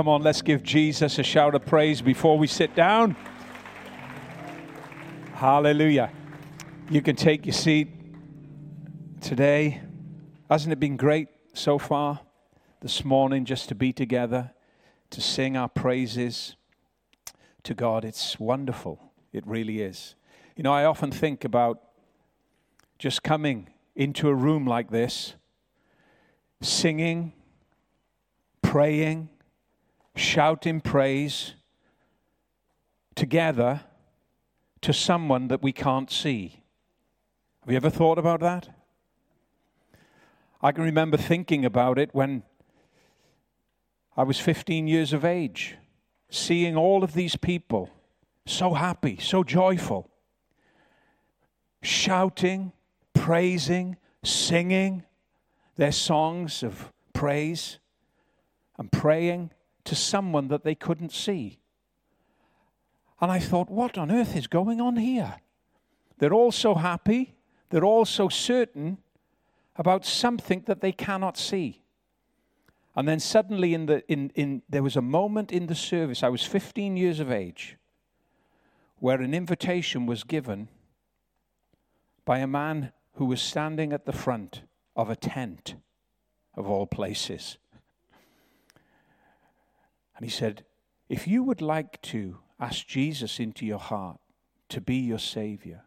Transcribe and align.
Come 0.00 0.08
on, 0.08 0.22
let's 0.22 0.40
give 0.40 0.62
Jesus 0.62 1.18
a 1.18 1.22
shout 1.22 1.54
of 1.54 1.66
praise 1.66 2.00
before 2.00 2.38
we 2.38 2.46
sit 2.46 2.74
down. 2.74 3.14
Hallelujah. 5.34 6.10
You 6.88 7.02
can 7.02 7.16
take 7.16 7.44
your 7.44 7.52
seat 7.52 7.90
today. 9.20 9.82
Hasn't 10.48 10.72
it 10.72 10.80
been 10.80 10.96
great 10.96 11.28
so 11.52 11.78
far 11.78 12.20
this 12.80 13.04
morning 13.04 13.44
just 13.44 13.68
to 13.68 13.74
be 13.74 13.92
together, 13.92 14.52
to 15.10 15.20
sing 15.20 15.54
our 15.54 15.68
praises 15.68 16.56
to 17.64 17.74
God? 17.74 18.02
It's 18.02 18.40
wonderful. 18.40 19.12
It 19.34 19.46
really 19.46 19.82
is. 19.82 20.14
You 20.56 20.62
know, 20.62 20.72
I 20.72 20.86
often 20.86 21.10
think 21.10 21.44
about 21.44 21.78
just 22.98 23.22
coming 23.22 23.68
into 23.94 24.30
a 24.30 24.34
room 24.34 24.66
like 24.66 24.90
this, 24.90 25.34
singing, 26.62 27.34
praying, 28.62 29.28
shouting 30.20 30.80
praise 30.80 31.54
together 33.14 33.80
to 34.82 34.92
someone 34.92 35.48
that 35.48 35.62
we 35.62 35.72
can't 35.72 36.10
see. 36.10 36.62
Have 37.62 37.70
you 37.70 37.76
ever 37.76 37.90
thought 37.90 38.18
about 38.18 38.40
that? 38.40 38.68
I 40.62 40.72
can 40.72 40.84
remember 40.84 41.16
thinking 41.16 41.64
about 41.64 41.98
it 41.98 42.10
when 42.12 42.42
I 44.16 44.22
was 44.22 44.38
15 44.38 44.86
years 44.86 45.12
of 45.12 45.24
age, 45.24 45.76
seeing 46.28 46.76
all 46.76 47.02
of 47.02 47.14
these 47.14 47.36
people 47.36 47.90
so 48.46 48.74
happy, 48.74 49.18
so 49.18 49.42
joyful, 49.42 50.10
shouting, 51.82 52.72
praising, 53.14 53.96
singing 54.22 55.04
their 55.76 55.92
songs 55.92 56.62
of 56.62 56.92
praise 57.14 57.78
and 58.78 58.92
praying 58.92 59.50
to 59.90 59.96
someone 59.96 60.46
that 60.46 60.62
they 60.62 60.76
couldn't 60.76 61.10
see. 61.10 61.58
And 63.20 63.28
I 63.28 63.40
thought, 63.40 63.68
what 63.68 63.98
on 63.98 64.12
earth 64.12 64.36
is 64.36 64.46
going 64.46 64.80
on 64.80 64.94
here? 64.94 65.34
They're 66.18 66.32
all 66.32 66.52
so 66.52 66.76
happy, 66.76 67.34
they're 67.70 67.84
all 67.84 68.04
so 68.04 68.28
certain 68.28 68.98
about 69.74 70.06
something 70.06 70.62
that 70.66 70.80
they 70.80 70.92
cannot 70.92 71.36
see. 71.36 71.82
And 72.94 73.08
then 73.08 73.18
suddenly, 73.18 73.74
in 73.74 73.86
the, 73.86 74.04
in, 74.06 74.30
in, 74.36 74.62
there 74.68 74.84
was 74.84 74.94
a 74.94 75.02
moment 75.02 75.50
in 75.50 75.66
the 75.66 75.74
service, 75.74 76.22
I 76.22 76.28
was 76.28 76.44
15 76.44 76.96
years 76.96 77.18
of 77.18 77.32
age, 77.32 77.76
where 79.00 79.20
an 79.20 79.34
invitation 79.34 80.06
was 80.06 80.22
given 80.22 80.68
by 82.24 82.38
a 82.38 82.46
man 82.46 82.92
who 83.14 83.24
was 83.24 83.42
standing 83.42 83.92
at 83.92 84.06
the 84.06 84.12
front 84.12 84.62
of 84.94 85.10
a 85.10 85.16
tent, 85.16 85.74
of 86.54 86.70
all 86.70 86.86
places. 86.86 87.58
And 90.20 90.28
he 90.28 90.36
said, 90.36 90.64
If 91.08 91.26
you 91.26 91.42
would 91.42 91.62
like 91.62 92.02
to 92.02 92.40
ask 92.60 92.86
Jesus 92.86 93.40
into 93.40 93.64
your 93.64 93.78
heart 93.78 94.20
to 94.68 94.78
be 94.78 94.96
your 94.96 95.18
Savior, 95.18 95.84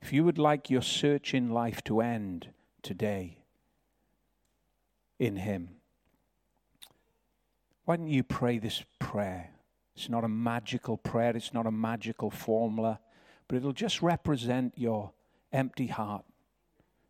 if 0.00 0.12
you 0.12 0.22
would 0.22 0.38
like 0.38 0.70
your 0.70 0.82
search 0.82 1.34
in 1.34 1.50
life 1.50 1.82
to 1.84 2.00
end 2.00 2.50
today 2.80 3.38
in 5.18 5.34
Him, 5.34 5.70
why 7.86 7.96
don't 7.96 8.06
you 8.06 8.22
pray 8.22 8.60
this 8.60 8.84
prayer? 9.00 9.50
It's 9.96 10.08
not 10.08 10.22
a 10.22 10.28
magical 10.28 10.96
prayer, 10.96 11.36
it's 11.36 11.52
not 11.52 11.66
a 11.66 11.72
magical 11.72 12.30
formula, 12.30 13.00
but 13.48 13.56
it'll 13.56 13.72
just 13.72 14.00
represent 14.00 14.74
your 14.76 15.10
empty 15.52 15.88
heart 15.88 16.24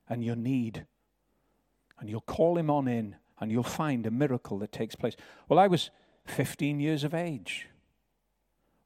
and 0.08 0.24
your 0.24 0.36
need. 0.36 0.86
And 1.98 2.08
you'll 2.08 2.22
call 2.22 2.56
Him 2.56 2.70
on 2.70 2.88
in, 2.88 3.16
and 3.38 3.52
you'll 3.52 3.62
find 3.62 4.06
a 4.06 4.10
miracle 4.10 4.58
that 4.60 4.72
takes 4.72 4.94
place. 4.94 5.16
Well, 5.46 5.58
I 5.58 5.66
was 5.66 5.90
15 6.26 6.80
years 6.80 7.04
of 7.04 7.14
age. 7.14 7.68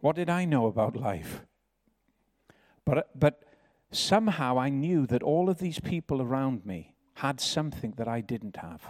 What 0.00 0.16
did 0.16 0.28
I 0.28 0.44
know 0.44 0.66
about 0.66 0.96
life? 0.96 1.42
But, 2.84 3.18
but 3.18 3.42
somehow 3.90 4.58
I 4.58 4.68
knew 4.68 5.06
that 5.06 5.22
all 5.22 5.48
of 5.48 5.58
these 5.58 5.80
people 5.80 6.20
around 6.20 6.66
me 6.66 6.94
had 7.14 7.40
something 7.40 7.94
that 7.96 8.08
I 8.08 8.20
didn't 8.20 8.56
have. 8.56 8.82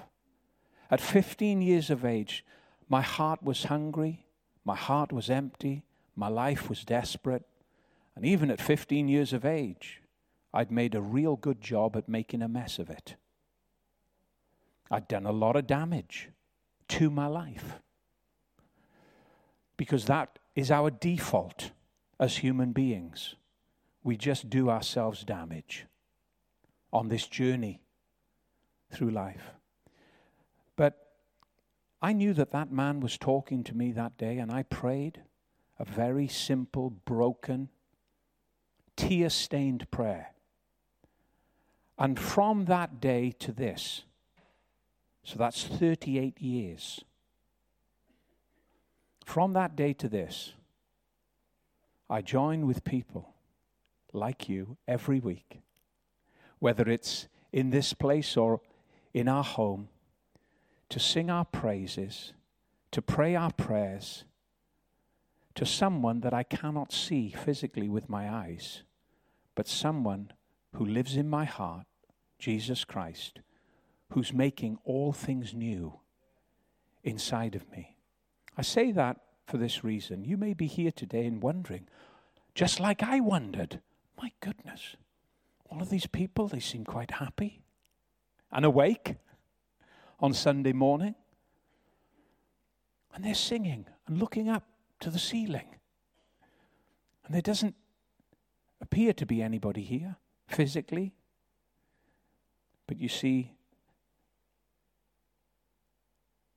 At 0.91 1.01
15 1.01 1.63
years 1.63 1.91
of 1.91 2.05
age, 2.05 2.45
my 2.89 3.03
heart 3.03 3.43
was 3.43 3.65
hungry, 3.65 4.27
my 4.65 4.77
heart 4.77 5.13
was 5.13 5.31
empty, 5.31 5.85
my 6.17 6.29
life 6.29 6.69
was 6.69 6.85
desperate. 6.85 7.45
And 8.17 8.25
even 8.25 8.51
at 8.51 8.61
15 8.61 9.09
years 9.09 9.33
of 9.33 9.45
age, 9.45 10.03
I'd 10.53 10.71
made 10.71 10.95
a 10.95 11.01
real 11.01 11.37
good 11.37 11.61
job 11.61 11.97
at 11.97 12.09
making 12.09 12.43
a 12.43 12.49
mess 12.49 12.79
of 12.79 12.91
it. 12.91 13.17
I'd 14.91 15.09
done 15.09 15.27
a 15.27 15.33
lot 15.33 15.57
of 15.57 15.67
damage 15.67 16.31
to 16.89 17.11
my 17.11 17.27
life 17.27 17.81
because 19.77 20.07
that 20.07 20.39
is 20.55 20.71
our 20.71 20.91
default 20.91 21.71
as 22.21 22.39
human 22.39 22.73
beings. 22.73 23.35
We 24.03 24.17
just 24.17 24.51
do 24.51 24.71
ourselves 24.71 25.25
damage 25.25 25.87
on 26.93 27.09
this 27.09 27.27
journey 27.27 27.81
through 28.93 29.11
life. 29.11 29.55
But 30.77 31.11
I 32.01 32.13
knew 32.13 32.35
that 32.35 32.51
that 32.51 32.71
man 32.71 33.01
was 33.01 33.19
talking 33.19 33.65
to 33.65 33.75
me 33.75 33.93
that 33.93 34.17
day, 34.17 34.39
and 34.39 34.53
I 34.53 34.63
prayed 34.63 35.23
a 35.79 35.85
very 35.85 36.29
simple, 36.29 36.91
broken, 36.91 37.71
tear 38.97 39.31
stained 39.31 39.91
prayer. 39.91 40.29
And 41.99 42.19
from 42.19 42.67
that 42.67 43.01
day 43.01 43.33
to 43.41 43.53
this, 43.53 44.05
so 45.23 45.37
that's 45.39 45.65
38 45.65 46.41
years 46.41 47.05
from 49.25 49.53
that 49.53 49.77
day 49.77 49.93
to 49.95 50.09
this, 50.09 50.55
I 52.09 52.23
join 52.23 52.67
with 52.67 52.85
people 52.85 53.35
like 54.13 54.49
you 54.49 54.77
every 54.87 55.21
week, 55.21 55.61
whether 56.59 56.89
it's 56.89 57.29
in 57.53 57.71
this 57.71 57.93
place 57.93 58.37
or 58.37 58.61
in 59.13 59.29
our 59.29 59.45
home, 59.45 59.89
to 60.91 61.01
sing 61.01 61.31
our 61.31 61.45
praises, 61.45 62.33
to 62.93 63.03
pray 63.03 63.35
our 63.35 63.53
prayers 63.53 64.25
to 65.55 65.65
someone 65.65 66.21
that 66.21 66.35
I 66.35 66.43
cannot 66.43 66.93
see 66.93 67.31
physically 67.31 67.89
with 67.89 68.09
my 68.09 68.33
eyes, 68.33 68.83
but 69.55 69.69
someone 69.69 70.33
who 70.75 70.85
lives 70.85 71.17
in 71.17 71.29
my 71.29 71.45
heart, 71.45 71.87
Jesus 72.39 72.85
Christ, 72.85 73.41
who's 74.11 74.33
making 74.33 74.79
all 74.85 75.13
things 75.13 75.55
new 75.55 76.01
inside 77.05 77.55
of 77.55 77.71
me. 77.71 77.94
I 78.57 78.63
say 78.63 78.93
that 78.93 79.19
for 79.47 79.57
this 79.57 79.85
reason. 79.85 80.25
You 80.25 80.37
may 80.37 80.55
be 80.55 80.67
here 80.67 80.91
today 80.91 81.27
and 81.27 81.43
wondering, 81.43 81.89
just 82.55 82.81
like 82.81 83.03
I 83.03 83.21
wondered, 83.21 83.81
my 84.21 84.33
goodness, 84.41 84.97
all 85.71 85.83
of 85.83 85.91
these 85.91 86.07
people, 86.07 86.49
they 86.49 86.61
seem 86.61 86.85
quite 86.85 87.13
happy 87.13 87.63
and 88.53 88.65
awake 88.65 89.17
on 90.21 90.33
Sunday 90.33 90.73
morning. 90.73 91.15
And 93.15 93.25
they're 93.25 93.35
singing 93.35 93.87
and 94.07 94.19
looking 94.19 94.49
up 94.49 94.65
to 95.01 95.11
the 95.11 95.19
ceiling. 95.19 95.77
And 97.25 97.35
there 97.35 97.43
doesn't 97.43 97.75
appear 98.81 99.13
to 99.15 99.27
be 99.27 99.43
anybody 99.43 99.83
here 99.83 100.17
physically. 100.47 101.13
But 102.87 103.01
you 103.01 103.09
see, 103.09 103.53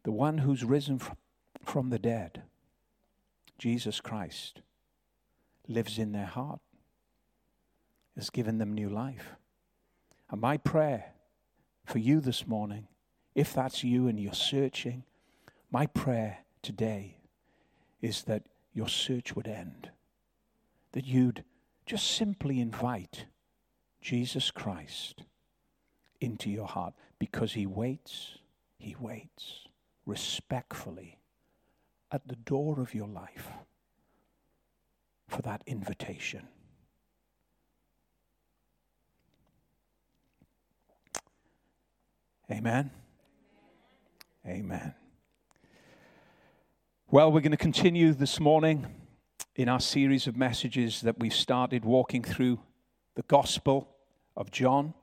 the 0.03 0.11
one 0.11 0.39
who's 0.39 0.63
risen 0.63 0.99
from 0.99 1.17
from 1.67 1.89
the 1.89 1.99
dead, 1.99 2.43
Jesus 3.57 3.99
Christ, 3.99 4.61
lives 5.67 5.99
in 5.99 6.13
their 6.13 6.25
heart, 6.25 6.61
has 8.15 8.29
given 8.29 8.57
them 8.57 8.73
new 8.73 8.89
life. 8.89 9.35
And 10.31 10.39
my 10.39 10.55
prayer 10.57 11.11
for 11.85 11.99
you 11.99 12.21
this 12.21 12.47
morning, 12.47 12.87
if 13.35 13.53
that's 13.53 13.83
you 13.83 14.07
and 14.07 14.17
you're 14.17 14.33
searching, 14.33 15.03
my 15.69 15.85
prayer 15.87 16.39
today 16.61 17.17
is 18.01 18.23
that 18.23 18.43
your 18.73 18.87
search 18.87 19.35
would 19.35 19.47
end. 19.47 19.91
That 20.93 21.05
you'd 21.05 21.43
just 21.85 22.09
simply 22.09 22.61
invite 22.61 23.25
Jesus 24.01 24.51
Christ 24.51 25.23
into 26.21 26.49
your 26.49 26.67
heart 26.67 26.93
because 27.19 27.53
he 27.53 27.65
waits, 27.65 28.37
he 28.77 28.95
waits 28.97 29.67
respectfully 30.05 31.16
at 32.11 32.27
the 32.27 32.35
door 32.35 32.79
of 32.79 32.93
your 32.93 33.07
life 33.07 33.49
for 35.27 35.41
that 35.41 35.61
invitation. 35.65 36.47
Amen. 42.49 42.91
Amen. 44.45 44.93
Well, 47.11 47.31
we're 47.31 47.41
going 47.41 47.51
to 47.51 47.57
continue 47.57 48.13
this 48.13 48.39
morning 48.39 48.87
in 49.55 49.67
our 49.67 49.81
series 49.81 50.27
of 50.27 50.37
messages 50.37 51.01
that 51.01 51.19
we've 51.19 51.33
started 51.33 51.83
walking 51.83 52.23
through 52.23 52.59
the 53.15 53.23
Gospel 53.23 53.89
of 54.37 54.51
John. 54.51 54.93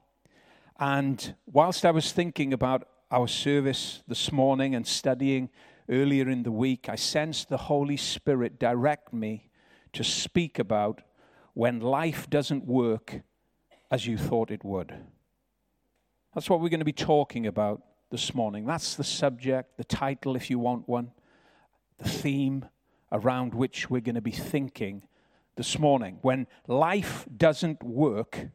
And 0.79 1.35
whilst 1.47 1.85
I 1.85 1.91
was 1.91 2.13
thinking 2.13 2.55
about 2.55 2.89
our 3.11 3.29
service 3.29 4.03
this 4.09 4.33
morning 4.33 4.75
and 4.75 4.87
studying 4.87 5.51
earlier 5.89 6.29
in 6.29 6.43
the 6.43 6.53
week, 6.53 6.89
I 6.89 6.97
sensed 6.97 7.49
the 7.49 7.57
Holy 7.57 7.97
Spirit 7.97 8.59
direct 8.59 9.13
me 9.13 9.51
to 9.93 10.05
speak 10.05 10.59
about 10.59 11.03
when 11.55 11.81
life 11.81 12.29
doesn't 12.29 12.65
work 12.65 13.21
as 13.91 14.07
you 14.07 14.19
thought 14.19 14.51
it 14.51 14.65
would. 14.65 14.95
That's 16.35 16.51
what 16.51 16.61
we're 16.61 16.69
going 16.69 16.81
to 16.81 16.85
be 16.85 16.93
talking 16.93 17.47
about 17.47 17.83
this 18.11 18.35
morning. 18.35 18.67
That's 18.67 18.97
the 18.97 19.05
subject, 19.05 19.77
the 19.77 19.85
title, 19.85 20.37
if 20.37 20.51
you 20.51 20.59
want 20.59 20.89
one, 20.89 21.13
the 21.99 22.09
theme 22.09 22.67
around 23.13 23.55
which 23.55 23.89
we're 23.89 24.01
going 24.01 24.17
to 24.17 24.21
be 24.21 24.33
thinking 24.33 25.03
this 25.57 25.79
morning. 25.79 26.19
When 26.23 26.49
life 26.67 27.27
doesn't 27.37 27.83
work 27.83 28.49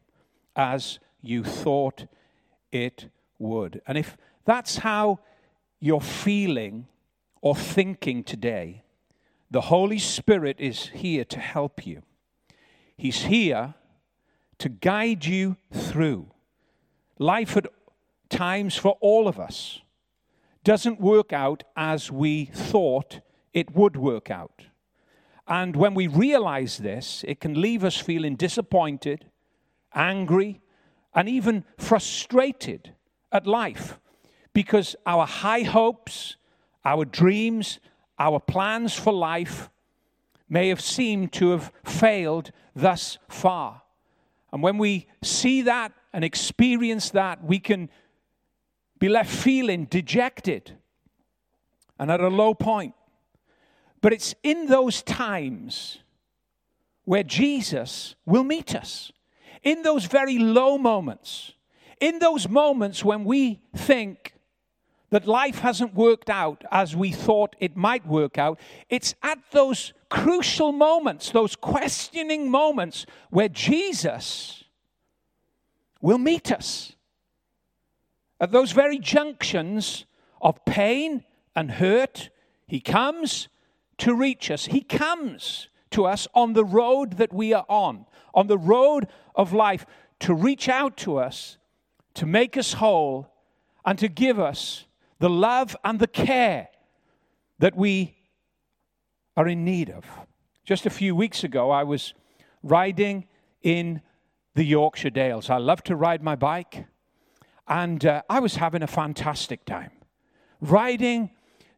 as 0.54 0.98
you 1.22 1.42
thought 1.42 2.06
it 2.70 3.08
would. 3.38 3.80
And 3.86 3.96
if 3.96 4.16
that's 4.44 4.78
how 4.78 5.20
you're 5.80 6.00
feeling 6.00 6.86
or 7.40 7.54
thinking 7.54 8.22
today, 8.22 8.82
the 9.50 9.62
Holy 9.62 9.98
Spirit 9.98 10.56
is 10.58 10.88
here 10.88 11.24
to 11.24 11.38
help 11.38 11.86
you. 11.86 12.02
He's 12.96 13.22
here 13.22 13.74
to 14.58 14.68
guide 14.68 15.24
you 15.24 15.56
through. 15.72 16.30
Life 17.18 17.56
at 17.56 17.66
times 18.28 18.76
for 18.76 18.96
all 19.00 19.26
of 19.26 19.40
us 19.40 19.80
doesn't 20.62 21.00
work 21.00 21.32
out 21.32 21.64
as 21.76 22.10
we 22.10 22.44
thought 22.44 23.20
it 23.52 23.74
would 23.74 23.96
work 23.96 24.30
out. 24.30 24.66
And 25.48 25.74
when 25.74 25.94
we 25.94 26.06
realize 26.06 26.78
this, 26.78 27.24
it 27.26 27.40
can 27.40 27.60
leave 27.60 27.82
us 27.82 27.96
feeling 27.96 28.36
disappointed, 28.36 29.24
angry, 29.94 30.60
and 31.14 31.28
even 31.28 31.64
frustrated 31.76 32.92
at 33.32 33.46
life 33.46 33.98
because 34.52 34.94
our 35.06 35.26
high 35.26 35.62
hopes, 35.62 36.36
our 36.84 37.04
dreams, 37.04 37.78
our 38.18 38.40
plans 38.40 38.94
for 38.94 39.12
life 39.12 39.70
may 40.48 40.68
have 40.68 40.80
seemed 40.80 41.32
to 41.32 41.50
have 41.50 41.72
failed 41.84 42.50
thus 42.74 43.18
far. 43.28 43.82
And 44.52 44.62
when 44.62 44.78
we 44.78 45.06
see 45.22 45.62
that 45.62 45.92
and 46.12 46.24
experience 46.24 47.10
that, 47.10 47.44
we 47.44 47.58
can 47.60 47.88
be 48.98 49.08
left 49.08 49.30
feeling 49.30 49.84
dejected 49.86 50.72
and 51.98 52.10
at 52.10 52.20
a 52.20 52.28
low 52.28 52.54
point. 52.54 52.94
But 54.00 54.12
it's 54.12 54.34
in 54.42 54.66
those 54.66 55.02
times 55.02 55.98
where 57.04 57.22
Jesus 57.22 58.14
will 58.26 58.44
meet 58.44 58.74
us. 58.74 59.12
In 59.62 59.82
those 59.82 60.06
very 60.06 60.38
low 60.38 60.78
moments, 60.78 61.52
in 62.00 62.18
those 62.18 62.48
moments 62.48 63.04
when 63.04 63.24
we 63.24 63.60
think 63.76 64.32
that 65.10 65.26
life 65.26 65.58
hasn't 65.58 65.94
worked 65.94 66.30
out 66.30 66.64
as 66.70 66.96
we 66.96 67.12
thought 67.12 67.56
it 67.58 67.76
might 67.76 68.06
work 68.06 68.38
out, 68.38 68.58
it's 68.88 69.14
at 69.22 69.38
those 69.50 69.92
crucial 70.08 70.72
moments, 70.72 71.30
those 71.30 71.56
questioning 71.56 72.50
moments, 72.50 73.06
where 73.30 73.48
Jesus 73.48 74.64
will 76.00 76.18
meet 76.18 76.50
us. 76.50 76.94
At 78.40 78.52
those 78.52 78.72
very 78.72 78.98
junctions 78.98 80.06
of 80.40 80.64
pain 80.64 81.24
and 81.54 81.72
hurt, 81.72 82.30
He 82.66 82.80
comes 82.80 83.48
to 83.98 84.14
reach 84.14 84.50
us. 84.50 84.66
He 84.66 84.80
comes 84.80 85.68
to 85.90 86.06
us 86.06 86.26
on 86.34 86.54
the 86.54 86.64
road 86.64 87.18
that 87.18 87.32
we 87.32 87.52
are 87.52 87.66
on, 87.68 88.06
on 88.32 88.46
the 88.46 88.58
road 88.58 89.08
of 89.34 89.52
life, 89.52 89.84
to 90.20 90.34
reach 90.34 90.68
out 90.68 90.96
to 90.98 91.18
us, 91.18 91.58
to 92.14 92.26
make 92.26 92.56
us 92.56 92.74
whole, 92.74 93.26
and 93.84 93.98
to 93.98 94.08
give 94.08 94.38
us 94.38 94.86
the 95.20 95.30
love 95.30 95.76
and 95.84 96.00
the 96.00 96.06
care 96.06 96.68
that 97.58 97.76
we 97.76 98.16
are 99.36 99.46
in 99.46 99.64
need 99.64 99.90
of. 99.90 100.04
Just 100.64 100.86
a 100.86 100.90
few 100.90 101.14
weeks 101.14 101.44
ago, 101.44 101.70
I 101.70 101.84
was 101.84 102.14
riding 102.62 103.26
in 103.62 104.00
the 104.54 104.64
Yorkshire 104.64 105.10
Dales. 105.10 105.50
I 105.50 105.58
love 105.58 105.82
to 105.84 105.94
ride 105.94 106.22
my 106.22 106.36
bike, 106.36 106.86
and 107.68 108.04
uh, 108.04 108.22
I 108.28 108.40
was 108.40 108.56
having 108.56 108.82
a 108.82 108.86
fantastic 108.86 109.64
time. 109.64 109.92
Riding 110.60 111.30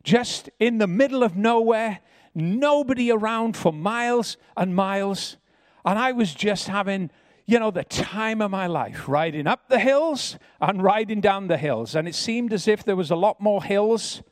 just 0.04 0.48
in 0.58 0.78
the 0.78 0.86
middle 0.86 1.22
of 1.22 1.36
nowhere, 1.36 2.00
nobody 2.34 3.10
around 3.10 3.56
for 3.56 3.72
miles 3.72 4.36
and 4.56 4.74
miles, 4.74 5.36
and 5.84 5.98
I 5.98 6.12
was 6.12 6.32
just 6.32 6.68
having 6.68 7.10
you 7.46 7.58
know, 7.58 7.70
the 7.70 7.84
time 7.84 8.40
of 8.40 8.50
my 8.50 8.66
life, 8.66 9.08
riding 9.08 9.46
up 9.46 9.68
the 9.68 9.78
hills 9.78 10.38
and 10.60 10.82
riding 10.82 11.20
down 11.20 11.48
the 11.48 11.56
hills. 11.56 11.94
And 11.94 12.06
it 12.06 12.14
seemed 12.14 12.52
as 12.52 12.68
if 12.68 12.84
there 12.84 12.96
was 12.96 13.10
a 13.10 13.16
lot 13.16 13.40
more 13.40 13.62
hills 13.62 14.22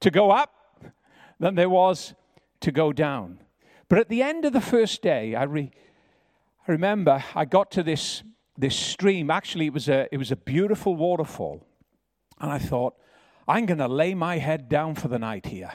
to 0.00 0.10
go 0.10 0.30
up 0.30 0.52
than 1.40 1.54
there 1.54 1.70
was 1.70 2.14
to 2.60 2.70
go 2.70 2.92
down. 2.92 3.40
But 3.88 3.98
at 3.98 4.08
the 4.08 4.22
end 4.22 4.44
of 4.44 4.52
the 4.52 4.60
first 4.60 5.02
day, 5.02 5.34
I, 5.34 5.44
re- 5.44 5.70
I 6.66 6.72
remember 6.72 7.24
I 7.34 7.44
got 7.44 7.70
to 7.72 7.82
this, 7.82 8.22
this 8.58 8.76
stream. 8.76 9.30
Actually, 9.30 9.66
it 9.66 9.72
was, 9.72 9.88
a, 9.88 10.08
it 10.12 10.18
was 10.18 10.32
a 10.32 10.36
beautiful 10.36 10.96
waterfall. 10.96 11.64
And 12.40 12.52
I 12.52 12.58
thought, 12.58 12.94
I'm 13.48 13.64
going 13.64 13.78
to 13.78 13.88
lay 13.88 14.14
my 14.14 14.38
head 14.38 14.68
down 14.68 14.94
for 14.94 15.08
the 15.08 15.18
night 15.18 15.46
here. 15.46 15.72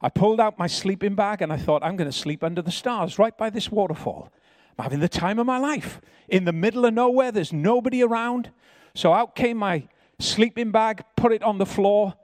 I 0.00 0.08
pulled 0.08 0.40
out 0.40 0.58
my 0.58 0.66
sleeping 0.66 1.14
bag 1.14 1.42
and 1.42 1.52
I 1.52 1.58
thought, 1.58 1.84
I'm 1.84 1.96
going 1.96 2.10
to 2.10 2.16
sleep 2.16 2.42
under 2.42 2.62
the 2.62 2.70
stars 2.70 3.18
right 3.18 3.36
by 3.36 3.50
this 3.50 3.70
waterfall. 3.70 4.32
I'm 4.78 4.84
having 4.84 5.00
the 5.00 5.08
time 5.08 5.38
of 5.38 5.46
my 5.46 5.58
life. 5.58 6.00
In 6.28 6.44
the 6.44 6.52
middle 6.52 6.84
of 6.84 6.94
nowhere, 6.94 7.32
there's 7.32 7.52
nobody 7.52 8.02
around. 8.02 8.50
So 8.94 9.12
out 9.12 9.34
came 9.34 9.56
my 9.56 9.88
sleeping 10.18 10.70
bag, 10.70 11.02
put 11.16 11.32
it 11.32 11.42
on 11.42 11.58
the 11.58 11.66
floor, 11.66 12.14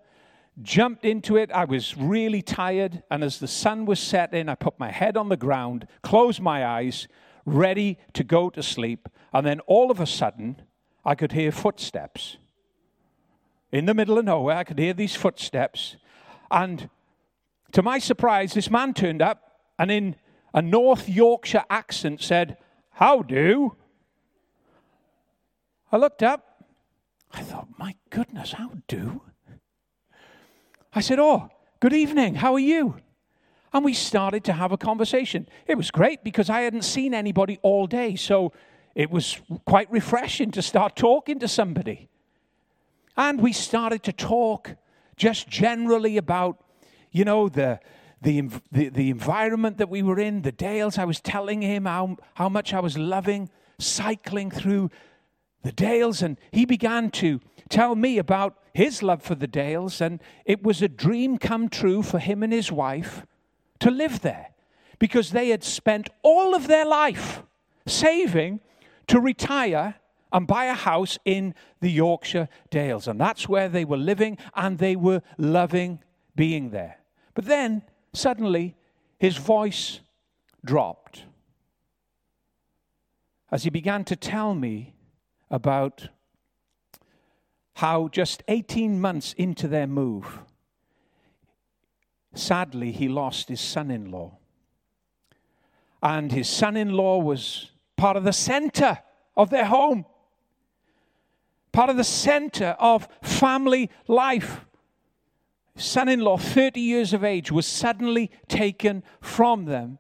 jumped 0.63 1.05
into 1.05 1.37
it. 1.37 1.51
I 1.53 1.65
was 1.65 1.97
really 1.97 2.43
tired. 2.43 3.03
And 3.11 3.23
as 3.23 3.39
the 3.39 3.49
sun 3.49 3.85
was 3.85 4.01
setting, 4.01 4.49
I 4.49 4.55
put 4.55 4.79
my 4.79 4.91
head 4.91 5.17
on 5.17 5.29
the 5.29 5.37
ground, 5.37 5.87
closed 6.03 6.41
my 6.41 6.67
eyes, 6.67 7.09
ready 7.45 7.99
to 8.15 8.25
go 8.25 8.51
to 8.51 8.63
sleep. 8.63 9.09
And 9.33 9.47
then 9.47 9.61
all 9.61 9.91
of 9.91 10.01
a 10.01 10.07
sudden, 10.07 10.63
I 11.05 11.15
could 11.15 11.33
hear 11.33 11.53
footsteps. 11.53 12.39
In 13.71 13.87
the 13.87 13.95
middle 13.95 14.19
of 14.19 14.25
nowhere, 14.25 14.57
I 14.57 14.65
could 14.65 14.79
hear 14.79 14.95
these 14.95 15.15
footsteps. 15.15 15.97
And 16.51 16.89
to 17.73 17.83
my 17.83 17.99
surprise, 17.99 18.55
this 18.55 18.71
man 18.71 18.95
turned 18.95 19.21
up, 19.21 19.61
and 19.79 19.91
in 19.91 20.17
a 20.55 20.63
North 20.63 21.09
Yorkshire 21.09 21.65
accent 21.69 22.23
said, 22.23 22.57
How 22.91 23.23
do? 23.23 23.77
I 25.93 25.97
looked 25.97 26.23
up. 26.23 26.65
I 27.33 27.43
thought, 27.43 27.69
My 27.79 27.95
goodness, 28.11 28.53
how 28.53 28.73
do? 28.89 29.23
I 30.93 31.01
said, 31.01 31.19
Oh, 31.19 31.49
good 31.81 31.93
evening. 31.93 32.37
How 32.37 32.55
are 32.55 32.59
you? 32.59 32.97
And 33.73 33.85
we 33.85 33.93
started 33.93 34.45
to 34.45 34.55
have 34.55 34.73
a 34.73 34.79
conversation. 34.79 35.47
It 35.67 35.77
was 35.77 35.91
great 35.91 36.25
because 36.25 36.49
I 36.49 36.63
hadn't 36.63 36.83
seen 36.83 37.13
anybody 37.13 37.59
all 37.63 37.87
day. 37.87 38.17
So 38.17 38.53
it 38.95 39.11
was 39.11 39.39
quite 39.67 39.91
refreshing 39.91 40.51
to 40.53 40.63
start 40.63 40.97
talking 40.97 41.39
to 41.41 41.49
somebody. 41.49 42.09
And 43.17 43.41
we 43.43 43.53
started 43.53 44.03
to 44.05 44.13
talk 44.13 44.77
just 45.17 45.49
generally 45.49 46.17
about, 46.17 46.65
you 47.11 47.25
know, 47.25 47.51
the, 47.51 47.81
the, 48.27 48.89
the, 48.89 49.11
environment 49.11 49.79
that 49.79 49.89
we 49.89 50.03
were 50.03 50.19
in, 50.19 50.43
the 50.43 50.51
dales. 50.51 50.99
I 50.99 51.05
was 51.05 51.21
telling 51.21 51.63
him 51.63 51.85
how, 51.85 52.17
how 52.35 52.49
much 52.49 52.75
I 52.75 52.81
was 52.81 52.99
loving 52.99 53.49
cycling 53.79 54.51
through 54.51 54.91
the 55.63 55.71
dales, 55.71 56.23
and 56.23 56.37
he 56.51 56.65
began 56.65 57.11
to 57.13 57.41
tell 57.69 57.95
me 57.95 58.19
about 58.19 58.59
his 58.75 59.01
love 59.01 59.23
for 59.23 59.37
the 59.37 59.47
dales, 59.47 60.01
and 60.01 60.21
it 60.45 60.65
was 60.65 60.83
a 60.83 60.89
dream 60.89 61.39
come 61.39 61.69
true 61.69 62.03
for 62.03 62.19
him 62.19 62.43
and 62.43 62.53
his 62.53 62.73
wife 62.73 63.25
to 63.79 63.91
live 63.93 64.23
there 64.23 64.49
because 64.99 65.31
they 65.31 65.51
had 65.51 65.63
spent 65.63 66.11
all 66.23 66.55
of 66.55 66.67
their 66.67 66.85
life 66.85 67.43
saving 67.87 68.59
to 69.07 69.21
retire 69.21 69.95
and 70.33 70.49
buy 70.49 70.65
a 70.65 70.75
house 70.75 71.17
in 71.25 71.55
the 71.81 71.91
Yorkshire 71.91 72.49
Dales. 72.71 73.07
And 73.07 73.21
that's 73.21 73.49
where 73.49 73.69
they 73.69 73.85
were 73.85 73.97
living 73.97 74.37
and 74.55 74.79
they 74.79 74.97
were 74.97 75.23
loving 75.39 76.01
being 76.35 76.71
there. 76.71 76.99
But 77.35 77.45
then 77.45 77.83
Suddenly, 78.17 78.75
his 79.19 79.37
voice 79.37 80.01
dropped 80.65 81.25
as 83.53 83.65
he 83.65 83.69
began 83.69 84.05
to 84.05 84.17
tell 84.17 84.55
me 84.55 84.95
about 85.51 86.09
how 87.75 88.09
just 88.09 88.43
18 88.49 88.99
months 88.99 89.35
into 89.35 89.69
their 89.69 89.87
move, 89.87 90.39
sadly, 92.35 92.91
he 92.91 93.07
lost 93.07 93.51
his 93.51 93.61
son 93.61 93.91
in 93.91 94.11
law. 94.11 94.39
And 96.03 96.33
his 96.33 96.49
son 96.49 96.79
in 96.79 96.95
law 96.95 97.19
was 97.19 97.71
part 97.97 98.17
of 98.17 98.25
the 98.25 98.33
center 98.33 98.99
of 99.37 99.51
their 99.51 99.67
home, 99.67 100.07
part 101.71 101.91
of 101.91 101.99
the 101.99 102.05
center 102.05 102.77
of 102.79 103.09
family 103.21 103.91
life 104.09 104.66
son 105.77 106.09
in 106.09 106.21
law, 106.21 106.37
30 106.37 106.81
years 106.81 107.13
of 107.13 107.23
age, 107.23 107.53
was 107.53 107.67
suddenly 107.67 108.31
taken 108.49 109.03
from 109.21 109.67
them. 109.67 109.99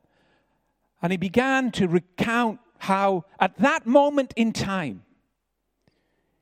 And 1.02 1.12
he 1.12 1.16
began 1.16 1.70
to 1.72 1.86
recount 1.86 2.60
how, 2.78 3.24
at 3.38 3.56
that 3.58 3.86
moment 3.86 4.32
in 4.36 4.52
time, 4.52 5.02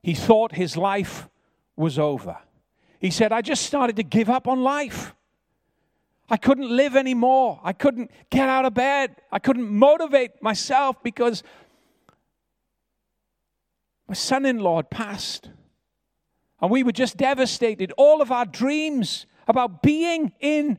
he 0.02 0.14
thought 0.14 0.52
his 0.52 0.76
life 0.76 1.28
was 1.76 1.98
over. 1.98 2.38
He 3.00 3.10
said, 3.10 3.32
I 3.32 3.42
just 3.42 3.64
started 3.66 3.96
to 3.96 4.02
give 4.02 4.30
up 4.30 4.46
on 4.46 4.62
life. 4.62 5.14
I 6.28 6.36
couldn't 6.36 6.70
live 6.70 6.96
anymore. 6.96 7.60
I 7.62 7.72
couldn't 7.72 8.10
get 8.30 8.48
out 8.48 8.64
of 8.64 8.74
bed. 8.74 9.16
I 9.30 9.38
couldn't 9.38 9.68
motivate 9.68 10.42
myself 10.42 11.02
because 11.02 11.42
my 14.08 14.14
son 14.14 14.46
in 14.46 14.58
law 14.58 14.76
had 14.76 14.90
passed. 14.90 15.50
And 16.64 16.71
we 16.71 16.83
were 16.83 16.92
just 16.92 17.18
devastated. 17.18 17.92
All 17.99 18.23
of 18.23 18.33
our 18.33 18.47
dreams 18.47 19.26
about 19.47 19.83
being 19.83 20.33
in 20.40 20.78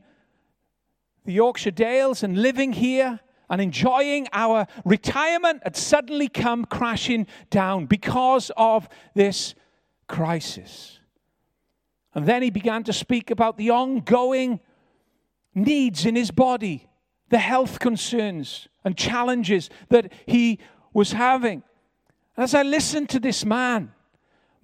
the 1.24 1.32
Yorkshire 1.32 1.70
Dales 1.70 2.24
and 2.24 2.42
living 2.42 2.72
here 2.72 3.20
and 3.48 3.60
enjoying 3.60 4.26
our 4.32 4.66
retirement 4.84 5.60
had 5.62 5.76
suddenly 5.76 6.26
come 6.26 6.64
crashing 6.64 7.28
down 7.50 7.86
because 7.86 8.50
of 8.56 8.88
this 9.14 9.54
crisis. 10.08 10.98
And 12.16 12.26
then 12.26 12.42
he 12.42 12.50
began 12.50 12.82
to 12.82 12.92
speak 12.92 13.30
about 13.30 13.56
the 13.56 13.70
ongoing 13.70 14.58
needs 15.54 16.04
in 16.04 16.16
his 16.16 16.32
body, 16.32 16.88
the 17.28 17.38
health 17.38 17.78
concerns 17.78 18.66
and 18.84 18.96
challenges 18.96 19.70
that 19.90 20.12
he 20.26 20.58
was 20.92 21.12
having. 21.12 21.62
As 22.36 22.56
I 22.56 22.64
listened 22.64 23.08
to 23.10 23.20
this 23.20 23.44
man, 23.44 23.92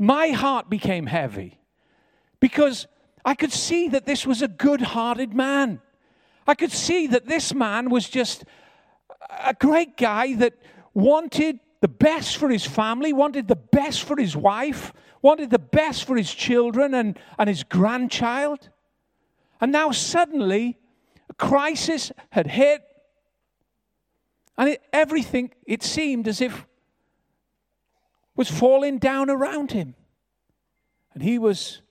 my 0.02 0.30
heart 0.30 0.68
became 0.68 1.06
heavy 1.06 1.61
because 2.40 2.88
I 3.25 3.37
could 3.37 3.52
see 3.52 3.88
that 3.90 4.04
this 4.04 4.26
was 4.26 4.42
a 4.42 4.49
good 4.49 4.80
hearted 4.80 5.32
man. 5.32 5.80
I 6.44 6.56
could 6.56 6.73
see 6.73 7.06
that 7.06 7.28
this 7.28 7.54
man 7.54 7.88
was 7.88 8.09
just 8.09 8.44
a 9.30 9.54
great 9.54 9.97
guy 9.97 10.35
that 10.35 10.54
wanted 10.92 11.61
the 11.80 11.87
best 11.87 12.37
for 12.37 12.49
his 12.49 12.66
family, 12.66 13.12
wanted 13.12 13.47
the 13.47 13.54
best 13.54 14.02
for 14.02 14.16
his 14.16 14.37
wife, 14.37 14.92
wanted 15.23 15.50
the 15.50 15.61
best 15.61 16.04
for 16.04 16.16
his 16.16 16.35
children 16.35 16.94
and, 16.94 17.16
and 17.38 17.49
his 17.49 17.62
grandchild. 17.62 18.71
And 19.61 19.71
now 19.71 19.92
suddenly, 19.92 20.78
a 21.30 21.35
crisis 21.35 22.11
had 22.30 22.49
hit, 22.49 22.82
and 24.59 24.71
it, 24.71 24.82
everything, 24.92 25.52
it 25.64 25.85
seemed 25.85 26.26
as 26.26 26.40
if, 26.40 26.66
was 28.36 28.50
falling 28.50 28.98
down 28.98 29.30
around 29.30 29.72
him. 29.72 29.94
And 31.14 31.22
he 31.22 31.38
was, 31.38 31.82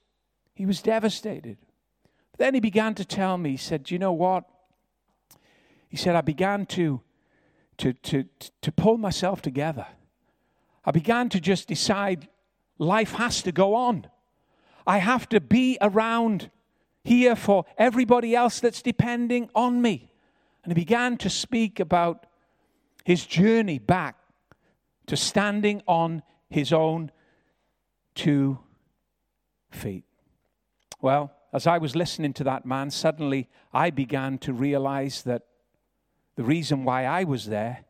he 0.56 0.66
was 0.66 0.82
devastated. 0.82 1.58
Then 2.38 2.54
he 2.54 2.60
began 2.60 2.96
to 2.96 3.06
tell 3.06 3.38
me, 3.38 3.52
he 3.52 3.58
said, 3.58 3.84
Do 3.84 3.96
you 3.96 4.00
know 4.00 4.14
what? 4.14 4.46
He 5.90 5.98
said, 5.98 6.16
I 6.16 6.22
began 6.22 6.66
to 6.68 7.02
to, 7.82 7.94
to, 7.94 8.26
to 8.62 8.72
pull 8.72 8.98
myself 8.98 9.42
together. 9.42 9.88
I 10.86 10.92
began 10.92 11.30
to 11.30 11.40
just 11.40 11.68
decide 11.68 12.28
life 12.78 13.14
has 13.14 13.42
to 13.42 13.52
go 13.52 13.74
on. 13.74 14.06
I 14.86 15.00
have 15.00 15.28
to 15.30 15.40
be 15.40 15.80
around 15.82 16.52
here 17.04 17.36
for 17.36 17.66
everybody 17.80 18.36
else 18.36 18.60
that's 18.60 18.84
depending 18.84 19.50
on 19.56 19.82
me. 19.82 20.12
And 20.64 20.72
he 20.72 20.76
began 20.76 21.18
to 21.18 21.30
speak 21.30 21.80
about 21.80 22.28
his 23.04 23.26
journey 23.26 23.80
back 23.80 24.16
to 25.12 25.18
standing 25.18 25.82
on 25.88 26.24
his 26.50 26.72
own 26.72 27.12
two 28.16 28.58
feet. 29.70 30.06
Well, 31.02 31.34
as 31.52 31.68
I 31.68 31.80
was 31.80 31.98
listening 31.98 32.32
to 32.36 32.46
that 32.46 32.66
man, 32.66 32.92
suddenly 32.92 33.50
I 33.74 33.90
began 33.90 34.38
to 34.38 34.54
realize 34.54 35.24
that 35.24 35.48
the 36.38 36.46
reason 36.46 36.86
why 36.86 37.04
I 37.04 37.26
was 37.26 37.48
there 37.48 37.84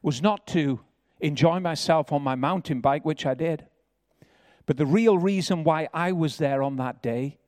was 0.00 0.22
not 0.22 0.46
to 0.46 0.78
enjoy 1.18 1.58
myself 1.58 2.12
on 2.12 2.22
my 2.22 2.36
mountain 2.36 2.80
bike, 2.80 3.04
which 3.04 3.26
I 3.26 3.34
did, 3.34 3.66
but 4.64 4.76
the 4.76 4.86
real 4.86 5.18
reason 5.18 5.64
why 5.64 5.88
I 5.92 6.12
was 6.12 6.36
there 6.36 6.62
on 6.62 6.76
that 6.76 7.02
day 7.02 7.38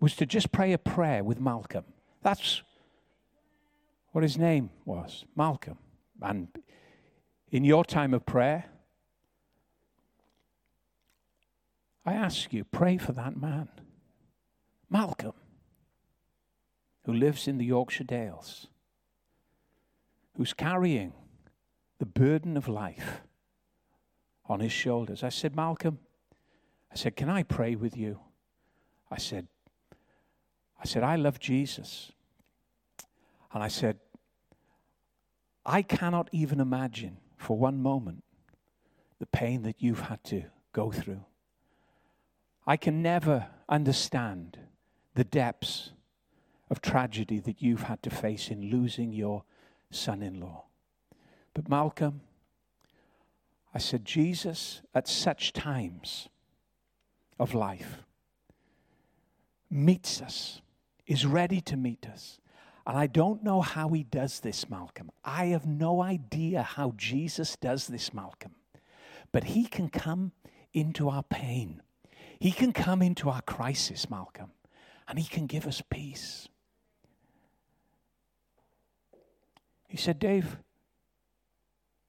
was 0.00 0.16
to 0.16 0.24
just 0.24 0.50
pray 0.52 0.72
a 0.72 0.78
prayer 0.78 1.22
with 1.22 1.38
Malcolm. 1.38 1.84
That's 2.22 2.62
what 4.12 4.24
his 4.24 4.38
name 4.38 4.70
was 4.86 5.26
Malcolm. 5.36 5.76
And 6.22 6.48
in 7.52 7.64
your 7.64 7.84
time 7.84 8.14
of 8.14 8.26
prayer, 8.26 8.64
I 12.04 12.14
ask 12.14 12.52
you, 12.52 12.64
pray 12.64 12.96
for 12.96 13.12
that 13.12 13.36
man, 13.36 13.68
Malcolm, 14.90 15.34
who 17.04 17.12
lives 17.12 17.46
in 17.46 17.58
the 17.58 17.66
Yorkshire 17.66 18.04
Dales 18.04 18.66
who's 20.36 20.54
carrying 20.54 21.12
the 21.98 22.06
burden 22.06 22.56
of 22.56 22.68
life 22.68 23.20
on 24.46 24.60
his 24.60 24.72
shoulders. 24.72 25.22
I 25.22 25.28
said, 25.28 25.54
Malcolm, 25.54 25.98
I 26.90 26.96
said, 26.96 27.16
can 27.16 27.28
I 27.28 27.42
pray 27.42 27.74
with 27.74 27.96
you? 27.96 28.18
I 29.10 29.18
said, 29.18 29.46
I 30.82 30.86
said, 30.86 31.02
I 31.02 31.16
love 31.16 31.38
Jesus. 31.38 32.12
And 33.52 33.62
I 33.62 33.68
said, 33.68 33.98
I 35.64 35.82
cannot 35.82 36.28
even 36.32 36.58
imagine 36.58 37.18
for 37.42 37.58
one 37.58 37.82
moment 37.82 38.22
the 39.18 39.26
pain 39.26 39.62
that 39.62 39.76
you've 39.80 40.02
had 40.02 40.22
to 40.24 40.44
go 40.72 40.90
through. 40.90 41.24
I 42.66 42.76
can 42.76 43.02
never 43.02 43.48
understand 43.68 44.58
the 45.14 45.24
depths 45.24 45.90
of 46.70 46.80
tragedy 46.80 47.40
that 47.40 47.60
you've 47.60 47.82
had 47.82 48.02
to 48.04 48.10
face 48.10 48.48
in 48.48 48.70
losing 48.70 49.12
your 49.12 49.42
son 49.90 50.22
in 50.22 50.40
law. 50.40 50.64
But 51.52 51.68
Malcolm, 51.68 52.20
I 53.74 53.78
said, 53.78 54.04
Jesus, 54.04 54.80
at 54.94 55.08
such 55.08 55.52
times 55.52 56.28
of 57.38 57.54
life, 57.54 57.98
meets 59.68 60.22
us, 60.22 60.60
is 61.06 61.26
ready 61.26 61.60
to 61.62 61.76
meet 61.76 62.06
us. 62.06 62.38
And 62.86 62.98
I 62.98 63.06
don't 63.06 63.44
know 63.44 63.60
how 63.60 63.88
he 63.90 64.02
does 64.02 64.40
this, 64.40 64.68
Malcolm. 64.68 65.10
I 65.24 65.46
have 65.46 65.66
no 65.66 66.02
idea 66.02 66.62
how 66.62 66.94
Jesus 66.96 67.56
does 67.56 67.86
this, 67.86 68.12
Malcolm. 68.12 68.56
But 69.30 69.44
he 69.44 69.66
can 69.66 69.88
come 69.88 70.32
into 70.72 71.08
our 71.08 71.22
pain, 71.22 71.82
he 72.38 72.50
can 72.50 72.72
come 72.72 73.02
into 73.02 73.28
our 73.28 73.42
crisis, 73.42 74.08
Malcolm, 74.10 74.50
and 75.06 75.18
he 75.18 75.24
can 75.26 75.46
give 75.46 75.66
us 75.66 75.82
peace. 75.90 76.48
He 79.86 79.98
said, 79.98 80.18
Dave, 80.18 80.56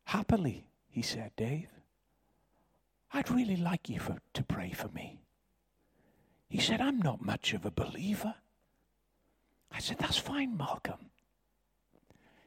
happily, 0.05 0.65
he 0.87 1.01
said, 1.01 1.31
Dave, 1.35 1.67
I'd 3.11 3.29
really 3.29 3.57
like 3.57 3.89
you 3.89 3.99
for, 3.99 4.17
to 4.33 4.43
pray 4.43 4.71
for 4.71 4.87
me. 4.87 5.19
He 6.47 6.59
said, 6.59 6.79
I'm 6.81 6.99
not 6.99 7.21
much 7.21 7.53
of 7.53 7.65
a 7.65 7.71
believer. 7.71 8.35
I 9.73 9.79
said, 9.79 9.97
That's 9.97 10.17
fine, 10.17 10.55
Malcolm. 10.55 11.09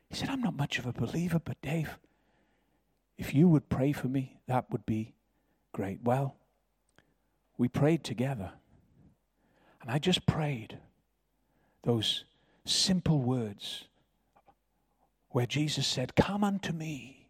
He 0.08 0.14
said, 0.14 0.28
I'm 0.28 0.40
not 0.42 0.56
much 0.56 0.78
of 0.78 0.86
a 0.86 0.92
believer, 0.92 1.40
but 1.44 1.60
Dave, 1.60 1.98
if 3.18 3.34
you 3.34 3.48
would 3.48 3.68
pray 3.68 3.92
for 3.92 4.08
me, 4.08 4.38
that 4.46 4.70
would 4.70 4.86
be 4.86 5.14
great. 5.72 5.98
Well, 6.02 6.36
we 7.58 7.68
prayed 7.68 8.04
together. 8.04 8.52
And 9.82 9.90
I 9.90 9.98
just 9.98 10.26
prayed 10.26 10.78
those 11.82 12.24
simple 12.64 13.20
words 13.20 13.84
where 15.30 15.46
Jesus 15.46 15.86
said, 15.86 16.14
Come 16.14 16.44
unto 16.44 16.72
me, 16.72 17.28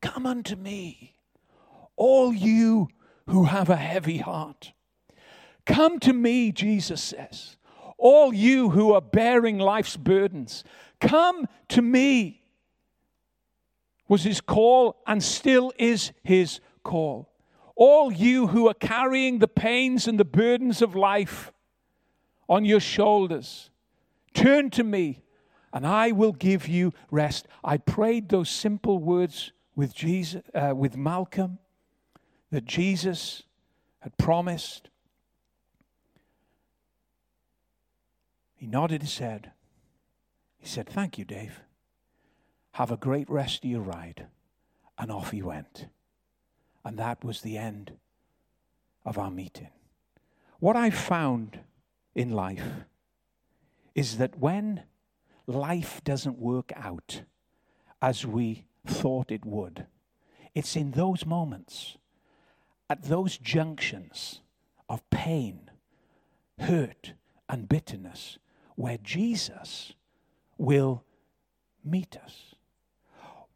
come 0.00 0.26
unto 0.26 0.56
me, 0.56 1.14
all 1.96 2.32
you 2.32 2.88
who 3.28 3.44
have 3.44 3.68
a 3.68 3.76
heavy 3.76 4.18
heart. 4.18 4.72
Come 5.64 6.00
to 6.00 6.12
me, 6.12 6.50
Jesus 6.50 7.02
says, 7.02 7.56
all 8.02 8.34
you 8.34 8.70
who 8.70 8.92
are 8.92 9.00
bearing 9.00 9.58
life's 9.58 9.96
burdens. 9.96 10.64
Come 11.00 11.46
to 11.68 11.80
me, 11.80 12.42
was 14.08 14.24
his 14.24 14.40
call 14.40 15.00
and 15.06 15.22
still 15.22 15.72
is 15.78 16.10
his 16.24 16.58
call. 16.82 17.30
All 17.76 18.12
you 18.12 18.48
who 18.48 18.68
are 18.68 18.74
carrying 18.74 19.38
the 19.38 19.46
pains 19.46 20.08
and 20.08 20.18
the 20.18 20.24
burdens 20.24 20.82
of 20.82 20.96
life 20.96 21.52
on 22.48 22.64
your 22.64 22.80
shoulders, 22.80 23.70
turn 24.34 24.68
to 24.70 24.82
me 24.82 25.22
and 25.72 25.86
I 25.86 26.10
will 26.10 26.32
give 26.32 26.66
you 26.66 26.92
rest. 27.10 27.46
I 27.62 27.78
prayed 27.78 28.28
those 28.28 28.50
simple 28.50 28.98
words 28.98 29.52
with 29.76 29.94
Jesus, 29.94 30.42
uh, 30.54 30.74
with 30.74 30.96
Malcolm, 30.96 31.58
that 32.50 32.64
Jesus 32.64 33.44
had 34.00 34.18
promised. 34.18 34.90
He 38.62 38.68
nodded 38.68 39.02
his 39.02 39.18
head. 39.18 39.50
He 40.56 40.68
said, 40.68 40.88
Thank 40.88 41.18
you, 41.18 41.24
Dave. 41.24 41.62
Have 42.74 42.92
a 42.92 42.96
great 42.96 43.28
rest 43.28 43.64
of 43.64 43.70
your 43.70 43.80
ride. 43.80 44.28
And 44.96 45.10
off 45.10 45.32
he 45.32 45.42
went. 45.42 45.88
And 46.84 46.96
that 46.96 47.24
was 47.24 47.40
the 47.40 47.58
end 47.58 47.94
of 49.04 49.18
our 49.18 49.32
meeting. 49.32 49.70
What 50.60 50.76
I 50.76 50.90
found 50.90 51.58
in 52.14 52.30
life 52.30 52.84
is 53.96 54.18
that 54.18 54.38
when 54.38 54.84
life 55.48 56.00
doesn't 56.04 56.38
work 56.38 56.70
out 56.76 57.22
as 58.00 58.24
we 58.24 58.66
thought 58.86 59.32
it 59.32 59.44
would. 59.44 59.86
It's 60.54 60.76
in 60.76 60.92
those 60.92 61.26
moments, 61.26 61.96
at 62.88 63.02
those 63.02 63.38
junctions 63.38 64.40
of 64.88 65.02
pain, 65.10 65.68
hurt, 66.60 67.14
and 67.48 67.68
bitterness, 67.68 68.38
where 68.76 68.98
Jesus 68.98 69.92
will 70.58 71.04
meet 71.84 72.16
us. 72.16 72.54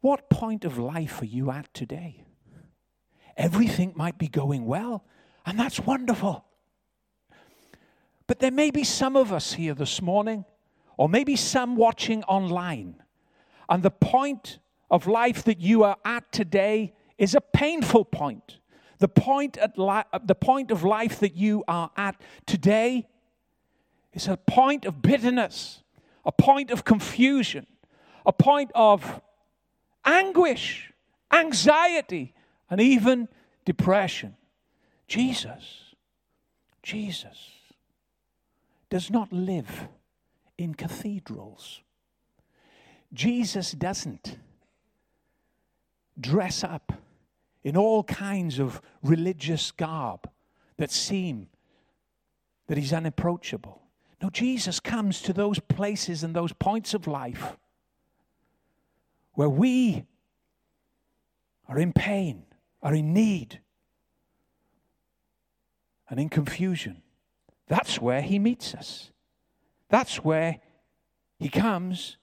What 0.01 0.29
point 0.29 0.65
of 0.65 0.77
life 0.77 1.21
are 1.21 1.25
you 1.25 1.51
at 1.51 1.73
today? 1.73 2.25
Everything 3.35 3.93
might 3.95 4.17
be 4.17 4.27
going 4.27 4.65
well, 4.65 5.05
and 5.45 5.59
that's 5.59 5.79
wonderful. 5.79 6.45
But 8.25 8.39
there 8.39 8.51
may 8.51 8.71
be 8.71 8.83
some 8.83 9.15
of 9.15 9.31
us 9.31 9.53
here 9.53 9.73
this 9.73 10.01
morning, 10.01 10.45
or 10.97 11.07
maybe 11.07 11.35
some 11.35 11.75
watching 11.75 12.23
online, 12.23 12.95
and 13.69 13.83
the 13.83 13.91
point 13.91 14.59
of 14.89 15.07
life 15.07 15.43
that 15.43 15.59
you 15.59 15.83
are 15.83 15.97
at 16.05 16.31
today 16.31 16.93
is 17.17 17.35
a 17.35 17.41
painful 17.41 18.05
point. 18.05 18.59
The 18.99 19.07
point, 19.07 19.57
at 19.57 19.77
li- 19.77 20.19
the 20.23 20.35
point 20.35 20.71
of 20.71 20.83
life 20.83 21.19
that 21.19 21.35
you 21.35 21.63
are 21.67 21.91
at 21.95 22.19
today 22.45 23.07
is 24.17 24.27
a 24.27 24.35
point 24.35 24.83
of 24.83 25.03
bitterness, 25.03 25.83
a 26.25 26.31
point 26.31 26.71
of 26.71 26.83
confusion, 26.83 27.67
a 28.25 28.33
point 28.33 28.71
of 28.73 29.21
anguish, 30.03 30.91
anxiety, 31.31 32.33
and 32.67 32.81
even 32.81 33.27
depression. 33.63 34.35
Jesus, 35.07 35.93
Jesus 36.81 37.51
does 38.89 39.11
not 39.11 39.31
live 39.31 39.87
in 40.57 40.73
cathedrals. 40.73 41.81
Jesus 43.13 43.71
doesn't 43.71 44.39
dress 46.19 46.63
up 46.63 46.91
in 47.63 47.77
all 47.77 48.03
kinds 48.03 48.57
of 48.57 48.81
religious 49.03 49.69
garb 49.69 50.27
that 50.77 50.89
seem 50.89 51.49
that 52.65 52.79
he's 52.79 52.93
unapproachable. 52.93 53.83
No, 54.21 54.29
Jesus 54.29 54.79
comes 54.79 55.21
to 55.21 55.33
those 55.33 55.59
places 55.59 56.23
and 56.23 56.35
those 56.35 56.53
points 56.53 56.93
of 56.93 57.05
life 57.05 57.55
where 59.33 59.49
we 59.49 60.05
are 61.69 61.77
in 61.77 61.93
pain, 61.93 62.43
are 62.81 62.95
in 62.95 63.13
need, 63.13 63.59
and 66.09 66.19
in 66.19 66.29
confusion. 66.29 67.03
That's 67.67 68.01
where 68.01 68.21
he 68.21 68.39
meets 68.39 68.73
us. 68.73 69.11
That's 69.89 70.23
where 70.23 70.59
he 71.37 71.49
comes 71.49 72.17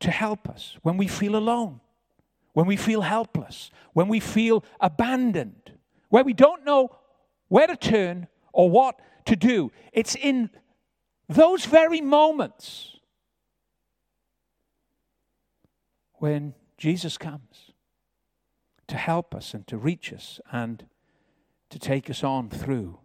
to 0.00 0.10
help 0.10 0.48
us 0.48 0.76
when 0.82 0.96
we 0.96 1.06
feel 1.06 1.36
alone, 1.36 1.80
when 2.52 2.66
we 2.66 2.76
feel 2.76 3.02
helpless, 3.02 3.70
when 3.92 4.08
we 4.08 4.20
feel 4.20 4.64
abandoned, 4.80 5.72
where 6.08 6.24
we 6.24 6.32
don't 6.32 6.64
know 6.64 6.96
where 7.48 7.66
to 7.66 7.76
turn 7.76 8.26
or 8.52 8.70
what 8.70 8.98
to 9.26 9.36
do. 9.36 9.70
It's 9.92 10.16
in 10.16 10.50
those 11.28 11.66
very 11.66 12.00
moments 12.00 12.96
when 16.14 16.54
Jesus 16.76 17.18
comes 17.18 17.72
to 18.86 18.96
help 18.96 19.34
us 19.34 19.52
and 19.52 19.66
to 19.66 19.76
reach 19.76 20.12
us 20.12 20.40
and 20.50 20.86
to 21.70 21.78
take 21.78 22.08
us 22.08 22.24
on 22.24 22.48
through 22.48 22.98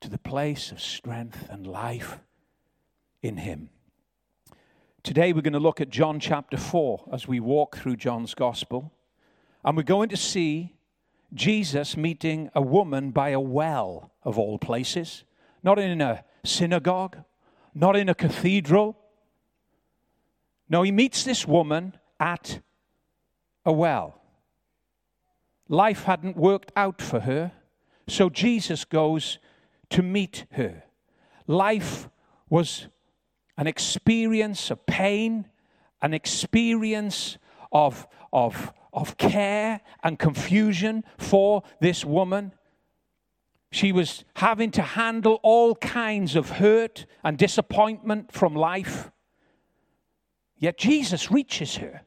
to 0.00 0.10
the 0.10 0.18
place 0.18 0.70
of 0.70 0.80
strength 0.80 1.48
and 1.50 1.66
life 1.66 2.18
in 3.22 3.38
Him. 3.38 3.70
Today 5.02 5.32
we're 5.32 5.40
going 5.40 5.54
to 5.54 5.58
look 5.58 5.80
at 5.80 5.88
John 5.88 6.20
chapter 6.20 6.58
4 6.58 7.08
as 7.12 7.26
we 7.26 7.40
walk 7.40 7.78
through 7.78 7.96
John's 7.96 8.34
Gospel. 8.34 8.92
And 9.64 9.76
we're 9.76 9.82
going 9.82 10.10
to 10.10 10.16
see 10.16 10.76
Jesus 11.32 11.96
meeting 11.96 12.50
a 12.54 12.60
woman 12.60 13.10
by 13.10 13.30
a 13.30 13.40
well, 13.40 14.12
of 14.22 14.38
all 14.38 14.58
places, 14.58 15.24
not 15.62 15.78
in 15.78 16.00
a 16.00 16.24
synagogue, 16.44 17.18
not 17.74 17.96
in 17.96 18.08
a 18.08 18.14
cathedral. 18.14 18.96
No, 20.68 20.82
he 20.82 20.92
meets 20.92 21.24
this 21.24 21.46
woman 21.46 21.94
at 22.18 22.60
a 23.64 23.72
well. 23.72 24.20
Life 25.68 26.04
hadn't 26.04 26.36
worked 26.36 26.72
out 26.76 27.00
for 27.00 27.20
her, 27.20 27.52
so 28.08 28.28
Jesus 28.28 28.84
goes 28.84 29.38
to 29.90 30.02
meet 30.02 30.46
her. 30.52 30.82
Life 31.46 32.08
was 32.48 32.88
an 33.56 33.66
experience 33.66 34.70
of 34.70 34.84
pain, 34.86 35.46
an 36.02 36.14
experience 36.14 37.38
of, 37.72 38.06
of, 38.32 38.72
of 38.92 39.16
care 39.16 39.80
and 40.02 40.18
confusion 40.18 41.04
for 41.18 41.62
this 41.80 42.04
woman. 42.04 42.52
She 43.72 43.92
was 43.92 44.24
having 44.36 44.72
to 44.72 44.82
handle 44.82 45.38
all 45.42 45.76
kinds 45.76 46.34
of 46.34 46.50
hurt 46.50 47.06
and 47.22 47.38
disappointment 47.38 48.32
from 48.32 48.54
life. 48.54 49.10
Yet 50.56 50.76
Jesus 50.76 51.30
reaches 51.30 51.76
her. 51.76 52.02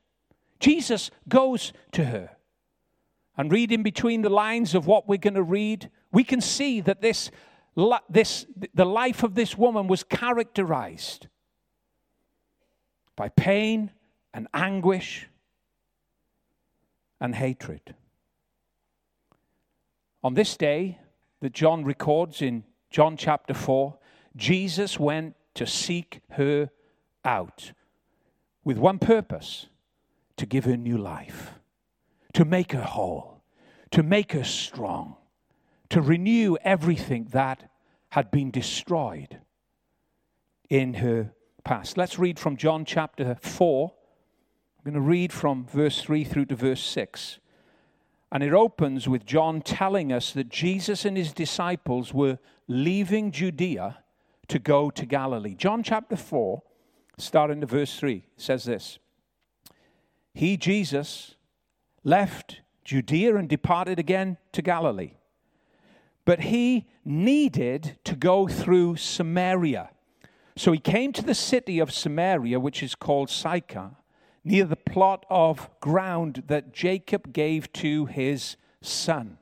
Jesus 0.59 1.09
goes 1.27 1.73
to 1.93 2.05
her. 2.05 2.31
And 3.37 3.51
reading 3.51 3.81
between 3.81 4.21
the 4.21 4.29
lines 4.29 4.75
of 4.75 4.85
what 4.85 5.07
we're 5.07 5.17
going 5.17 5.33
to 5.33 5.43
read, 5.43 5.89
we 6.11 6.23
can 6.23 6.41
see 6.41 6.81
that 6.81 7.01
this, 7.01 7.31
this, 8.09 8.45
the 8.73 8.85
life 8.85 9.23
of 9.23 9.33
this 9.33 9.57
woman 9.57 9.87
was 9.87 10.03
characterized 10.03 11.27
by 13.15 13.29
pain 13.29 13.91
and 14.33 14.47
anguish 14.53 15.27
and 17.19 17.33
hatred. 17.33 17.95
On 20.23 20.33
this 20.33 20.55
day, 20.55 20.99
that 21.43 21.51
John 21.51 21.83
records 21.83 22.41
in 22.41 22.63
John 22.89 23.17
chapter 23.17 23.53
4, 23.53 23.97
Jesus 24.33 24.97
went 24.97 25.35
to 25.55 25.67
seek 25.67 26.21
her 26.31 26.69
out 27.25 27.73
with 28.63 28.77
one 28.77 28.97
purpose 28.97 29.67
to 30.37 30.45
give 30.45 30.63
her 30.63 30.77
new 30.77 30.97
life, 30.97 31.55
to 32.31 32.45
make 32.45 32.71
her 32.71 32.83
whole, 32.83 33.43
to 33.91 34.01
make 34.01 34.31
her 34.31 34.45
strong, 34.45 35.17
to 35.89 36.01
renew 36.01 36.55
everything 36.63 37.27
that 37.33 37.69
had 38.11 38.31
been 38.31 38.49
destroyed 38.49 39.39
in 40.69 40.93
her 40.93 41.33
past. 41.65 41.97
Let's 41.97 42.17
read 42.17 42.39
from 42.39 42.55
John 42.55 42.85
chapter 42.85 43.35
4. 43.41 43.91
I'm 44.77 44.91
going 44.93 44.93
to 44.93 45.01
read 45.01 45.33
from 45.33 45.65
verse 45.65 46.01
3 46.01 46.23
through 46.23 46.45
to 46.45 46.55
verse 46.55 46.81
6. 46.81 47.39
And 48.33 48.41
it 48.41 48.51
opens 48.51 49.07
with 49.07 49.27
John 49.27 49.61
telling 49.61 50.11
us 50.11 50.31
that 50.31 50.49
Jesus 50.49 51.05
and 51.05 51.15
his 51.15 51.33
disciples 51.33 52.15
were 52.15 52.39
leaving 52.67 53.31
Judea 53.31 53.99
to 54.47 54.57
go 54.57 54.89
to 54.89 55.05
Galilee. 55.05 55.53
John 55.53 55.83
chapter 55.83 56.15
4, 56.15 56.63
starting 57.19 57.61
to 57.61 57.67
verse 57.67 57.95
3, 57.99 58.25
says 58.35 58.63
this 58.63 58.97
He, 60.33 60.57
Jesus, 60.57 61.35
left 62.03 62.61
Judea 62.83 63.35
and 63.35 63.47
departed 63.47 63.99
again 63.99 64.37
to 64.53 64.63
Galilee. 64.63 65.13
But 66.25 66.39
he 66.39 66.87
needed 67.05 67.99
to 68.03 68.15
go 68.15 68.47
through 68.47 68.95
Samaria. 68.95 69.91
So 70.55 70.71
he 70.71 70.79
came 70.79 71.13
to 71.13 71.21
the 71.21 71.35
city 71.35 71.77
of 71.77 71.93
Samaria, 71.93 72.59
which 72.59 72.81
is 72.81 72.95
called 72.95 73.29
Sychar 73.29 73.91
near 74.43 74.65
the 74.65 74.75
plot 74.75 75.25
of 75.29 75.69
ground 75.79 76.43
that 76.47 76.73
Jacob 76.73 77.33
gave 77.33 77.71
to 77.73 78.05
his 78.05 78.57
son. 78.81 79.37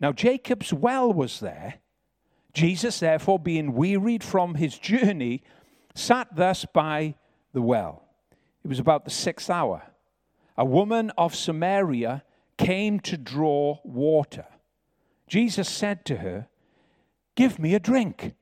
Now, 0.00 0.12
Jacob's 0.12 0.72
well 0.72 1.12
was 1.12 1.40
there. 1.40 1.74
Jesus, 2.52 3.00
therefore, 3.00 3.38
being 3.38 3.74
wearied 3.74 4.24
from 4.24 4.56
his 4.56 4.78
journey, 4.78 5.42
sat 5.94 6.34
thus 6.34 6.64
by 6.64 7.14
the 7.52 7.62
well. 7.62 8.04
It 8.64 8.68
was 8.68 8.78
about 8.78 9.04
the 9.04 9.10
sixth 9.10 9.50
hour. 9.50 9.82
A 10.56 10.64
woman 10.64 11.10
of 11.18 11.34
Samaria 11.34 12.24
came 12.56 13.00
to 13.00 13.16
draw 13.16 13.78
water. 13.84 14.46
Jesus 15.26 15.68
said 15.68 16.04
to 16.06 16.16
her, 16.16 16.48
Give 17.34 17.58
me 17.58 17.74
a 17.74 17.80
drink. 17.80 18.34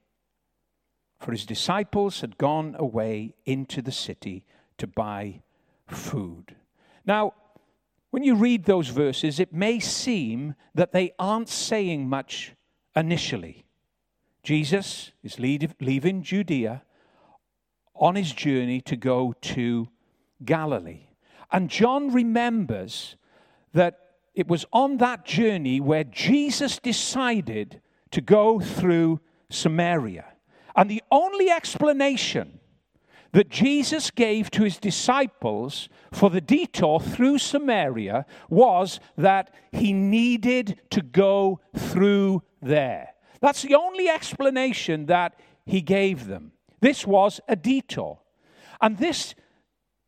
For 1.19 1.33
his 1.33 1.47
disciples 1.47 2.21
had 2.21 2.37
gone 2.37 2.77
away 2.79 3.35
into 3.47 3.81
the 3.81 3.93
city 3.93 4.45
to 4.77 4.87
buy 4.87 5.43
food. 5.95 6.57
Now, 7.05 7.35
when 8.11 8.23
you 8.23 8.35
read 8.35 8.65
those 8.65 8.89
verses, 8.89 9.41
it 9.41 9.53
may 9.53 9.81
seem 9.81 10.55
that 10.75 10.93
they 10.93 11.13
aren't 11.19 11.49
saying 11.49 12.09
much 12.09 12.55
initially. 12.95 13.65
Jesus 14.43 15.13
is 15.23 15.39
leaving 15.39 16.23
Judea 16.23 16.83
on 17.95 18.17
his 18.17 18.33
journey 18.33 18.81
to 18.83 18.97
go 18.97 19.35
to 19.41 19.89
Galilee. 20.45 21.07
And 21.51 21.71
John 21.71 22.13
remembers 22.13 23.17
that 23.73 23.99
it 24.35 24.49
was 24.49 24.65
on 24.73 24.97
that 24.99 25.25
journey 25.25 25.81
where 25.81 26.05
Jesus 26.05 26.79
decided 26.79 27.81
to 28.11 28.21
go 28.21 28.61
through 28.61 29.21
Samaria. 29.51 30.25
And 30.75 30.91
the 30.91 31.03
only 31.11 31.51
explanation 31.51 32.61
that 33.33 33.49
Jesus 33.49 34.11
gave 34.11 34.51
to 34.51 34.65
his 34.65 34.79
disciples 34.79 35.89
for 36.13 36.31
the 36.31 36.41
detour 36.41 37.01
through 37.01 37.39
Samaria 37.39 38.27
was 38.51 39.01
that 39.17 39.55
he 39.73 39.93
needed 39.93 40.81
to 40.91 41.01
go 41.01 41.61
through 41.75 42.43
there. 42.61 43.15
That's 43.41 43.63
the 43.63 43.75
only 43.75 44.09
explanation 44.09 45.07
that 45.07 45.35
he 45.65 45.81
gave 45.81 46.27
them. 46.27 46.53
This 46.81 47.07
was 47.07 47.41
a 47.49 47.57
detour. 47.57 48.21
And 48.81 48.99
this 48.99 49.35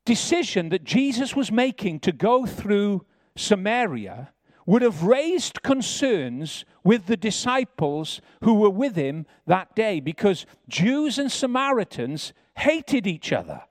decision 0.05 0.69
that 0.69 0.85
Jesus 0.85 1.35
was 1.35 1.51
making 1.51 2.01
to 2.01 2.13
go 2.13 2.45
through 2.45 3.07
Samaria 3.37 4.33
would 4.67 4.83
have 4.83 5.03
raised 5.03 5.63
concerns 5.63 6.65
with 6.83 7.07
the 7.07 7.17
disciples 7.17 8.21
who 8.43 8.55
were 8.55 8.71
with 8.71 8.97
him 8.97 9.27
that 9.47 9.75
day 9.75 10.01
because 10.01 10.47
Jews 10.69 11.19
and 11.19 11.31
Samaritans 11.31 12.33
hated 12.57 13.07
each 13.07 13.33
other. 13.33 13.63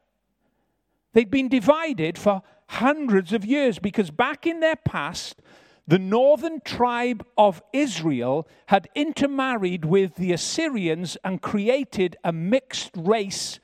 They'd 1.14 1.32
been 1.32 1.50
divided 1.50 2.18
for 2.18 2.42
hundreds 2.68 3.34
of 3.34 3.46
years 3.46 3.80
because 3.80 4.12
back 4.12 4.48
in 4.48 4.60
their 4.60 4.76
past, 4.76 5.42
the 5.88 6.00
northern 6.00 6.62
tribe 6.62 7.26
of 7.38 7.62
Israel 7.74 8.48
had 8.68 8.90
intermarried 8.96 9.86
with 9.86 10.16
the 10.16 10.32
Assyrians 10.32 11.18
and 11.24 11.42
created 11.42 12.16
a 12.24 12.32
mixed 12.32 12.92
race 12.96 13.60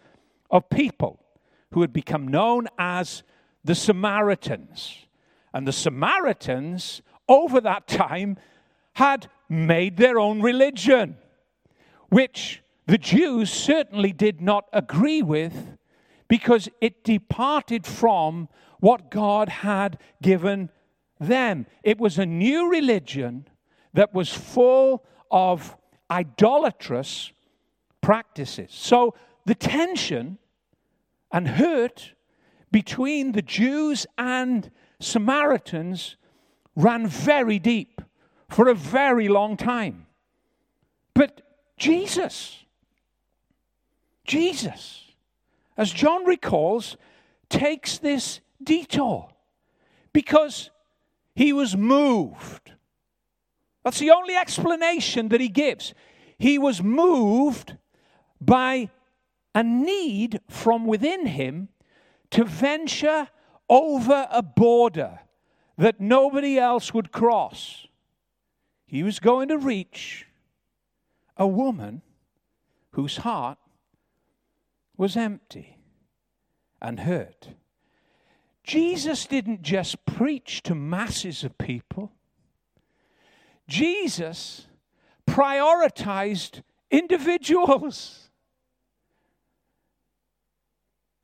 of 0.51 0.69
people 0.69 1.19
who 1.71 1.82
had 1.82 1.93
become 1.93 2.27
known 2.27 2.67
as 2.77 3.23
the 3.63 3.75
Samaritans. 3.75 5.05
And 5.53 5.67
the 5.67 5.73
Samaritans, 5.73 7.01
over 7.27 7.62
that 7.62 7.88
time, 7.88 8.38
had 8.93 9.27
made 9.47 9.97
their 9.97 10.19
own 10.19 10.41
religion, 10.41 11.17
which 12.10 12.62
the 12.89 12.97
Jews 12.97 13.52
certainly 13.52 14.12
did 14.12 14.41
not 14.41 14.65
agree 14.73 15.21
with 15.21 15.78
because 16.28 16.67
it 16.82 17.04
departed 17.04 17.86
from 17.86 18.49
what 18.80 19.12
God 19.12 19.47
had 19.47 19.99
given 20.23 20.71
them. 21.19 21.67
It 21.84 21.99
was 21.99 22.17
a 22.17 22.25
new 22.25 22.67
religion 22.67 23.47
that 23.93 24.12
was 24.12 24.34
full 24.34 25.06
of 25.30 25.78
idolatrous 26.10 27.32
practices. 28.02 28.71
So 28.71 29.13
the 29.45 29.54
tension 29.54 30.39
and 31.32 31.47
hurt 31.47 32.15
between 32.71 33.34
the 33.34 33.43
Jews 33.43 34.08
and 34.17 34.71
Samaritans 34.99 36.15
ran 36.75 37.06
very 37.06 37.60
deep 37.60 38.02
for 38.47 38.67
a 38.67 38.73
very 38.73 39.28
long 39.28 39.58
time. 39.58 40.08
But 41.13 41.41
Jesus, 41.78 42.65
Jesus, 44.29 45.05
as 45.75 45.91
John 45.91 46.23
recalls, 46.23 46.97
takes 47.49 47.97
this 47.97 48.41
detour 48.63 49.29
because 50.13 50.69
he 51.33 51.51
was 51.51 51.75
moved. 51.75 52.73
That's 53.83 53.97
the 53.97 54.11
only 54.11 54.35
explanation 54.35 55.29
that 55.29 55.41
he 55.41 55.49
gives. 55.49 55.95
He 56.37 56.59
was 56.59 56.83
moved 56.83 57.75
by 58.39 58.91
a 59.55 59.63
need 59.63 60.41
from 60.47 60.85
within 60.85 61.25
him 61.25 61.69
to 62.29 62.45
venture 62.45 63.29
over 63.67 64.27
a 64.29 64.43
border 64.43 65.21
that 65.75 65.99
nobody 65.99 66.59
else 66.59 66.93
would 66.93 67.11
cross. 67.11 67.87
He 68.85 69.01
was 69.01 69.19
going 69.19 69.47
to 69.47 69.57
reach 69.57 70.27
a 71.35 71.47
woman 71.47 72.03
whose 72.91 73.17
heart 73.17 73.59
was 74.99 75.15
empty 75.15 75.77
and 76.81 76.99
hurt. 76.99 77.47
Jesus 78.65 79.25
didn't 79.25 79.62
just 79.62 80.05
preach 80.05 80.62
to 80.63 80.75
masses 80.75 81.45
of 81.45 81.57
people, 81.57 82.12
Jesus 83.65 84.67
prioritized 85.25 86.63
individuals, 86.91 88.29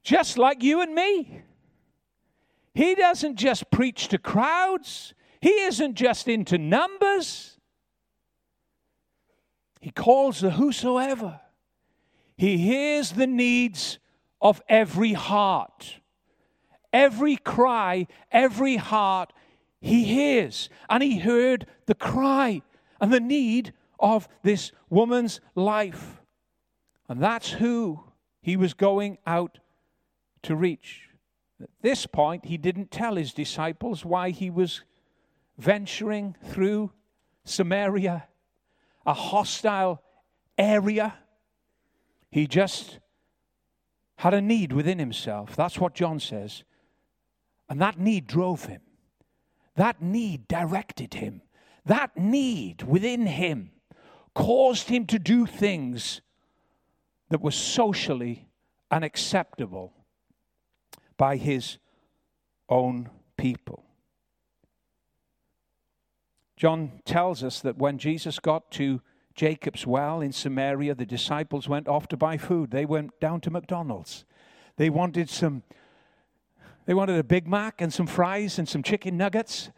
just 0.04 0.38
like 0.38 0.64
you 0.64 0.82
and 0.82 0.96
me. 0.96 1.42
He 2.74 2.96
doesn't 2.96 3.36
just 3.36 3.70
preach 3.72 4.08
to 4.08 4.18
crowds, 4.18 5.14
he 5.42 5.50
isn't 5.50 5.96
just 5.96 6.30
into 6.30 6.58
numbers. 6.58 7.60
He 9.82 9.92
calls 9.92 10.40
the 10.40 10.52
whosoever. 10.52 11.42
He 12.38 12.58
hears 12.58 13.12
the 13.12 13.28
needs 13.28 14.00
of 14.42 14.62
every 14.68 15.14
heart. 15.14 16.00
Every 16.92 17.36
cry, 17.38 18.08
every 18.32 18.78
heart, 18.78 19.34
he 19.82 20.04
hears. 20.04 20.70
And 20.90 21.04
he 21.04 21.20
heard 21.20 21.68
the 21.86 21.96
cry 21.96 22.62
and 23.00 23.12
the 23.12 23.20
need 23.20 23.74
of 24.00 24.28
this 24.44 24.72
woman's 24.90 25.40
life. 25.56 26.22
And 27.08 27.22
that's 27.22 27.52
who 27.52 28.04
he 28.42 28.58
was 28.58 28.74
going 28.74 29.18
out 29.26 29.60
to 30.44 30.56
reach. 30.56 31.10
At 31.62 31.70
this 31.82 32.06
point, 32.06 32.46
he 32.46 32.58
didn't 32.58 32.92
tell 32.92 33.16
his 33.16 33.34
disciples 33.34 34.04
why 34.04 34.32
he 34.32 34.50
was 34.50 34.82
venturing 35.58 36.36
through 36.44 36.92
Samaria, 37.44 38.28
a 39.06 39.14
hostile 39.14 40.02
area. 40.58 41.14
He 42.32 42.48
just 42.48 43.00
had 44.18 44.34
a 44.34 44.42
need 44.42 44.72
within 44.72 45.00
himself. 45.00 45.56
That's 45.56 45.80
what 45.80 45.94
John 45.94 46.20
says. 46.20 46.64
And 47.70 47.82
that 47.82 48.00
need 48.00 48.28
drove 48.28 48.66
him. 48.66 48.82
That 49.76 50.02
need 50.02 50.48
directed 50.48 51.16
him. 51.16 51.42
That 51.86 52.18
need 52.18 52.84
within 52.84 53.26
him 53.26 53.72
caused 54.34 54.90
him 54.90 55.06
to 55.08 55.20
do 55.20 55.46
things 55.46 56.22
that 57.30 57.42
were 57.42 57.52
socially 57.52 58.48
unacceptable 58.92 59.94
by 61.18 61.38
his 61.38 61.78
own 62.70 63.10
people. 63.38 63.84
John 66.58 67.02
tells 67.06 67.44
us 67.44 67.60
that 67.62 67.78
when 67.78 67.98
Jesus 67.98 68.40
got 68.40 68.72
to 68.72 69.02
Jacob's 69.36 69.86
well 69.86 70.22
in 70.22 70.32
Samaria, 70.32 70.96
the 70.96 71.06
disciples 71.06 71.68
went 71.68 71.88
off 71.90 72.08
to 72.08 72.18
buy 72.18 72.38
food. 72.38 72.72
They 72.72 72.86
went 72.86 73.20
down 73.20 73.42
to 73.42 73.52
McDonald's. 73.52 74.24
They 74.78 74.90
wanted 74.90 75.30
some, 75.30 75.64
they 76.86 76.94
wanted 76.94 77.20
a 77.20 77.24
Big 77.24 77.46
Mac 77.48 77.82
and 77.82 77.94
some 77.94 78.08
fries 78.08 78.58
and 78.58 78.68
some 78.68 78.82
chicken 78.82 79.18
nuggets 79.18 79.72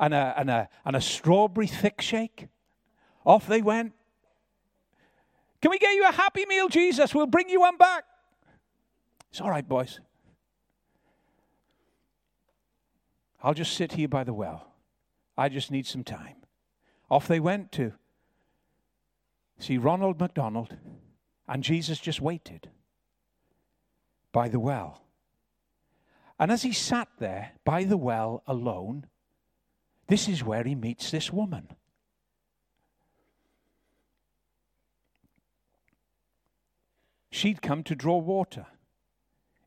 and 0.00 0.12
a, 0.12 0.34
and 0.36 0.50
a, 0.50 0.68
and 0.84 0.96
a 0.96 1.00
strawberry 1.00 1.68
thick 1.68 2.00
shake. 2.00 2.48
Off 3.24 3.46
they 3.46 3.62
went. 3.62 3.92
Can 5.62 5.70
we 5.70 5.78
get 5.78 5.94
you 5.94 6.06
a 6.06 6.12
happy 6.12 6.44
meal, 6.44 6.68
Jesus? 6.68 7.14
We'll 7.14 7.26
bring 7.26 7.48
you 7.48 7.60
one 7.60 7.76
back. 7.76 8.04
It's 9.30 9.40
all 9.40 9.48
right, 9.48 9.66
boys. 9.66 10.00
I'll 13.42 13.54
just 13.54 13.74
sit 13.74 13.92
here 13.92 14.08
by 14.08 14.24
the 14.24 14.34
well. 14.34 14.72
I 15.36 15.48
just 15.48 15.70
need 15.70 15.86
some 15.86 16.04
time. 16.04 16.36
Off 17.10 17.28
they 17.28 17.40
went 17.40 17.70
to 17.72 17.92
see 19.64 19.78
Ronald 19.78 20.20
McDonald, 20.20 20.76
and 21.48 21.64
Jesus 21.64 21.98
just 21.98 22.20
waited 22.20 22.68
by 24.30 24.48
the 24.48 24.60
well. 24.60 25.02
And 26.38 26.50
as 26.52 26.62
he 26.62 26.72
sat 26.72 27.08
there 27.18 27.52
by 27.64 27.84
the 27.84 27.96
well 27.96 28.42
alone, 28.46 29.06
this 30.08 30.28
is 30.28 30.44
where 30.44 30.64
he 30.64 30.74
meets 30.74 31.10
this 31.10 31.32
woman. 31.32 31.68
She'd 37.30 37.62
come 37.62 37.82
to 37.84 37.94
draw 37.94 38.18
water. 38.18 38.66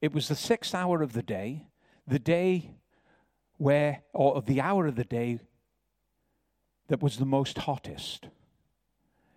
It 0.01 0.13
was 0.13 0.27
the 0.27 0.35
sixth 0.35 0.75
hour 0.75 1.01
of 1.01 1.13
the 1.13 1.23
day, 1.23 1.67
the 2.05 2.19
day 2.19 2.75
where, 3.57 4.03
or 4.13 4.41
the 4.41 4.61
hour 4.61 4.85
of 4.85 4.95
the 4.95 5.03
day 5.03 5.39
that 6.87 7.01
was 7.01 7.17
the 7.17 7.25
most 7.25 7.57
hottest. 7.57 8.27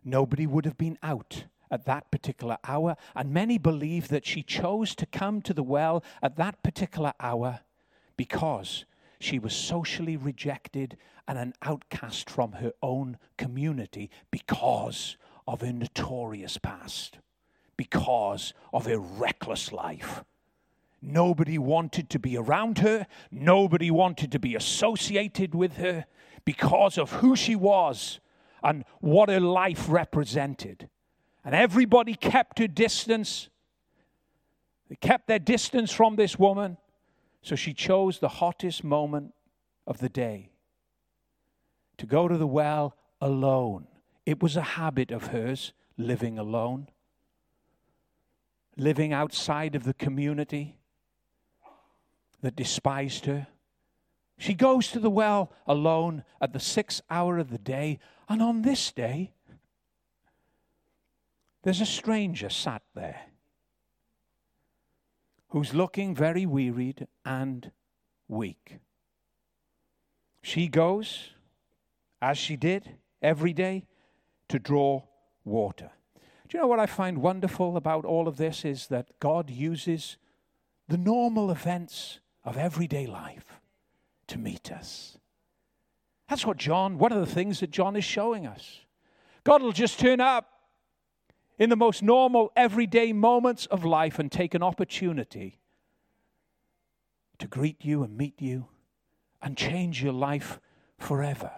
Nobody 0.04 0.46
would 0.46 0.64
have 0.64 0.78
been 0.78 0.98
out 1.02 1.44
at 1.70 1.84
that 1.84 2.10
particular 2.10 2.58
hour, 2.64 2.96
and 3.14 3.32
many 3.32 3.58
believe 3.58 4.08
that 4.08 4.26
she 4.26 4.42
chose 4.42 4.94
to 4.96 5.06
come 5.06 5.40
to 5.42 5.54
the 5.54 5.62
well 5.62 6.02
at 6.22 6.36
that 6.36 6.62
particular 6.62 7.12
hour 7.20 7.60
because 8.16 8.84
she 9.20 9.38
was 9.38 9.54
socially 9.54 10.16
rejected 10.16 10.96
and 11.28 11.38
an 11.38 11.54
outcast 11.62 12.28
from 12.28 12.52
her 12.52 12.72
own 12.82 13.18
community 13.36 14.10
because 14.30 15.16
of 15.46 15.60
her 15.60 15.72
notorious 15.72 16.58
past, 16.58 17.18
because 17.76 18.52
of 18.72 18.86
her 18.86 18.98
reckless 18.98 19.72
life. 19.72 20.24
Nobody 21.02 21.56
wanted 21.56 22.10
to 22.10 22.18
be 22.18 22.36
around 22.36 22.78
her, 22.78 23.06
nobody 23.30 23.90
wanted 23.90 24.32
to 24.32 24.38
be 24.38 24.54
associated 24.54 25.54
with 25.54 25.76
her 25.76 26.06
because 26.44 26.98
of 26.98 27.12
who 27.12 27.36
she 27.36 27.54
was 27.54 28.20
and 28.62 28.84
what 29.00 29.28
her 29.28 29.40
life 29.40 29.86
represented. 29.88 30.88
And 31.44 31.54
everybody 31.54 32.14
kept 32.14 32.58
her 32.58 32.68
distance. 32.68 33.48
They 34.88 34.96
kept 34.96 35.26
their 35.26 35.38
distance 35.38 35.90
from 35.92 36.16
this 36.16 36.38
woman. 36.38 36.76
So 37.42 37.56
she 37.56 37.72
chose 37.72 38.18
the 38.18 38.28
hottest 38.28 38.84
moment 38.84 39.32
of 39.86 39.98
the 39.98 40.08
day 40.08 40.50
to 41.96 42.06
go 42.06 42.28
to 42.28 42.36
the 42.36 42.46
well 42.46 42.96
alone. 43.20 43.86
It 44.26 44.42
was 44.42 44.56
a 44.56 44.62
habit 44.62 45.10
of 45.10 45.28
hers, 45.28 45.72
living 45.96 46.38
alone. 46.38 46.88
living 48.76 49.12
outside 49.12 49.74
of 49.74 49.84
the 49.84 49.94
community 49.94 50.78
that 52.40 52.56
despised 52.56 53.26
her. 53.26 53.46
She 54.40 54.54
goes 54.54 54.88
to 54.92 54.98
the 54.98 55.10
well 55.10 55.52
alone 55.66 56.24
at 56.40 56.54
the 56.54 56.60
sixth 56.60 57.02
hour 57.10 57.36
of 57.36 57.50
the 57.50 57.58
day, 57.58 57.98
and 58.26 58.40
on 58.40 58.62
this 58.62 58.90
day, 58.90 59.34
there's 61.62 61.82
a 61.82 61.86
stranger 61.86 62.48
sat 62.48 62.80
there 62.94 63.20
who's 65.48 65.74
looking 65.74 66.14
very 66.14 66.46
wearied 66.46 67.06
and 67.22 67.70
weak. 68.28 68.78
She 70.42 70.68
goes, 70.68 71.34
as 72.22 72.38
she 72.38 72.56
did 72.56 72.96
every 73.20 73.52
day, 73.52 73.84
to 74.48 74.58
draw 74.58 75.02
water. 75.44 75.90
Do 76.48 76.56
you 76.56 76.62
know 76.62 76.66
what 76.66 76.80
I 76.80 76.86
find 76.86 77.18
wonderful 77.18 77.76
about 77.76 78.06
all 78.06 78.26
of 78.26 78.38
this 78.38 78.64
is 78.64 78.86
that 78.86 79.20
God 79.20 79.50
uses 79.50 80.16
the 80.88 80.96
normal 80.96 81.50
events 81.50 82.20
of 82.42 82.56
everyday 82.56 83.06
life 83.06 83.59
to 84.30 84.38
meet 84.38 84.72
us. 84.72 85.18
That's 86.28 86.46
what 86.46 86.56
John, 86.56 86.98
one 86.98 87.12
of 87.12 87.20
the 87.20 87.32
things 87.32 87.60
that 87.60 87.70
John 87.70 87.96
is 87.96 88.04
showing 88.04 88.46
us. 88.46 88.80
God 89.44 89.62
will 89.62 89.72
just 89.72 89.98
turn 89.98 90.20
up 90.20 90.48
in 91.58 91.70
the 91.70 91.76
most 91.76 92.02
normal, 92.02 92.52
everyday 92.56 93.12
moments 93.12 93.66
of 93.66 93.84
life 93.84 94.18
and 94.18 94.30
take 94.30 94.54
an 94.54 94.62
opportunity 94.62 95.58
to 97.38 97.46
greet 97.46 97.84
you 97.84 98.02
and 98.02 98.16
meet 98.16 98.40
you 98.40 98.68
and 99.42 99.56
change 99.56 100.02
your 100.02 100.12
life 100.12 100.60
forever. 100.98 101.50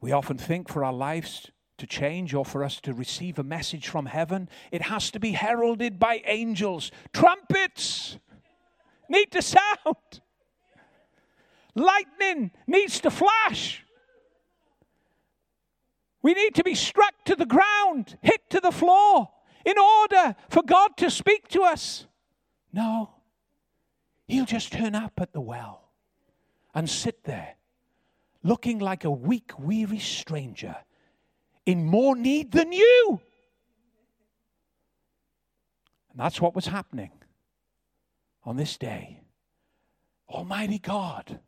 We 0.00 0.12
often 0.12 0.36
think 0.36 0.68
for 0.68 0.84
our 0.84 0.92
lives 0.92 1.50
to 1.78 1.86
change 1.86 2.34
or 2.34 2.44
for 2.44 2.62
us 2.62 2.80
to 2.82 2.92
receive 2.92 3.38
a 3.38 3.42
message 3.42 3.88
from 3.88 4.06
heaven, 4.06 4.48
it 4.70 4.82
has 4.82 5.10
to 5.12 5.20
be 5.20 5.32
heralded 5.32 5.98
by 5.98 6.22
angels. 6.26 6.90
Trumpets 7.12 8.18
need 9.08 9.30
to 9.32 9.42
sound, 9.42 10.20
lightning 11.74 12.50
needs 12.66 13.00
to 13.00 13.10
flash. 13.10 13.84
We 16.22 16.34
need 16.34 16.54
to 16.56 16.64
be 16.64 16.74
struck 16.74 17.14
to 17.26 17.36
the 17.36 17.46
ground, 17.46 18.16
hit 18.20 18.50
to 18.50 18.60
the 18.60 18.72
floor, 18.72 19.28
in 19.64 19.74
order 19.78 20.36
for 20.48 20.62
God 20.62 20.96
to 20.96 21.10
speak 21.10 21.48
to 21.48 21.62
us. 21.62 22.06
No, 22.72 23.10
He'll 24.28 24.44
just 24.44 24.72
turn 24.72 24.94
up 24.94 25.20
at 25.20 25.32
the 25.32 25.40
well 25.40 25.88
and 26.74 26.90
sit 26.90 27.24
there, 27.24 27.54
looking 28.42 28.80
like 28.80 29.04
a 29.04 29.10
weak, 29.10 29.58
weary 29.58 29.98
stranger 29.98 30.76
in 31.64 31.84
more 31.84 32.16
need 32.16 32.52
than 32.52 32.72
you. 32.72 33.20
And 36.10 36.20
that's 36.20 36.40
what 36.40 36.54
was 36.54 36.66
happening 36.66 37.10
on 38.46 38.56
this 38.56 38.78
day. 38.78 39.20
Almighty 40.30 40.78
God, 40.78 41.40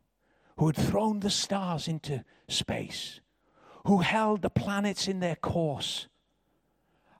who 0.57 0.67
had 0.67 0.75
thrown 0.75 1.21
the 1.21 1.29
stars 1.29 1.87
into 1.87 2.25
space, 2.49 3.21
who 3.85 3.99
held 3.99 4.41
the 4.41 4.49
planets 4.49 5.07
in 5.07 5.21
their 5.21 5.37
course, 5.37 6.07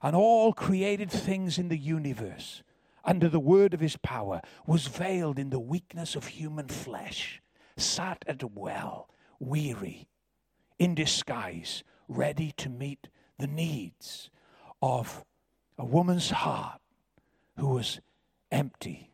and 0.02 0.14
all 0.14 0.52
created 0.52 1.10
things 1.10 1.58
in 1.58 1.68
the 1.68 1.78
universe 1.78 2.62
under 3.04 3.28
the 3.28 3.40
word 3.40 3.72
of 3.72 3.80
his 3.80 3.96
power, 3.96 4.42
was 4.66 4.86
veiled 4.86 5.38
in 5.38 5.48
the 5.48 5.58
weakness 5.58 6.14
of 6.14 6.26
human 6.26 6.68
flesh, 6.68 7.40
sat 7.76 8.22
at 8.26 8.42
a 8.42 8.46
well, 8.46 9.08
weary, 9.38 10.06
in 10.78 10.94
disguise, 10.94 11.82
ready 12.08 12.52
to 12.58 12.68
meet 12.68 13.08
the 13.38 13.46
needs 13.46 14.28
of 14.82 15.24
a 15.78 15.84
woman's 15.84 16.30
heart 16.30 16.80
who 17.56 17.68
was 17.68 18.00
empty 18.50 19.10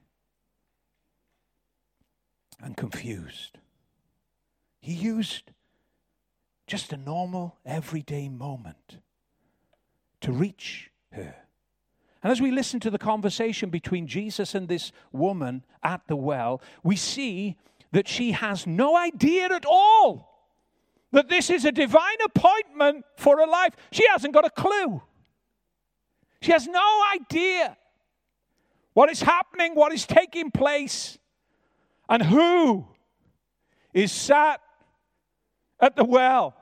and 2.60 2.76
confused. 2.76 3.58
He 4.80 4.92
used 4.92 5.50
just 6.66 6.92
a 6.92 6.96
normal, 6.96 7.56
everyday 7.64 8.28
moment 8.28 8.98
to 10.20 10.32
reach 10.32 10.90
her. 11.12 11.34
And 12.22 12.32
as 12.32 12.40
we 12.40 12.50
listen 12.50 12.80
to 12.80 12.90
the 12.90 12.98
conversation 12.98 13.70
between 13.70 14.06
Jesus 14.06 14.54
and 14.54 14.68
this 14.68 14.90
woman 15.12 15.64
at 15.82 16.02
the 16.08 16.16
well, 16.16 16.60
we 16.82 16.96
see 16.96 17.56
that 17.92 18.08
she 18.08 18.32
has 18.32 18.66
no 18.66 18.96
idea 18.96 19.46
at 19.46 19.64
all 19.64 20.36
that 21.12 21.28
this 21.28 21.50
is 21.50 21.64
a 21.64 21.72
divine 21.72 22.18
appointment 22.24 23.04
for 23.16 23.38
her 23.38 23.46
life. 23.46 23.74
She 23.92 24.04
hasn't 24.08 24.34
got 24.34 24.44
a 24.44 24.50
clue. 24.50 25.00
She 26.42 26.52
has 26.52 26.66
no 26.66 27.02
idea 27.14 27.76
what 28.92 29.10
is 29.10 29.22
happening, 29.22 29.74
what 29.74 29.92
is 29.92 30.06
taking 30.06 30.50
place, 30.50 31.18
and 32.08 32.22
who 32.22 32.86
is 33.92 34.12
sat 34.12 34.60
at 35.80 35.96
the 35.96 36.04
well 36.04 36.54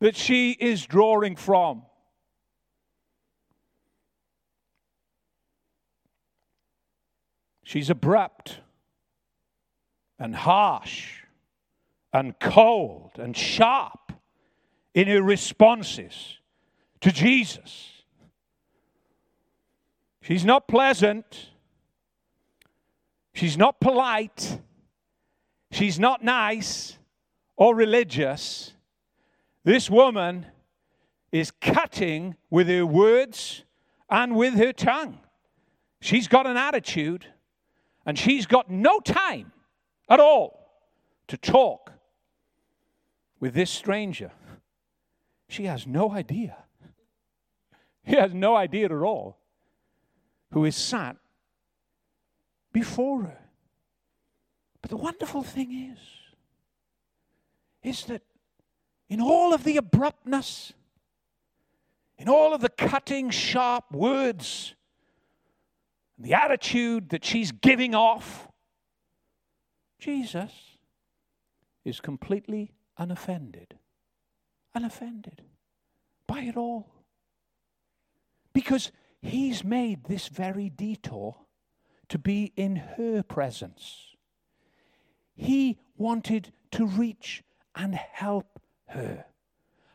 that 0.00 0.16
she 0.16 0.52
is 0.52 0.84
drawing 0.86 1.36
from. 1.36 1.82
She's 7.62 7.88
abrupt 7.88 8.60
and 10.18 10.34
harsh 10.34 11.22
and 12.12 12.38
cold 12.38 13.12
and 13.16 13.36
sharp 13.36 14.12
in 14.94 15.08
her 15.08 15.22
responses 15.22 16.38
to 17.00 17.10
Jesus. 17.10 18.02
She's 20.20 20.44
not 20.44 20.68
pleasant. 20.68 21.50
She's 23.34 23.56
not 23.56 23.80
polite. 23.80 24.58
She's 25.72 25.98
not 25.98 26.22
nice 26.22 26.98
or 27.56 27.74
religious. 27.74 28.74
This 29.64 29.88
woman 29.88 30.44
is 31.32 31.50
cutting 31.50 32.36
with 32.50 32.68
her 32.68 32.84
words 32.84 33.64
and 34.10 34.36
with 34.36 34.54
her 34.54 34.74
tongue. 34.74 35.18
She's 36.02 36.28
got 36.28 36.46
an 36.46 36.58
attitude 36.58 37.26
and 38.04 38.18
she's 38.18 38.44
got 38.44 38.70
no 38.70 39.00
time 39.00 39.50
at 40.10 40.20
all 40.20 40.68
to 41.28 41.38
talk 41.38 41.92
with 43.40 43.54
this 43.54 43.70
stranger. 43.70 44.30
She 45.48 45.64
has 45.64 45.86
no 45.86 46.10
idea. 46.10 46.56
He 48.04 48.16
has 48.16 48.34
no 48.34 48.56
idea 48.56 48.86
at 48.86 48.92
all 48.92 49.38
who 50.50 50.66
is 50.66 50.76
sat 50.76 51.16
before 52.74 53.22
her. 53.22 53.41
But 54.82 54.90
the 54.90 54.96
wonderful 54.96 55.42
thing 55.42 55.92
is, 55.92 55.98
is 57.82 58.04
that 58.06 58.22
in 59.08 59.20
all 59.20 59.54
of 59.54 59.64
the 59.64 59.76
abruptness, 59.76 60.72
in 62.18 62.28
all 62.28 62.52
of 62.52 62.60
the 62.60 62.68
cutting, 62.68 63.30
sharp 63.30 63.90
words, 63.92 64.74
the 66.18 66.34
attitude 66.34 67.10
that 67.10 67.24
she's 67.24 67.52
giving 67.52 67.94
off, 67.94 68.48
Jesus 69.98 70.52
is 71.84 72.00
completely 72.00 72.72
unoffended. 72.98 73.74
Unoffended 74.74 75.42
by 76.26 76.40
it 76.40 76.56
all. 76.56 76.88
Because 78.52 78.90
he's 79.20 79.64
made 79.64 80.04
this 80.04 80.28
very 80.28 80.70
detour 80.70 81.36
to 82.08 82.18
be 82.18 82.52
in 82.56 82.76
her 82.76 83.22
presence. 83.22 84.11
He 85.34 85.78
wanted 85.96 86.52
to 86.72 86.86
reach 86.86 87.42
and 87.74 87.94
help 87.94 88.60
her. 88.86 89.26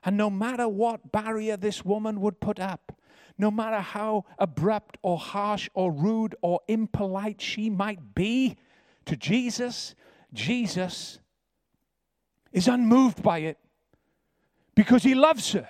And 0.03 0.17
no 0.17 0.29
matter 0.29 0.67
what 0.67 1.11
barrier 1.11 1.57
this 1.57 1.83
woman 1.83 2.21
would 2.21 2.39
put 2.39 2.59
up, 2.59 2.97
no 3.37 3.51
matter 3.51 3.79
how 3.79 4.25
abrupt 4.39 4.97
or 5.01 5.17
harsh 5.17 5.69
or 5.73 5.91
rude 5.91 6.35
or 6.41 6.61
impolite 6.67 7.41
she 7.41 7.69
might 7.69 8.15
be 8.15 8.57
to 9.05 9.15
Jesus, 9.15 9.95
Jesus 10.33 11.19
is 12.51 12.67
unmoved 12.67 13.21
by 13.21 13.39
it 13.39 13.57
because 14.75 15.03
he 15.03 15.13
loves 15.13 15.51
her. 15.51 15.67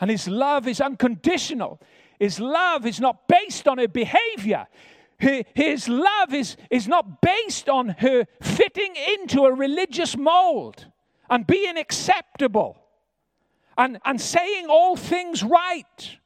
And 0.00 0.10
his 0.10 0.28
love 0.28 0.66
is 0.66 0.80
unconditional. 0.80 1.80
His 2.18 2.40
love 2.40 2.86
is 2.86 3.00
not 3.00 3.28
based 3.28 3.66
on 3.66 3.78
her 3.78 3.88
behavior. 3.88 4.66
His 5.22 5.88
love 5.88 6.34
is, 6.34 6.56
is 6.68 6.88
not 6.88 7.20
based 7.20 7.68
on 7.68 7.90
her 8.00 8.26
fitting 8.40 8.94
into 9.18 9.44
a 9.44 9.54
religious 9.54 10.16
mold 10.16 10.86
and 11.30 11.46
being 11.46 11.76
acceptable 11.76 12.76
and, 13.78 14.00
and 14.04 14.20
saying 14.20 14.66
all 14.68 14.96
things 14.96 15.44
right. 15.44 16.18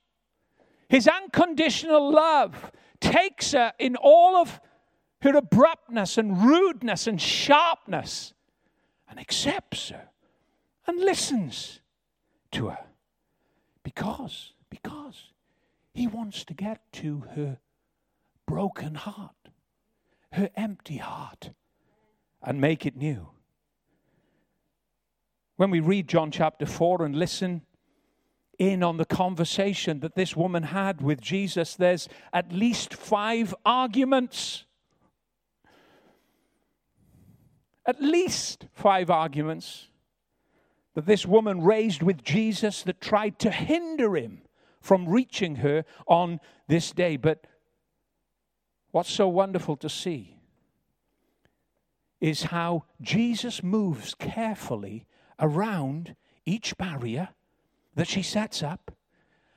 His 0.88 1.06
unconditional 1.06 2.10
love 2.10 2.72
takes 3.00 3.52
her 3.52 3.74
in 3.78 3.96
all 3.96 4.36
of 4.36 4.60
her 5.20 5.36
abruptness 5.36 6.16
and 6.16 6.42
rudeness 6.46 7.06
and 7.06 7.20
sharpness 7.20 8.32
and 9.10 9.20
accepts 9.20 9.90
her 9.90 10.08
and 10.86 10.98
listens 11.00 11.80
to 12.52 12.68
her 12.68 12.78
because 13.82 14.52
because 14.70 15.32
He 15.92 16.06
wants 16.06 16.44
to 16.44 16.54
get 16.54 16.80
to 16.92 17.24
her 17.34 17.58
broken 18.46 18.94
heart, 18.94 19.50
her 20.32 20.50
empty 20.56 20.98
heart, 20.98 21.50
and 22.42 22.60
make 22.60 22.86
it 22.86 22.96
new. 22.96 23.28
When 25.56 25.70
we 25.70 25.80
read 25.80 26.08
John 26.08 26.30
chapter 26.30 26.66
4 26.66 27.04
and 27.04 27.16
listen 27.16 27.62
in 28.58 28.82
on 28.82 28.96
the 28.96 29.04
conversation 29.04 30.00
that 30.00 30.14
this 30.14 30.36
woman 30.36 30.64
had 30.64 31.00
with 31.00 31.20
Jesus, 31.20 31.74
there's 31.74 32.08
at 32.32 32.52
least 32.52 32.94
five 32.94 33.54
arguments. 33.64 34.64
At 37.86 38.02
least 38.02 38.66
five 38.72 39.10
arguments 39.10 39.88
that 40.94 41.06
this 41.06 41.26
woman 41.26 41.62
raised 41.62 42.02
with 42.02 42.22
Jesus 42.22 42.82
that 42.82 43.00
tried 43.00 43.38
to 43.40 43.50
hinder 43.50 44.16
him 44.16 44.42
from 44.80 45.08
reaching 45.08 45.56
her 45.56 45.84
on 46.06 46.40
this 46.68 46.90
day. 46.90 47.16
But 47.16 47.46
what's 48.96 49.12
so 49.12 49.28
wonderful 49.28 49.76
to 49.76 49.90
see 49.90 50.38
is 52.18 52.44
how 52.44 52.84
Jesus 53.02 53.62
moves 53.62 54.14
carefully 54.14 55.04
around 55.38 56.16
each 56.46 56.74
barrier 56.78 57.28
that 57.94 58.08
she 58.08 58.22
sets 58.22 58.62
up, 58.62 58.92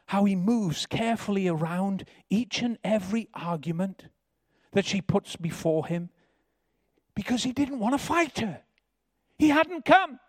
how 0.07 0.25
he 0.25 0.35
moves 0.35 0.85
carefully 0.85 1.47
around 1.47 2.03
each 2.29 2.61
and 2.61 2.77
every 2.83 3.29
argument 3.33 4.07
that 4.73 4.83
she 4.83 4.99
puts 4.99 5.37
before 5.37 5.85
him 5.85 6.09
because 7.15 7.43
he 7.43 7.53
didn't 7.53 7.79
want 7.79 7.93
to 7.93 8.05
fight 8.05 8.39
her. 8.39 8.59
He 9.37 9.47
hadn't 9.47 9.85
come 9.85 10.19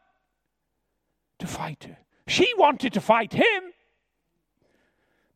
to 1.40 1.48
fight 1.48 1.82
her. 1.82 1.98
She 2.28 2.54
wanted 2.56 2.92
to 2.92 3.00
fight 3.00 3.32
him, 3.32 3.72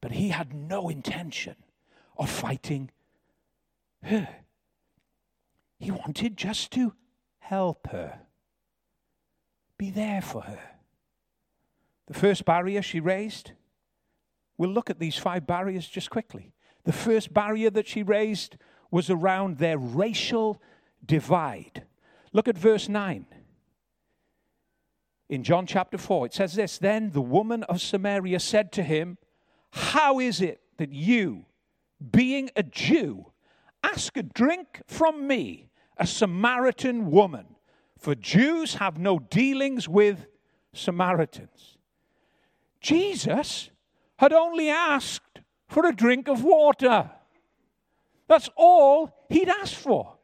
but 0.01 0.13
he 0.13 0.29
had 0.29 0.55
no 0.55 0.89
intention 0.89 1.57
of 2.17 2.31
fighting 2.31 2.93
her. 4.05 4.29
He 5.77 5.91
wanted 5.91 6.39
just 6.39 6.71
to 6.73 6.95
help 7.41 7.89
her, 7.89 8.21
be 9.77 9.91
there 9.91 10.23
for 10.23 10.43
her. 10.43 10.61
The 12.07 12.15
first 12.15 12.47
barrier 12.47 12.81
she 12.81 13.01
raised, 13.01 13.53
we'll 14.57 14.71
look 14.71 14.89
at 14.89 14.99
these 14.99 15.19
five 15.19 15.47
barriers 15.47 15.87
just 15.87 16.09
quickly. 16.09 16.53
The 16.85 16.93
first 16.93 17.35
barrier 17.35 17.69
that 17.71 17.87
she 17.87 18.03
raised 18.03 18.57
was 18.91 19.11
around 19.11 19.59
their 19.59 19.77
racial 19.77 20.63
divide. 21.05 21.85
Look 22.33 22.49
at 22.49 22.57
verse 22.57 22.89
9. 22.89 23.27
In 25.29 25.43
John 25.43 25.67
chapter 25.67 25.99
4, 25.99 26.27
it 26.27 26.35
says 26.35 26.55
this 26.55 26.79
Then 26.79 27.11
the 27.11 27.21
woman 27.23 27.63
of 27.65 27.81
Samaria 27.81 28.41
said 28.41 28.73
to 28.73 28.83
him, 28.83 29.19
How 29.71 30.21
is 30.21 30.41
it 30.41 30.61
that 30.77 30.93
you, 30.93 31.47
being 32.11 32.51
a 32.57 32.63
Jew, 32.63 33.33
ask 33.93 34.17
a 34.17 34.23
drink 34.23 34.83
from 34.87 35.27
me, 35.27 35.69
a 35.97 36.07
Samaritan 36.07 37.11
woman? 37.11 37.47
For 37.99 38.15
Jews 38.15 38.75
have 38.75 38.99
no 38.99 39.19
dealings 39.19 39.89
with 39.89 40.27
Samaritans. 40.73 41.79
Jesus 42.81 43.71
had 44.19 44.33
only 44.33 44.69
asked 44.69 45.41
for 45.69 45.87
a 45.87 45.95
drink 45.95 46.29
of 46.29 46.45
water. 46.45 47.11
That's 48.29 48.49
all 48.57 49.27
he'd 49.29 49.49
asked 49.49 49.77
for. 49.77 50.17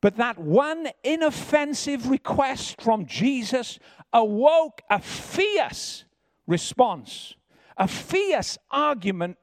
But 0.00 0.16
that 0.16 0.38
one 0.38 0.88
inoffensive 1.02 2.08
request 2.08 2.82
from 2.82 3.06
Jesus 3.06 3.78
awoke 4.12 4.82
a 4.90 5.00
fierce 5.00 6.04
response, 6.46 7.34
a 7.76 7.88
fierce 7.88 8.58
argument 8.70 9.36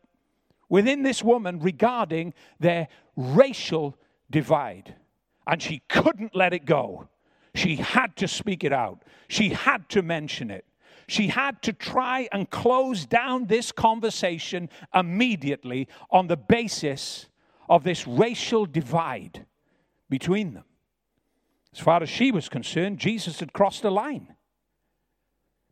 within 0.69 1.03
this 1.03 1.23
woman 1.23 1.59
regarding 1.59 2.33
their 2.59 2.87
racial 3.15 3.97
divide. 4.29 4.95
And 5.45 5.61
she 5.61 5.81
couldn't 5.89 6.35
let 6.35 6.53
it 6.53 6.65
go. 6.65 7.07
She 7.55 7.75
had 7.75 8.15
to 8.17 8.27
speak 8.27 8.63
it 8.63 8.73
out, 8.73 9.03
she 9.27 9.49
had 9.49 9.89
to 9.89 10.01
mention 10.01 10.49
it. 10.49 10.65
She 11.07 11.27
had 11.27 11.61
to 11.63 11.73
try 11.73 12.29
and 12.31 12.49
close 12.49 13.05
down 13.05 13.47
this 13.47 13.71
conversation 13.71 14.69
immediately 14.95 15.89
on 16.09 16.27
the 16.27 16.37
basis 16.37 17.27
of 17.67 17.83
this 17.83 18.07
racial 18.07 18.65
divide 18.65 19.45
between 20.09 20.53
them. 20.53 20.63
As 21.73 21.79
far 21.79 22.01
as 22.01 22.09
she 22.09 22.31
was 22.31 22.49
concerned, 22.49 22.99
Jesus 22.99 23.39
had 23.39 23.51
crossed 23.51 23.83
a 23.83 23.89
line 23.89 24.35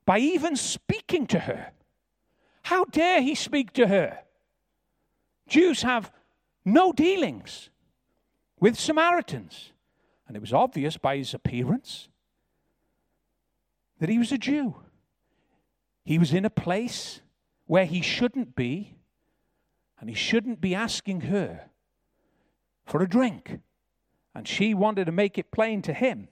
by 0.06 0.19
even 0.19 0.56
speaking 0.56 1.27
to 1.27 1.39
her. 1.39 1.71
How 2.63 2.86
dare 2.86 3.21
he 3.21 3.36
speak 3.36 3.71
to 3.73 3.88
her? 3.88 4.19
Jews 5.47 5.84
have 5.84 6.12
no 6.63 6.91
dealings 6.91 7.69
with 8.60 8.80
Samaritans. 8.80 9.71
And 10.28 10.38
it 10.38 10.39
was 10.39 10.54
obvious 10.54 10.97
by 10.97 11.17
his 11.17 11.34
appearance 11.34 12.08
that 14.00 14.10
he 14.10 14.17
was 14.17 14.32
a 14.32 14.38
Jew. 14.38 14.76
He 16.06 16.17
was 16.17 16.34
in 16.34 16.45
a 16.45 16.50
place 16.50 17.21
where 17.67 17.86
he 17.86 18.02
shouldn't 18.02 18.56
be, 18.56 18.95
and 20.00 20.10
he 20.10 20.15
shouldn't 20.15 20.62
be 20.62 20.74
asking 20.74 21.21
her 21.21 21.69
for 22.86 23.02
a 23.02 23.10
drink. 23.10 23.60
And 24.34 24.47
she 24.47 24.74
wanted 24.74 25.06
to 25.06 25.12
make 25.12 25.38
it 25.38 25.52
plain 25.52 25.82
to 25.84 25.93
him 25.93 26.30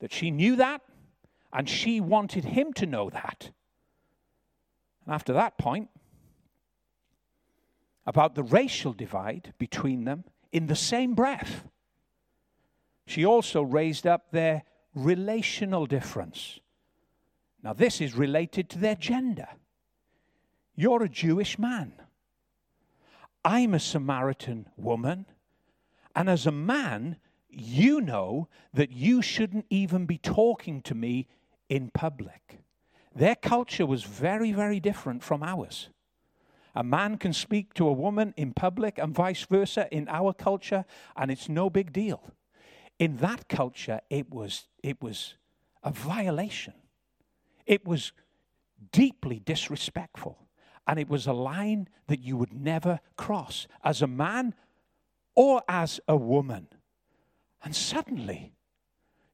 that 0.00 0.12
she 0.12 0.30
knew 0.30 0.56
that, 0.56 0.82
and 1.52 1.68
she 1.68 2.00
wanted 2.00 2.44
him 2.44 2.72
to 2.74 2.86
know 2.86 3.10
that. 3.10 3.50
And 5.04 5.14
after 5.14 5.32
that 5.34 5.58
point, 5.58 5.88
about 8.06 8.34
the 8.34 8.42
racial 8.42 8.92
divide 8.92 9.52
between 9.58 10.04
them, 10.04 10.24
in 10.52 10.66
the 10.66 10.76
same 10.76 11.14
breath, 11.14 11.66
she 13.06 13.24
also 13.24 13.62
raised 13.62 14.06
up 14.06 14.30
their 14.30 14.62
relational 14.94 15.86
difference. 15.86 16.60
Now, 17.62 17.72
this 17.72 18.00
is 18.00 18.14
related 18.14 18.70
to 18.70 18.78
their 18.78 18.94
gender. 18.94 19.48
You're 20.74 21.02
a 21.02 21.08
Jewish 21.08 21.58
man. 21.58 21.92
I'm 23.44 23.74
a 23.74 23.80
Samaritan 23.80 24.68
woman. 24.76 25.26
And 26.14 26.28
as 26.28 26.46
a 26.46 26.52
man, 26.52 27.16
you 27.48 28.00
know 28.00 28.48
that 28.74 28.92
you 28.92 29.22
shouldn't 29.22 29.66
even 29.70 30.06
be 30.06 30.18
talking 30.18 30.82
to 30.82 30.94
me 30.94 31.28
in 31.68 31.90
public. 31.90 32.60
Their 33.14 33.34
culture 33.34 33.86
was 33.86 34.02
very, 34.02 34.52
very 34.52 34.78
different 34.80 35.22
from 35.22 35.42
ours. 35.42 35.88
A 36.76 36.84
man 36.84 37.16
can 37.16 37.32
speak 37.32 37.72
to 37.74 37.88
a 37.88 37.92
woman 37.92 38.34
in 38.36 38.52
public 38.52 38.98
and 38.98 39.14
vice 39.14 39.46
versa 39.46 39.88
in 39.90 40.06
our 40.08 40.34
culture, 40.34 40.84
and 41.16 41.30
it's 41.30 41.48
no 41.48 41.70
big 41.70 41.90
deal. 41.90 42.22
In 42.98 43.16
that 43.16 43.48
culture, 43.48 44.00
it 44.10 44.30
was, 44.30 44.68
it 44.82 45.00
was 45.00 45.36
a 45.82 45.90
violation. 45.90 46.74
It 47.64 47.86
was 47.86 48.12
deeply 48.92 49.38
disrespectful. 49.38 50.38
And 50.86 51.00
it 51.00 51.08
was 51.08 51.26
a 51.26 51.32
line 51.32 51.88
that 52.08 52.20
you 52.20 52.36
would 52.36 52.52
never 52.52 53.00
cross 53.16 53.66
as 53.82 54.02
a 54.02 54.06
man 54.06 54.54
or 55.34 55.62
as 55.68 55.98
a 56.06 56.16
woman. 56.16 56.68
And 57.64 57.74
suddenly, 57.74 58.52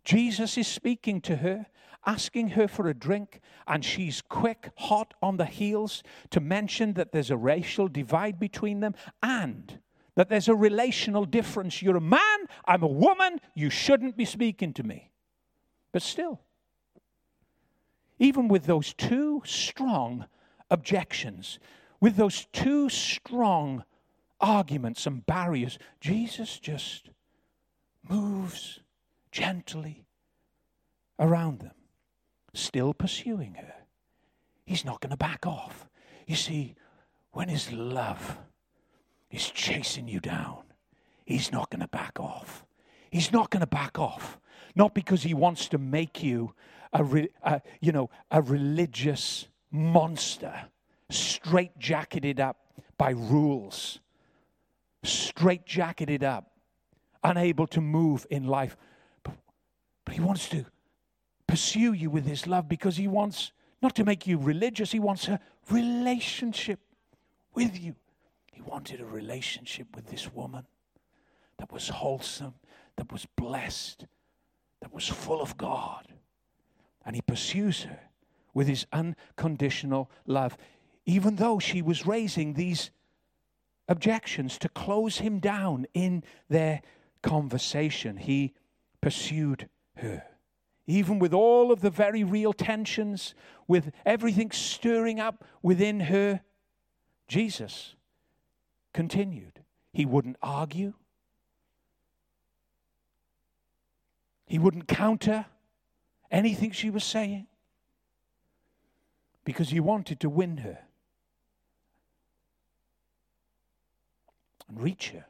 Jesus 0.04 0.56
is 0.56 0.68
speaking 0.68 1.20
to 1.22 1.36
her, 1.36 1.66
asking 2.06 2.50
her 2.50 2.66
for 2.66 2.88
a 2.88 2.94
drink, 2.94 3.40
and 3.66 3.84
she's 3.84 4.22
quick, 4.22 4.70
hot 4.76 5.14
on 5.22 5.36
the 5.36 5.44
heels 5.44 6.02
to 6.30 6.40
mention 6.40 6.94
that 6.94 7.12
there's 7.12 7.30
a 7.30 7.36
racial 7.36 7.88
divide 7.88 8.38
between 8.38 8.80
them 8.80 8.94
and 9.22 9.78
that 10.14 10.28
there's 10.28 10.48
a 10.48 10.54
relational 10.54 11.24
difference. 11.24 11.80
You're 11.80 11.96
a 11.96 12.00
man, 12.00 12.46
I'm 12.64 12.82
a 12.82 12.88
woman, 12.88 13.40
you 13.54 13.70
shouldn't 13.70 14.16
be 14.16 14.24
speaking 14.24 14.72
to 14.74 14.82
me. 14.82 15.10
But 15.92 16.02
still, 16.02 16.40
even 18.18 18.48
with 18.48 18.66
those 18.66 18.94
two 18.94 19.42
strong 19.44 20.26
objections, 20.70 21.58
with 22.00 22.16
those 22.16 22.46
two 22.52 22.88
strong 22.88 23.84
arguments 24.40 25.06
and 25.06 25.24
barriers, 25.24 25.78
Jesus 26.00 26.58
just 26.58 27.10
moves 28.08 28.80
gently 29.30 30.04
around 31.18 31.60
them, 31.60 31.74
still 32.54 32.94
pursuing 32.94 33.54
her. 33.54 33.74
He's 34.64 34.84
not 34.84 35.00
going 35.00 35.10
to 35.10 35.16
back 35.16 35.46
off. 35.46 35.88
You 36.26 36.36
see, 36.36 36.74
when 37.32 37.48
his 37.48 37.72
love 37.72 38.38
is 39.30 39.50
chasing 39.50 40.08
you 40.08 40.20
down, 40.20 40.62
he's 41.24 41.50
not 41.50 41.70
going 41.70 41.80
to 41.80 41.88
back 41.88 42.20
off. 42.20 42.64
He's 43.10 43.32
not 43.32 43.50
going 43.50 43.60
to 43.60 43.66
back 43.66 43.98
off. 43.98 44.38
Not 44.74 44.94
because 44.94 45.22
he 45.22 45.34
wants 45.34 45.68
to 45.68 45.78
make 45.78 46.22
you 46.22 46.54
a, 46.92 47.04
re, 47.04 47.28
a 47.42 47.60
you 47.80 47.92
know, 47.92 48.10
a 48.30 48.40
religious 48.40 49.48
monster, 49.70 50.66
straight 51.10 51.78
jacketed 51.78 52.40
up 52.40 52.58
by 52.96 53.10
rules, 53.10 53.98
straight 55.02 55.66
jacketed 55.66 56.22
up, 56.22 56.52
unable 57.24 57.66
to 57.68 57.80
move 57.80 58.26
in 58.30 58.46
life. 58.46 58.76
But, 59.22 59.34
but 60.04 60.14
he 60.14 60.20
wants 60.20 60.48
to 60.50 60.64
pursue 61.46 61.92
you 61.92 62.10
with 62.10 62.26
his 62.26 62.46
love 62.46 62.68
because 62.68 62.96
he 62.96 63.08
wants 63.08 63.52
not 63.82 63.96
to 63.96 64.04
make 64.04 64.26
you 64.26 64.38
religious, 64.38 64.92
he 64.92 65.00
wants 65.00 65.28
a 65.28 65.40
relationship 65.70 66.78
with 67.54 67.78
you. 67.78 67.96
He 68.52 68.62
wanted 68.62 69.00
a 69.00 69.04
relationship 69.04 69.88
with 69.94 70.06
this 70.06 70.32
woman 70.32 70.66
that 71.58 71.72
was 71.72 71.88
wholesome, 71.88 72.54
that 72.96 73.10
was 73.12 73.26
blessed, 73.36 74.06
that 74.80 74.94
was 74.94 75.08
full 75.08 75.40
of 75.40 75.56
God. 75.56 76.08
And 77.04 77.16
he 77.16 77.22
pursues 77.22 77.82
her 77.82 78.00
with 78.54 78.68
his 78.68 78.86
unconditional 78.92 80.10
love, 80.26 80.56
even 81.06 81.36
though 81.36 81.58
she 81.58 81.82
was 81.82 82.06
raising 82.06 82.54
these 82.54 82.90
objections 83.88 84.58
to 84.58 84.68
close 84.68 85.18
him 85.18 85.40
down 85.40 85.86
in 85.92 86.22
their 86.48 86.82
conversation. 87.22 88.16
He 88.16 88.54
pursued 89.00 89.68
her. 89.96 90.24
Even 90.86 91.18
with 91.18 91.32
all 91.32 91.70
of 91.70 91.80
the 91.80 91.90
very 91.90 92.24
real 92.24 92.52
tensions, 92.52 93.34
with 93.68 93.92
everything 94.04 94.50
stirring 94.50 95.20
up 95.20 95.44
within 95.62 96.00
her, 96.00 96.40
Jesus 97.28 97.94
continued. 98.92 99.60
He 99.92 100.04
wouldn't 100.04 100.36
argue, 100.42 100.94
he 104.46 104.58
wouldn't 104.58 104.88
counter 104.88 105.46
anything 106.30 106.72
she 106.72 106.90
was 106.90 107.04
saying 107.04 107.46
because 109.44 109.70
he 109.70 109.80
wanted 109.80 110.20
to 110.20 110.28
win 110.28 110.58
her 110.58 110.78
and 114.68 114.80
reach 114.80 115.10
her 115.10 115.26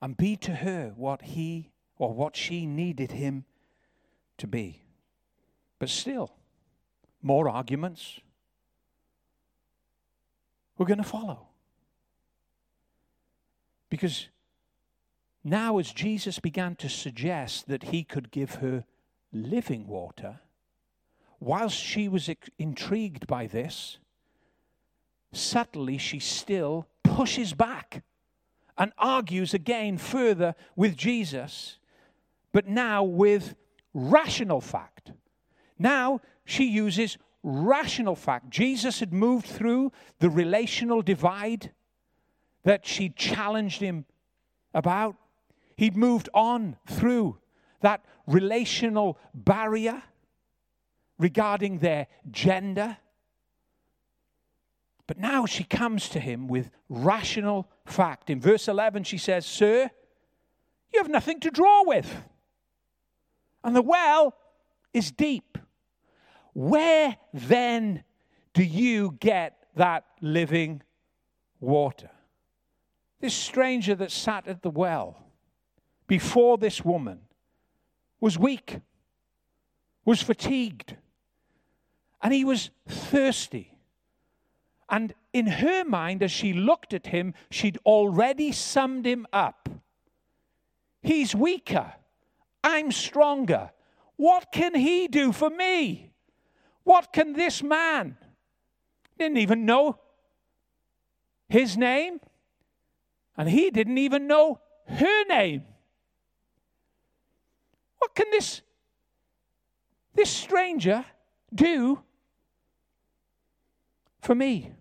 and 0.00 0.16
be 0.16 0.36
to 0.36 0.56
her 0.56 0.92
what 0.96 1.22
he 1.22 1.70
or 1.98 2.12
what 2.12 2.36
she 2.36 2.66
needed 2.66 3.12
him 3.12 3.44
to 4.42 4.46
be. 4.48 4.82
But 5.78 5.88
still, 5.88 6.32
more 7.22 7.48
arguments 7.48 8.18
were 10.76 10.84
going 10.84 10.98
to 10.98 11.04
follow. 11.04 11.46
Because 13.88 14.26
now, 15.44 15.78
as 15.78 15.92
Jesus 15.92 16.40
began 16.40 16.74
to 16.76 16.88
suggest 16.88 17.68
that 17.68 17.84
he 17.84 18.02
could 18.02 18.32
give 18.32 18.56
her 18.56 18.84
living 19.32 19.86
water, 19.86 20.40
whilst 21.38 21.76
she 21.76 22.08
was 22.08 22.28
intrigued 22.58 23.28
by 23.28 23.46
this, 23.46 23.98
subtly 25.32 25.98
she 25.98 26.18
still 26.18 26.88
pushes 27.04 27.54
back 27.54 28.02
and 28.76 28.92
argues 28.98 29.54
again 29.54 29.98
further 29.98 30.56
with 30.74 30.96
Jesus, 30.96 31.78
but 32.52 32.66
now 32.66 33.04
with 33.04 33.54
rational 33.94 34.60
fact. 34.60 35.12
Now 35.78 36.20
she 36.44 36.64
uses 36.64 37.18
rational 37.42 38.14
fact. 38.14 38.50
Jesus 38.50 39.00
had 39.00 39.12
moved 39.12 39.46
through 39.46 39.92
the 40.20 40.30
relational 40.30 41.02
divide 41.02 41.72
that 42.64 42.86
she 42.86 43.08
challenged 43.08 43.80
him 43.80 44.04
about. 44.72 45.16
He'd 45.76 45.96
moved 45.96 46.28
on 46.32 46.76
through 46.86 47.38
that 47.80 48.04
relational 48.26 49.18
barrier 49.34 50.02
regarding 51.18 51.78
their 51.78 52.06
gender. 52.30 52.96
But 55.06 55.18
now 55.18 55.46
she 55.46 55.64
comes 55.64 56.08
to 56.10 56.20
him 56.20 56.46
with 56.46 56.70
rational 56.88 57.68
fact. 57.84 58.30
In 58.30 58.40
verse 58.40 58.68
11, 58.68 59.04
she 59.04 59.18
says, 59.18 59.44
Sir, 59.44 59.90
you 60.92 61.00
have 61.00 61.10
nothing 61.10 61.40
to 61.40 61.50
draw 61.50 61.82
with, 61.84 62.14
and 63.64 63.74
the 63.74 63.82
well 63.82 64.34
is 64.92 65.10
deep. 65.10 65.58
Where 66.54 67.16
then 67.32 68.04
do 68.54 68.62
you 68.62 69.16
get 69.20 69.66
that 69.76 70.04
living 70.20 70.82
water? 71.60 72.10
This 73.20 73.34
stranger 73.34 73.94
that 73.94 74.10
sat 74.10 74.48
at 74.48 74.62
the 74.62 74.70
well 74.70 75.24
before 76.06 76.58
this 76.58 76.84
woman 76.84 77.20
was 78.20 78.38
weak, 78.38 78.80
was 80.04 80.20
fatigued, 80.20 80.96
and 82.20 82.34
he 82.34 82.44
was 82.44 82.70
thirsty. 82.86 83.78
And 84.88 85.14
in 85.32 85.46
her 85.46 85.84
mind, 85.84 86.22
as 86.22 86.30
she 86.30 86.52
looked 86.52 86.92
at 86.92 87.06
him, 87.06 87.32
she'd 87.50 87.78
already 87.86 88.52
summed 88.52 89.06
him 89.06 89.26
up. 89.32 89.68
He's 91.02 91.34
weaker. 91.34 91.94
I'm 92.64 92.92
stronger. 92.92 93.70
What 94.16 94.52
can 94.52 94.74
he 94.74 95.08
do 95.08 95.32
for 95.32 95.50
me? 95.50 96.12
What 96.84 97.12
can 97.12 97.32
this 97.32 97.62
man? 97.62 98.16
Didn't 99.18 99.38
even 99.38 99.66
know 99.66 99.98
his 101.48 101.76
name, 101.76 102.20
and 103.36 103.48
he 103.48 103.70
didn't 103.70 103.98
even 103.98 104.26
know 104.26 104.60
her 104.86 105.24
name. 105.26 105.64
What 107.98 108.14
can 108.14 108.26
this, 108.30 108.62
this 110.14 110.30
stranger 110.30 111.04
do 111.54 112.02
for 114.20 114.34
me? 114.34 114.72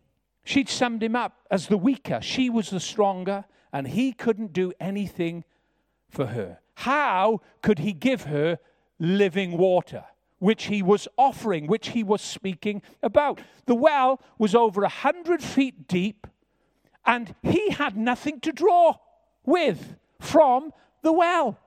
She'd 0.44 0.70
summed 0.70 1.04
him 1.04 1.16
up 1.16 1.46
as 1.52 1.68
the 1.68 1.78
weaker. 1.78 2.20
She 2.22 2.50
was 2.50 2.70
the 2.70 2.80
stronger, 2.80 3.46
and 3.72 3.88
he 3.88 4.12
couldn't 4.12 4.54
do 4.54 4.74
anything 4.80 5.44
for 6.10 6.28
her. 6.28 6.60
How 6.76 7.42
could 7.62 7.80
he 7.80 7.94
give 7.94 8.24
her 8.24 8.60
living 9.00 9.58
water, 9.58 10.06
which 10.40 10.66
he 10.66 10.82
was 10.82 11.08
offering, 11.18 11.68
which 11.68 11.90
he 11.90 12.04
was 12.04 12.22
speaking 12.22 12.82
about? 13.04 13.42
The 13.66 13.76
well 13.76 14.22
was 14.38 14.56
over 14.56 14.84
a 14.84 14.90
hundred 14.90 15.44
feet 15.44 15.88
deep, 15.88 16.28
and 17.06 17.36
he 17.44 17.72
had 17.72 17.98
nothing 17.98 18.40
to 18.42 18.52
draw 18.52 18.96
with 19.46 19.96
from 20.20 20.72
the 21.02 21.12
well. 21.12 21.60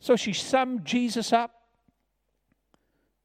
So 0.00 0.16
she 0.16 0.32
summed 0.32 0.84
Jesus 0.84 1.32
up 1.32 1.54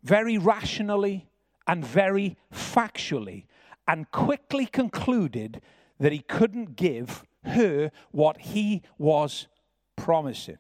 very 0.04 0.38
rationally 0.38 1.28
and 1.68 1.86
very 1.86 2.38
factually 2.54 3.46
and 3.88 4.10
quickly 4.12 4.66
concluded 4.66 5.62
that 6.00 6.12
he 6.12 6.20
couldn't 6.20 6.76
give 6.76 7.24
her 7.46 7.92
what 8.12 8.38
he 8.40 8.82
was 8.98 9.48
promising. 9.96 10.58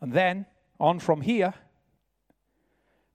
And 0.00 0.12
then, 0.12 0.46
on 0.80 0.98
from 0.98 1.20
here, 1.20 1.54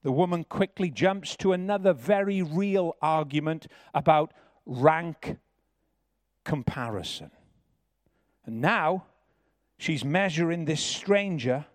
the 0.02 0.12
woman 0.12 0.44
quickly 0.44 0.90
jumps 0.90 1.36
to 1.36 1.52
another 1.52 1.92
very 1.92 2.42
real 2.42 2.96
argument 3.02 3.66
about 3.94 4.32
rank 4.64 5.36
comparison. 6.44 7.30
And 8.46 8.60
now 8.60 9.04
she's 9.76 10.04
measuring 10.04 10.64
this 10.64 10.82
stranger 10.82 11.66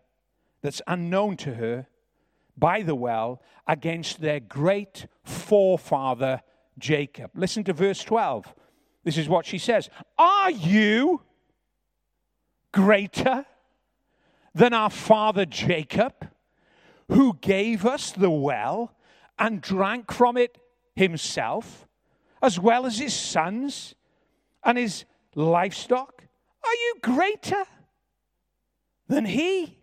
that's 0.61 0.81
unknown 0.87 1.37
to 1.37 1.53
her 1.55 1.87
by 2.57 2.81
the 2.81 2.95
well 2.95 3.41
against 3.67 4.21
their 4.21 4.39
great 4.39 5.07
forefather 5.23 6.41
Jacob. 6.79 7.31
Listen 7.35 7.63
to 7.65 7.73
verse 7.73 8.03
12. 8.03 8.53
This 9.03 9.17
is 9.17 9.29
what 9.29 9.45
she 9.45 9.57
says 9.57 9.89
Are 10.17 10.51
you 10.51 11.21
greater 12.73 13.45
than 14.53 14.73
our 14.73 14.89
father 14.89 15.45
Jacob, 15.45 16.29
who 17.07 17.37
gave 17.39 17.85
us 17.85 18.11
the 18.11 18.29
well 18.29 18.93
and 19.39 19.61
drank 19.61 20.11
from 20.11 20.35
it 20.35 20.57
himself, 20.95 21.87
as 22.41 22.59
well 22.59 22.85
as 22.85 22.99
his 22.99 23.13
sons 23.13 23.95
and 24.63 24.77
his 24.77 25.05
livestock? 25.35 26.25
Are 26.63 26.73
you 26.73 26.95
greater 27.01 27.63
than 29.07 29.25
he? 29.25 29.79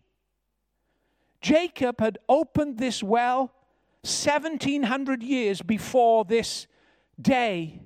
Jacob 1.41 2.01
had 2.01 2.18
opened 2.28 2.78
this 2.78 3.03
well 3.03 3.53
1700 4.03 5.22
years 5.22 5.62
before 5.62 6.24
this 6.24 6.66
day 7.20 7.80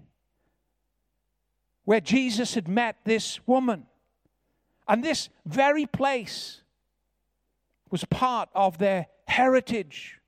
where 1.84 2.00
Jesus 2.00 2.54
had 2.54 2.68
met 2.68 2.96
this 3.04 3.46
woman. 3.46 3.86
And 4.86 5.02
this 5.02 5.28
very 5.46 5.86
place 5.86 6.62
was 7.90 8.04
part 8.04 8.48
of 8.54 8.78
their 8.78 9.06
heritage. 9.26 10.20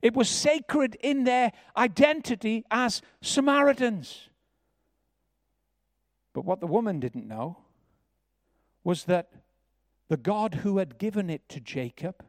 It 0.00 0.14
was 0.14 0.28
sacred 0.28 0.96
in 0.96 1.24
their 1.24 1.52
identity 1.76 2.64
as 2.70 3.02
Samaritans. 3.20 4.28
But 6.32 6.44
what 6.44 6.60
the 6.60 6.66
woman 6.66 6.98
didn't 6.98 7.28
know 7.28 7.58
was 8.82 9.04
that 9.04 9.30
the 10.08 10.16
God 10.16 10.56
who 10.56 10.78
had 10.78 10.98
given 10.98 11.30
it 11.30 11.48
to 11.50 11.60
Jacob 11.60 12.24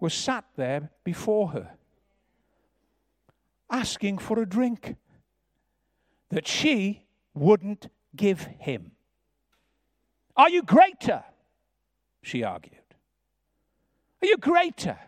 was 0.00 0.12
sat 0.12 0.44
there 0.56 0.90
before 1.04 1.50
her, 1.50 1.70
asking 3.70 4.18
for 4.18 4.40
a 4.40 4.46
drink 4.46 4.96
that 6.30 6.48
she 6.48 7.04
wouldn't 7.32 7.88
give 8.16 8.42
him. 8.58 8.93
Are 10.36 10.50
you 10.50 10.62
greater? 10.62 11.24
She 12.22 12.42
argued. 12.42 12.74
Are 14.22 14.26
you 14.26 14.36
greater 14.36 14.98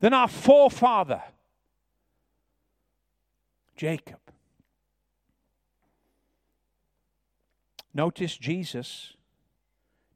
than 0.00 0.12
our 0.12 0.28
forefather, 0.28 1.22
Jacob? 3.76 4.18
Notice 7.92 8.36
Jesus 8.36 9.14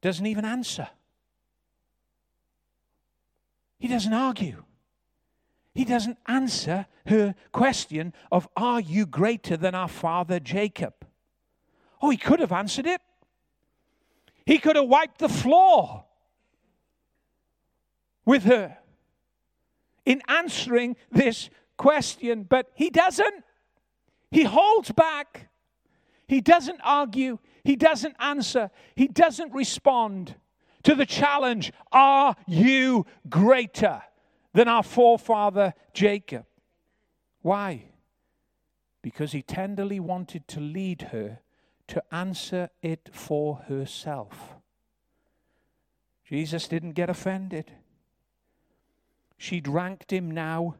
doesn't 0.01 0.25
even 0.25 0.45
answer. 0.45 0.87
He 3.79 3.87
doesn't 3.87 4.13
argue. 4.13 4.63
He 5.73 5.83
doesn't 5.83 6.17
answer 6.25 6.85
her 7.07 7.35
question 7.51 8.13
of, 8.31 8.47
Are 8.55 8.79
you 8.79 9.05
greater 9.05 9.57
than 9.57 9.75
our 9.75 9.89
father 9.89 10.39
Jacob? 10.39 10.93
Oh, 12.01 12.09
he 12.09 12.17
could 12.17 12.39
have 12.39 12.53
answered 12.53 12.85
it. 12.85 13.01
He 14.45 14.59
could 14.59 14.75
have 14.75 14.87
wiped 14.87 15.19
the 15.19 15.29
floor 15.29 16.05
with 18.25 18.43
her 18.43 18.77
in 20.05 20.21
answering 20.27 20.95
this 21.11 21.49
question, 21.77 22.43
but 22.43 22.71
he 22.75 22.89
doesn't. 22.89 23.43
He 24.31 24.43
holds 24.43 24.91
back. 24.91 25.49
He 26.27 26.41
doesn't 26.41 26.79
argue. 26.83 27.39
He 27.63 27.75
doesn't 27.75 28.15
answer. 28.19 28.69
He 28.95 29.07
doesn't 29.07 29.51
respond 29.53 30.35
to 30.83 30.93
the 30.93 31.05
challenge 31.05 31.71
Are 31.91 32.35
you 32.47 33.05
greater 33.27 34.01
than 34.53 34.67
our 34.67 34.83
forefather 34.83 35.73
Jacob? 35.93 36.45
Why? 37.41 37.85
Because 39.01 39.31
he 39.31 39.41
tenderly 39.41 39.99
wanted 39.99 40.47
to 40.49 40.59
lead 40.59 41.03
her 41.11 41.39
to 41.87 42.03
answer 42.11 42.69
it 42.81 43.09
for 43.11 43.57
herself. 43.67 44.55
Jesus 46.25 46.67
didn't 46.67 46.93
get 46.93 47.09
offended. 47.09 47.71
She'd 49.37 49.67
ranked 49.67 50.11
him 50.11 50.31
now 50.31 50.75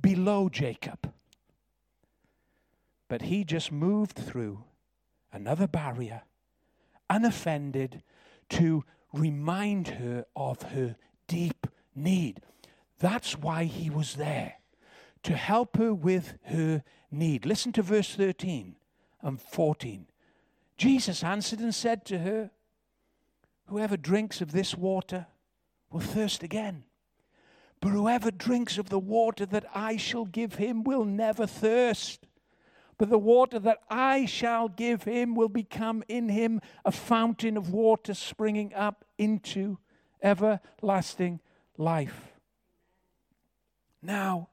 below 0.00 0.48
Jacob. 0.48 1.12
But 3.08 3.22
he 3.22 3.44
just 3.44 3.72
moved 3.72 4.16
through 4.16 4.64
another 5.32 5.66
barrier, 5.66 6.22
unoffended, 7.08 8.02
to 8.50 8.84
remind 9.12 9.88
her 9.88 10.26
of 10.36 10.62
her 10.62 10.96
deep 11.26 11.66
need. 11.94 12.40
That's 12.98 13.38
why 13.38 13.64
he 13.64 13.88
was 13.88 14.16
there, 14.16 14.54
to 15.22 15.34
help 15.34 15.78
her 15.78 15.94
with 15.94 16.34
her 16.44 16.82
need. 17.10 17.46
Listen 17.46 17.72
to 17.72 17.82
verse 17.82 18.14
13 18.14 18.76
and 19.22 19.40
14. 19.40 20.06
Jesus 20.78 21.24
answered 21.24 21.58
and 21.58 21.74
said 21.74 22.04
to 22.06 22.20
her, 22.20 22.50
Whoever 23.66 23.96
drinks 23.96 24.40
of 24.40 24.52
this 24.52 24.74
water 24.74 25.26
will 25.90 26.00
thirst 26.00 26.42
again. 26.42 26.84
But 27.80 27.90
whoever 27.90 28.30
drinks 28.30 28.78
of 28.78 28.88
the 28.88 28.98
water 28.98 29.44
that 29.46 29.66
I 29.74 29.96
shall 29.96 30.24
give 30.24 30.54
him 30.54 30.84
will 30.84 31.04
never 31.04 31.46
thirst. 31.46 32.26
But 32.96 33.10
the 33.10 33.18
water 33.18 33.58
that 33.60 33.78
I 33.90 34.24
shall 34.24 34.68
give 34.68 35.04
him 35.04 35.34
will 35.34 35.48
become 35.48 36.02
in 36.08 36.28
him 36.28 36.60
a 36.84 36.90
fountain 36.90 37.56
of 37.56 37.72
water 37.72 38.14
springing 38.14 38.72
up 38.74 39.04
into 39.18 39.78
everlasting 40.22 41.40
life. 41.76 42.32
Now, 44.02 44.48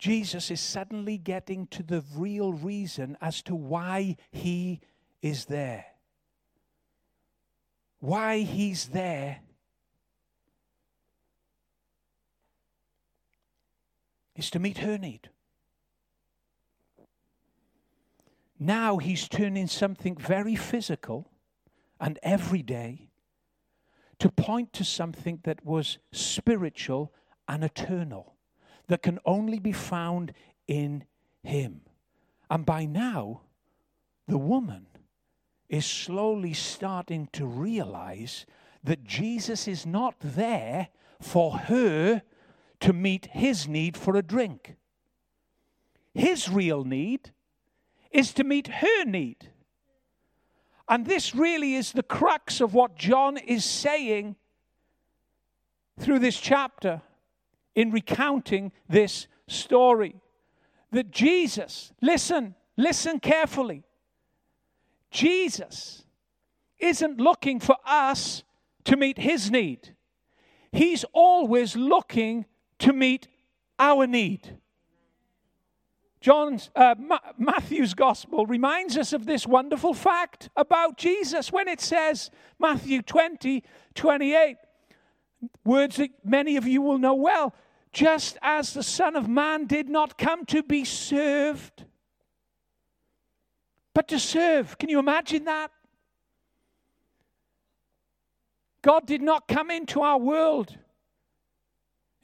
Jesus 0.00 0.50
is 0.50 0.62
suddenly 0.62 1.18
getting 1.18 1.66
to 1.66 1.82
the 1.82 2.02
real 2.16 2.54
reason 2.54 3.18
as 3.20 3.42
to 3.42 3.54
why 3.54 4.16
he 4.32 4.80
is 5.20 5.44
there. 5.44 5.84
Why 7.98 8.38
he's 8.38 8.86
there 8.88 9.40
is 14.34 14.50
to 14.52 14.58
meet 14.58 14.78
her 14.78 14.96
need. 14.96 15.28
Now 18.58 18.96
he's 18.96 19.28
turning 19.28 19.66
something 19.66 20.16
very 20.16 20.56
physical 20.56 21.30
and 22.00 22.18
everyday 22.22 23.10
to 24.18 24.30
point 24.30 24.72
to 24.72 24.84
something 24.84 25.40
that 25.42 25.62
was 25.62 25.98
spiritual 26.10 27.12
and 27.46 27.62
eternal 27.62 28.29
that 28.90 29.02
can 29.02 29.20
only 29.24 29.60
be 29.60 29.70
found 29.70 30.32
in 30.66 31.04
Him. 31.44 31.82
And 32.50 32.66
by 32.66 32.86
now, 32.86 33.42
the 34.26 34.36
woman 34.36 34.86
is 35.68 35.86
slowly 35.86 36.52
starting 36.52 37.28
to 37.32 37.46
realize 37.46 38.46
that 38.82 39.04
Jesus 39.04 39.68
is 39.68 39.86
not 39.86 40.16
there 40.18 40.88
for 41.20 41.52
her 41.52 42.22
to 42.80 42.92
meet 42.92 43.26
his 43.26 43.68
need 43.68 43.96
for 43.96 44.16
a 44.16 44.22
drink. 44.22 44.74
His 46.12 46.48
real 46.48 46.82
need 46.82 47.30
is 48.10 48.32
to 48.34 48.42
meet 48.42 48.66
her 48.66 49.04
need. 49.04 49.50
And 50.88 51.06
this 51.06 51.32
really 51.32 51.76
is 51.76 51.92
the 51.92 52.02
crux 52.02 52.60
of 52.60 52.74
what 52.74 52.96
John 52.96 53.36
is 53.36 53.64
saying 53.64 54.34
through 56.00 56.18
this 56.18 56.40
chapter 56.40 57.02
in 57.74 57.90
recounting 57.90 58.72
this 58.88 59.26
story. 59.46 60.14
That 60.92 61.10
Jesus, 61.10 61.92
listen, 62.00 62.54
listen 62.76 63.20
carefully. 63.20 63.84
Jesus 65.10 66.04
isn't 66.78 67.18
looking 67.18 67.60
for 67.60 67.76
us 67.84 68.42
to 68.84 68.96
meet 68.96 69.18
his 69.18 69.50
need. 69.50 69.94
He's 70.72 71.04
always 71.12 71.76
looking 71.76 72.46
to 72.78 72.92
meet 72.92 73.28
our 73.78 74.06
need. 74.06 74.56
John's 76.20 76.70
uh, 76.76 76.94
Ma- 76.98 77.18
Matthew's 77.38 77.94
gospel 77.94 78.44
reminds 78.46 78.98
us 78.98 79.12
of 79.12 79.24
this 79.24 79.46
wonderful 79.46 79.94
fact 79.94 80.50
about 80.54 80.98
Jesus 80.98 81.50
when 81.50 81.66
it 81.66 81.80
says 81.80 82.30
Matthew 82.58 83.00
20 83.00 83.64
28 83.94 84.56
Words 85.64 85.96
that 85.96 86.10
many 86.24 86.56
of 86.56 86.66
you 86.66 86.82
will 86.82 86.98
know 86.98 87.14
well. 87.14 87.54
Just 87.92 88.38
as 88.42 88.72
the 88.72 88.82
Son 88.82 89.16
of 89.16 89.28
Man 89.28 89.66
did 89.66 89.88
not 89.88 90.16
come 90.16 90.44
to 90.46 90.62
be 90.62 90.84
served, 90.84 91.84
but 93.94 94.08
to 94.08 94.18
serve. 94.18 94.78
Can 94.78 94.88
you 94.88 94.98
imagine 94.98 95.44
that? 95.46 95.70
God 98.82 99.06
did 99.06 99.20
not 99.20 99.48
come 99.48 99.70
into 99.70 100.00
our 100.00 100.18
world 100.18 100.78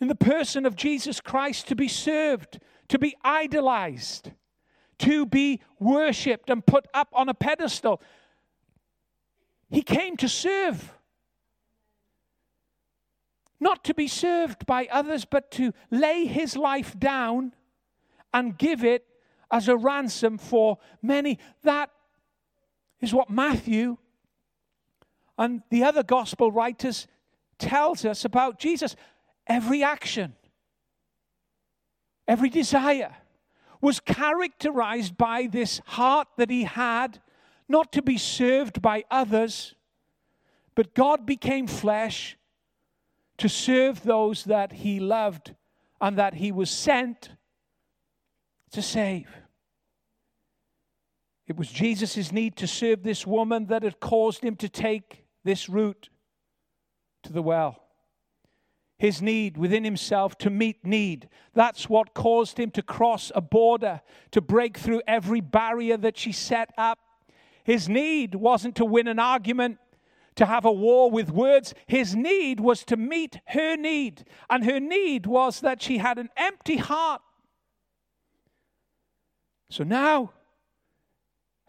in 0.00 0.08
the 0.08 0.14
person 0.14 0.66
of 0.66 0.76
Jesus 0.76 1.20
Christ 1.20 1.68
to 1.68 1.74
be 1.74 1.88
served, 1.88 2.60
to 2.88 2.98
be 2.98 3.16
idolized, 3.24 4.30
to 5.00 5.26
be 5.26 5.60
worshiped 5.78 6.48
and 6.48 6.64
put 6.64 6.86
up 6.94 7.08
on 7.12 7.28
a 7.28 7.34
pedestal. 7.34 8.00
He 9.68 9.82
came 9.82 10.16
to 10.18 10.28
serve 10.28 10.95
not 13.60 13.84
to 13.84 13.94
be 13.94 14.08
served 14.08 14.66
by 14.66 14.86
others, 14.90 15.24
but 15.24 15.50
to 15.52 15.72
lay 15.90 16.26
his 16.26 16.56
life 16.56 16.98
down 16.98 17.52
and 18.32 18.58
give 18.58 18.84
it 18.84 19.06
as 19.50 19.68
a 19.68 19.76
ransom 19.76 20.38
for 20.38 20.78
many. 21.02 21.38
That 21.62 21.90
is 23.00 23.14
what 23.14 23.30
Matthew 23.30 23.96
and 25.38 25.62
the 25.70 25.84
other 25.84 26.02
gospel 26.02 26.50
writers 26.50 27.06
tells 27.58 28.04
us 28.04 28.24
about 28.24 28.58
Jesus. 28.58 28.96
Every 29.46 29.82
action, 29.82 30.34
every 32.26 32.48
desire 32.48 33.14
was 33.80 34.00
characterized 34.00 35.16
by 35.16 35.46
this 35.46 35.80
heart 35.86 36.28
that 36.36 36.50
he 36.50 36.64
had, 36.64 37.20
not 37.68 37.92
to 37.92 38.02
be 38.02 38.18
served 38.18 38.82
by 38.82 39.04
others, 39.10 39.74
but 40.74 40.94
God 40.94 41.26
became 41.26 41.66
flesh 41.66 42.36
to 43.38 43.48
serve 43.48 44.02
those 44.02 44.44
that 44.44 44.72
he 44.72 45.00
loved 45.00 45.54
and 46.00 46.18
that 46.18 46.34
he 46.34 46.52
was 46.52 46.70
sent 46.70 47.30
to 48.72 48.82
save. 48.82 49.28
It 51.46 51.56
was 51.56 51.68
Jesus' 51.68 52.32
need 52.32 52.56
to 52.56 52.66
serve 52.66 53.02
this 53.02 53.26
woman 53.26 53.66
that 53.66 53.82
had 53.82 54.00
caused 54.00 54.42
him 54.42 54.56
to 54.56 54.68
take 54.68 55.24
this 55.44 55.68
route 55.68 56.08
to 57.22 57.32
the 57.32 57.42
well. 57.42 57.82
His 58.98 59.20
need 59.20 59.56
within 59.56 59.84
himself 59.84 60.38
to 60.38 60.50
meet 60.50 60.84
need. 60.84 61.28
That's 61.54 61.88
what 61.88 62.14
caused 62.14 62.58
him 62.58 62.70
to 62.72 62.82
cross 62.82 63.30
a 63.34 63.40
border, 63.42 64.00
to 64.30 64.40
break 64.40 64.78
through 64.78 65.02
every 65.06 65.40
barrier 65.40 65.98
that 65.98 66.16
she 66.16 66.32
set 66.32 66.72
up. 66.78 66.98
His 67.62 67.88
need 67.88 68.34
wasn't 68.34 68.76
to 68.76 68.84
win 68.84 69.06
an 69.06 69.18
argument, 69.18 69.78
to 70.36 70.46
have 70.46 70.64
a 70.64 70.72
war 70.72 71.10
with 71.10 71.30
words. 71.30 71.74
His 71.86 72.14
need 72.14 72.60
was 72.60 72.84
to 72.84 72.96
meet 72.96 73.40
her 73.46 73.76
need. 73.76 74.24
And 74.48 74.64
her 74.64 74.78
need 74.78 75.26
was 75.26 75.60
that 75.60 75.82
she 75.82 75.98
had 75.98 76.18
an 76.18 76.28
empty 76.36 76.76
heart. 76.76 77.22
So 79.68 79.82
now, 79.82 80.32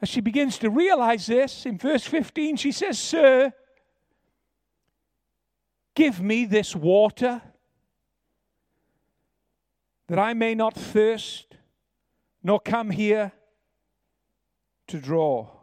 as 0.01 0.09
she 0.09 0.22
begins 0.22 0.59
to 0.59 0.70
realize 0.70 1.26
this, 1.26 1.65
in 1.65 1.78
verse 1.78 2.03
15, 2.05 2.57
she 2.57 2.72
says, 2.72 2.99
Sir, 2.99 3.51
give 5.95 6.22
me 6.22 6.45
this 6.45 6.76
water 6.76 7.41
that 10.07 10.20
I 10.20 10.34
may 10.34 10.55
not 10.55 10.74
thirst, 10.76 11.55
nor 12.43 12.59
come 12.59 12.91
here 12.91 13.32
to 14.88 14.99
draw. 14.99 15.57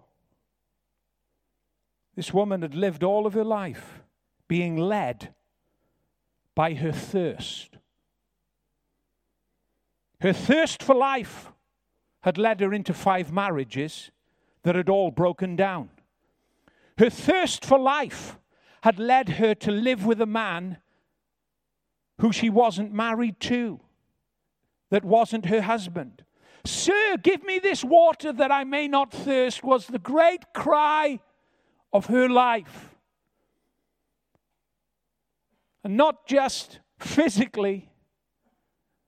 This 2.16 2.32
woman 2.32 2.62
had 2.62 2.74
lived 2.74 3.02
all 3.02 3.26
of 3.26 3.34
her 3.34 3.44
life 3.44 4.02
being 4.46 4.76
led 4.76 5.34
by 6.54 6.74
her 6.74 6.92
thirst. 6.92 7.76
Her 10.20 10.32
thirst 10.32 10.82
for 10.82 10.94
life 10.94 11.52
had 12.22 12.38
led 12.38 12.60
her 12.60 12.72
into 12.72 12.94
five 12.94 13.32
marriages 13.32 14.10
that 14.62 14.74
had 14.74 14.88
all 14.88 15.10
broken 15.10 15.56
down. 15.56 15.90
Her 16.98 17.10
thirst 17.10 17.64
for 17.64 17.78
life 17.78 18.38
had 18.82 18.98
led 18.98 19.30
her 19.30 19.54
to 19.56 19.70
live 19.70 20.06
with 20.06 20.20
a 20.20 20.26
man 20.26 20.78
who 22.20 22.32
she 22.32 22.48
wasn't 22.48 22.92
married 22.92 23.40
to, 23.40 23.80
that 24.90 25.04
wasn't 25.04 25.46
her 25.46 25.62
husband. 25.62 26.22
Sir, 26.64 27.16
give 27.16 27.42
me 27.44 27.58
this 27.58 27.82
water 27.82 28.32
that 28.32 28.52
I 28.52 28.62
may 28.64 28.86
not 28.86 29.12
thirst, 29.12 29.64
was 29.64 29.86
the 29.86 29.98
great 29.98 30.52
cry 30.54 31.18
of 31.94 32.06
her 32.06 32.28
life. 32.28 32.96
And 35.84 35.96
not 35.96 36.26
just 36.26 36.80
physically, 36.98 37.88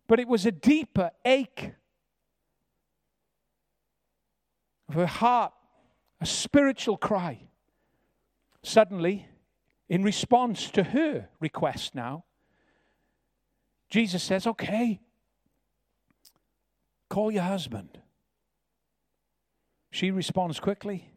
but 0.07 0.20
it 0.20 0.28
was 0.28 0.47
a 0.47 0.53
deeper 0.53 1.11
ache 1.24 1.72
of 4.89 4.95
her 4.95 5.07
heart, 5.07 5.53
a 6.20 6.26
spiritual 6.26 6.97
cry. 6.97 7.41
Suddenly, 8.62 9.26
in 9.89 10.05
response 10.05 10.70
to 10.70 10.84
her 10.84 11.28
request 11.41 11.95
now, 11.95 12.24
Jesus 13.91 14.22
says, 14.22 14.47
Okay, 14.47 15.01
call 17.09 17.32
your 17.32 17.43
husband. 17.43 17.99
She 19.91 20.11
responds 20.11 20.61
quickly, 20.61 21.16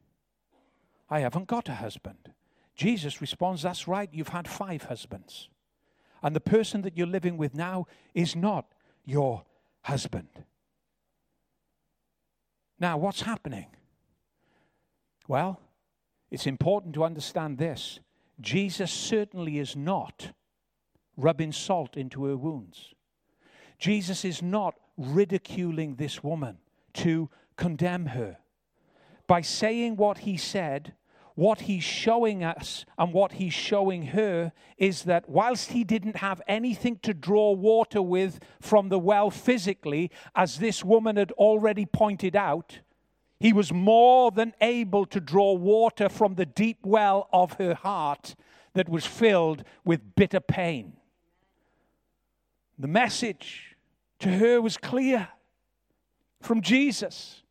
I 1.10 1.22
haven't 1.22 1.48
got 1.48 1.70
a 1.70 1.76
husband. 1.76 2.34
Jesus 2.76 3.22
responds, 3.22 3.64
That's 3.64 3.88
right, 3.88 4.10
you've 4.12 4.30
had 4.30 4.48
five 4.48 4.84
husbands. 4.84 5.50
And 6.22 6.36
the 6.36 6.42
person 6.42 6.82
that 6.82 6.98
you're 6.98 7.08
living 7.08 7.38
with 7.38 7.56
now 7.56 7.88
is 8.14 8.36
not 8.36 8.66
your 9.06 9.44
husband. 9.82 10.30
Now, 12.80 12.98
what's 12.98 13.22
happening? 13.22 13.68
Well, 15.28 15.60
it's 16.32 16.48
important 16.48 16.94
to 16.96 17.04
understand 17.04 17.58
this. 17.58 18.00
Jesus 18.40 18.92
certainly 18.92 19.60
is 19.60 19.76
not 19.76 20.32
rubbing 21.18 21.52
salt 21.52 21.98
into 21.98 22.26
her 22.26 22.38
wounds. 22.38 22.94
Jesus 23.78 24.24
is 24.24 24.42
not 24.42 24.76
ridiculing 24.98 25.96
this 25.96 26.24
woman 26.24 26.58
to 26.94 27.30
condemn 27.56 28.08
her. 28.08 28.38
By 29.28 29.42
saying 29.42 29.98
what 29.98 30.20
he 30.20 30.38
said, 30.38 30.94
what 31.40 31.62
he's 31.62 31.86
showing 31.86 32.44
us 32.44 32.86
and 32.98 33.14
what 33.14 33.32
he's 33.32 33.54
showing 33.54 34.08
her 34.08 34.52
is 34.78 35.04
that 35.04 35.30
whilst 35.30 35.72
he 35.72 35.86
didn't 35.86 36.18
have 36.18 36.42
anything 36.50 37.00
to 37.02 37.14
draw 37.14 37.54
water 37.54 38.02
with 38.02 38.42
from 38.60 38.90
the 38.90 39.00
well 39.00 39.32
physically, 39.32 40.12
as 40.36 40.58
this 40.58 40.84
woman 40.84 41.16
had 41.16 41.32
already 41.32 41.86
pointed 41.86 42.36
out, 42.36 42.80
he 43.40 43.54
was 43.54 43.72
more 43.72 44.32
than 44.32 44.54
able 44.60 45.06
to 45.06 45.22
draw 45.22 45.54
water 45.54 46.10
from 46.10 46.36
the 46.36 46.46
deep 46.46 46.80
well 46.84 47.30
of 47.32 47.54
her 47.54 47.74
heart 47.74 48.36
that 48.74 48.90
was 48.90 49.06
filled 49.06 49.64
with 49.86 50.16
bitter 50.18 50.42
pain. 50.42 50.92
The 52.78 52.90
message 52.90 53.78
to 54.20 54.28
her 54.28 54.62
was 54.62 54.76
clear 54.76 55.30
from 56.42 56.62
Jesus. 56.62 57.44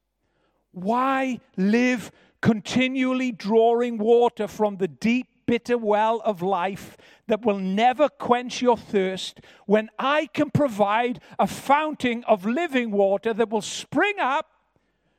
Why 0.73 1.41
live 1.57 2.13
continually 2.41 3.33
drawing 3.33 3.99
water 3.99 4.47
from 4.47 4.77
the 4.77 4.89
deep, 4.89 5.29
bitter 5.47 5.79
well 5.79 6.21
of 6.25 6.43
life 6.43 6.97
that 7.27 7.45
will 7.45 7.59
never 7.59 8.09
quench 8.09 8.61
your 8.61 8.77
thirst 8.77 9.41
when 9.67 9.89
I 9.99 10.27
can 10.27 10.51
provide 10.51 11.21
a 11.39 11.47
fountain 11.47 12.23
of 12.25 12.45
living 12.45 12.91
water 12.91 13.33
that 13.33 13.49
will 13.49 13.63
spring 13.63 14.19
up 14.21 14.51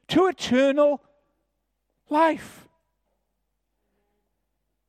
to 0.10 0.28
eternal 0.28 1.02
life? 2.10 2.68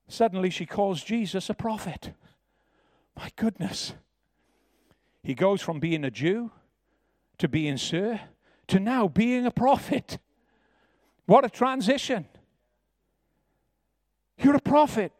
Suddenly, 0.08 0.50
she 0.50 0.66
calls 0.66 1.02
Jesus 1.02 1.48
a 1.48 1.54
prophet. 1.54 2.12
My 3.16 3.30
goodness. 3.36 3.94
He 5.22 5.34
goes 5.34 5.62
from 5.62 5.80
being 5.80 6.04
a 6.04 6.10
Jew 6.10 6.50
to 7.38 7.48
being 7.48 7.76
Sir 7.76 8.20
to 8.70 8.78
now 8.78 9.08
being 9.08 9.44
a 9.44 9.50
prophet. 9.50 10.18
What 11.30 11.44
a 11.44 11.48
transition. 11.48 12.26
You're 14.36 14.56
a 14.56 14.60
prophet. 14.60 15.12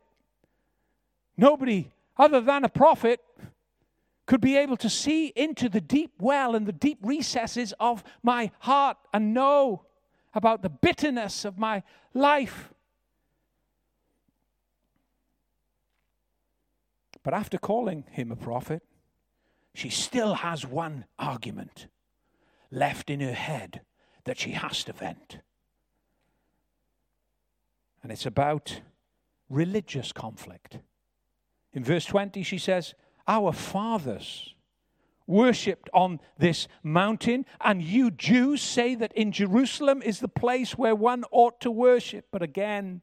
Nobody 1.37 1.93
other 2.17 2.41
than 2.41 2.65
a 2.65 2.69
prophet 2.69 3.21
could 4.27 4.41
be 4.41 4.57
able 4.57 4.77
to 4.79 4.91
see 4.91 5.29
into 5.29 5.69
the 5.69 5.81
deep 5.81 6.15
well 6.19 6.57
and 6.57 6.67
the 6.67 6.73
deep 6.73 6.99
recesses 7.03 7.73
of 7.79 8.03
my 8.25 8.51
heart 8.59 8.97
and 9.15 9.33
know 9.33 9.85
about 10.35 10.63
the 10.63 10.69
bitterness 10.69 11.45
of 11.45 11.59
my 11.59 11.85
life. 12.13 12.71
But 17.23 17.35
after 17.35 17.57
calling 17.57 18.03
him 18.11 18.33
a 18.33 18.37
prophet, 18.37 18.83
she 19.75 19.91
still 19.91 20.35
has 20.35 20.67
one 20.67 21.05
argument 21.21 21.87
left 22.73 23.11
in 23.11 23.21
her 23.21 23.33
head 23.33 23.83
that 24.25 24.41
she 24.41 24.51
has 24.51 24.83
to 24.83 24.93
vent. 24.93 25.39
And 28.03 28.11
it's 28.11 28.27
about 28.27 28.81
religious 29.49 30.13
conflict. 30.13 30.79
In 31.73 31.85
verse 31.85 32.05
20, 32.05 32.43
she 32.43 32.59
says, 32.59 32.95
Our 33.29 33.53
fathers 33.53 34.55
worshipped 35.27 35.89
on 35.95 36.21
this 36.39 36.67
mountain, 36.83 37.47
and 37.61 37.83
you 37.83 38.11
Jews 38.11 38.61
say 38.61 38.95
that 38.97 39.13
in 39.13 39.31
Jerusalem 39.33 40.03
is 40.03 40.19
the 40.19 40.29
place 40.29 40.77
where 40.77 40.95
one 40.95 41.25
ought 41.31 41.61
to 41.61 41.71
worship. 41.71 42.27
But 42.33 42.43
again, 42.43 43.03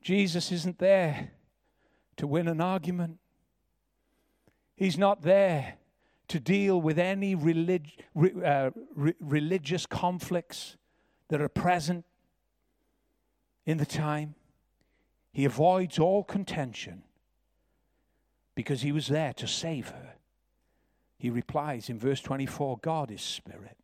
Jesus 0.00 0.52
isn't 0.52 0.78
there 0.78 1.32
to 2.16 2.26
win 2.26 2.46
an 2.46 2.60
argument. 2.60 3.18
He's 4.76 4.96
not 4.96 5.22
there 5.22 5.74
to 6.28 6.38
deal 6.38 6.80
with 6.80 6.98
any 6.98 7.34
relig- 7.34 8.04
uh, 8.16 8.70
re- 8.94 9.14
religious 9.18 9.86
conflicts 9.86 10.76
that 11.28 11.40
are 11.40 11.48
present 11.48 12.04
in 13.68 13.76
the 13.76 13.86
time. 13.86 14.34
He 15.30 15.44
avoids 15.44 15.98
all 15.98 16.24
contention 16.24 17.02
because 18.54 18.80
he 18.80 18.92
was 18.92 19.08
there 19.08 19.34
to 19.34 19.46
save 19.46 19.90
her. 19.90 20.14
He 21.18 21.28
replies 21.28 21.90
in 21.90 21.98
verse 21.98 22.22
24 22.22 22.78
God 22.78 23.10
is 23.10 23.20
spirit. 23.20 23.76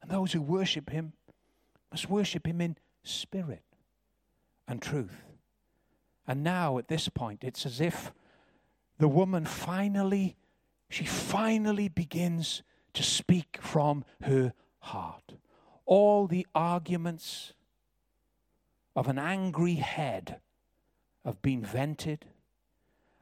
And 0.00 0.08
those 0.08 0.32
who 0.32 0.40
worship 0.40 0.90
him 0.90 1.12
must 1.90 2.08
worship 2.08 2.46
him 2.46 2.60
in 2.60 2.76
spirit 3.02 3.64
and 4.68 4.80
truth. 4.80 5.24
And 6.24 6.44
now, 6.44 6.78
at 6.78 6.86
this 6.86 7.08
point, 7.08 7.42
it's 7.42 7.66
as 7.66 7.80
if 7.80 8.12
the 8.98 9.08
woman 9.08 9.44
finally, 9.44 10.36
she 10.88 11.04
finally 11.04 11.88
begins 11.88 12.62
to 12.94 13.02
speak 13.02 13.58
from 13.60 14.04
her 14.22 14.52
heart. 14.78 15.32
All 15.84 16.28
the 16.28 16.46
arguments 16.54 17.54
of 18.98 19.06
an 19.06 19.16
angry 19.16 19.76
head 19.76 20.40
have 21.24 21.40
been 21.40 21.62
vented. 21.62 22.24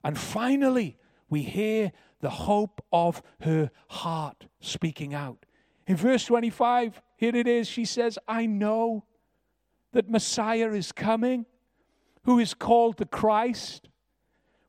And 0.03 0.16
finally, 0.16 0.97
we 1.29 1.43
hear 1.43 1.93
the 2.20 2.31
hope 2.31 2.83
of 2.91 3.22
her 3.43 3.70
heart 3.89 4.47
speaking 4.59 5.12
out. 5.12 5.45
In 5.87 5.97
verse 5.97 6.24
25, 6.24 7.03
here 7.18 7.37
it 7.37 7.47
is. 7.47 7.68
She 7.68 7.85
says, 7.85 8.18
I 8.27 8.47
know 8.47 9.05
that 9.93 10.09
Messiah 10.09 10.72
is 10.72 10.93
coming, 10.93 11.45
who 12.24 12.39
is 12.39 12.55
called 12.55 12.97
the 12.97 13.05
Christ. 13.05 13.91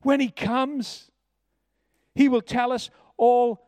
When 0.01 0.19
he 0.19 0.27
comes, 0.27 1.09
he 2.15 2.27
will 2.27 2.41
tell 2.41 2.73
us 2.73 2.89
all 3.15 3.63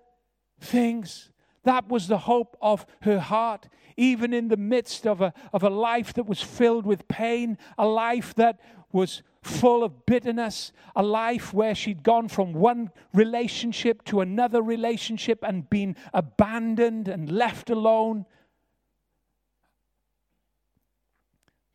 things. 0.60 1.32
That 1.64 1.90
was 1.90 2.08
the 2.08 2.20
hope 2.20 2.58
of 2.62 2.86
her 3.02 3.20
heart 3.20 3.68
even 4.00 4.34
in 4.34 4.48
the 4.48 4.58
midst 4.58 5.06
of 5.06 5.20
a, 5.20 5.34
of 5.52 5.62
a 5.62 5.70
life 5.70 6.14
that 6.14 6.26
was 6.26 6.42
filled 6.42 6.86
with 6.86 7.06
pain, 7.10 7.58
a 7.78 7.86
life 7.86 8.34
that 8.36 8.58
was 8.94 9.24
full 9.42 9.84
of 9.84 10.06
bitterness, 10.06 10.72
a 10.96 11.04
life 11.04 11.54
where 11.54 11.76
she'd 11.76 12.02
gone 12.02 12.30
from 12.30 12.54
one 12.54 12.92
relationship 13.14 14.06
to 14.06 14.22
another 14.22 14.62
relationship 14.62 15.44
and 15.44 15.70
been 15.70 15.98
abandoned 16.14 17.10
and 17.10 17.30
left 17.30 17.70
alone. 17.70 18.26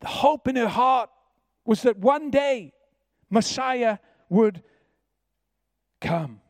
The 0.01 0.07
hope 0.07 0.47
in 0.47 0.55
her 0.55 0.67
heart 0.67 1.11
was 1.63 1.83
that 1.83 1.97
one 1.97 2.31
day 2.31 2.73
Messiah 3.29 3.99
would 4.29 4.63
come. 6.01 6.41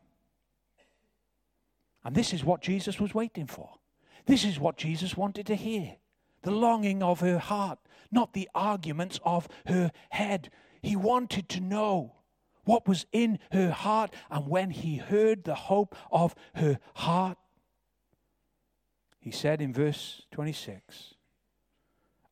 And 2.06 2.14
this 2.14 2.32
is 2.32 2.44
what 2.44 2.62
Jesus 2.62 3.00
was 3.00 3.14
waiting 3.14 3.48
for. 3.48 3.68
This 4.26 4.44
is 4.44 4.60
what 4.60 4.76
Jesus 4.76 5.16
wanted 5.16 5.44
to 5.48 5.56
hear 5.56 5.96
the 6.42 6.52
longing 6.52 7.02
of 7.02 7.18
her 7.18 7.38
heart. 7.38 7.80
not 8.12 8.32
the 8.32 8.48
arguments 8.54 9.18
of 9.24 9.48
her 9.66 9.90
head. 10.10 10.48
He 10.80 10.94
wanted 10.94 11.48
to 11.48 11.60
know 11.60 12.14
what 12.62 12.86
was 12.86 13.06
in 13.10 13.40
her 13.50 13.72
heart. 13.72 14.14
And 14.30 14.46
when 14.46 14.70
he 14.70 14.98
heard 14.98 15.42
the 15.42 15.56
hope 15.56 15.96
of 16.12 16.36
her 16.54 16.78
heart, 16.94 17.38
he 19.18 19.32
said 19.32 19.60
in 19.60 19.72
verse 19.72 20.22
26 20.30 21.14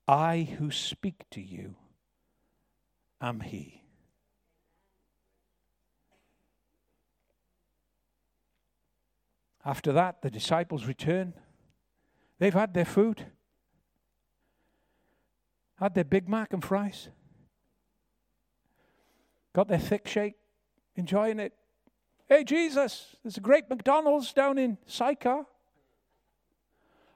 I 0.07 0.55
who 0.59 0.71
speak 0.71 1.25
to 1.33 1.43
you 1.43 1.75
am 3.21 3.41
he. 3.41 3.84
After 9.65 9.93
that, 9.93 10.21
the 10.23 10.31
disciples 10.31 10.85
return. 10.85 11.33
They've 12.39 12.53
had 12.53 12.75
their 12.75 12.85
food, 12.85 13.27
had 15.77 15.95
their 15.95 16.05
Big 16.05 16.29
Mac 16.29 16.53
and 16.53 16.63
fries, 16.63 17.09
got 19.55 19.69
their 19.69 19.79
thick 19.79 20.07
shake, 20.07 20.35
enjoying 20.97 21.39
it. 21.39 21.55
Hey, 22.29 22.45
Jesus, 22.45 23.17
there's 23.23 23.37
a 23.37 23.41
great 23.41 23.71
McDonald's 23.71 24.33
down 24.33 24.59
in 24.59 24.77
Sychar. 24.87 25.45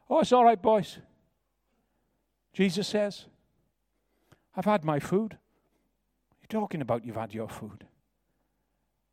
Oh, 0.09 0.21
it's 0.21 0.33
all 0.33 0.45
right, 0.45 0.61
boys. 0.61 0.99
Jesus 2.55 2.89
says, 2.89 3.27
I've 4.57 4.65
had 4.65 4.85
my 4.85 4.99
food. 4.99 5.37
You're 6.41 6.61
talking 6.61 6.81
about 6.81 7.05
you've 7.05 7.17
had 7.17 7.35
your 7.35 7.49
food. 7.49 7.85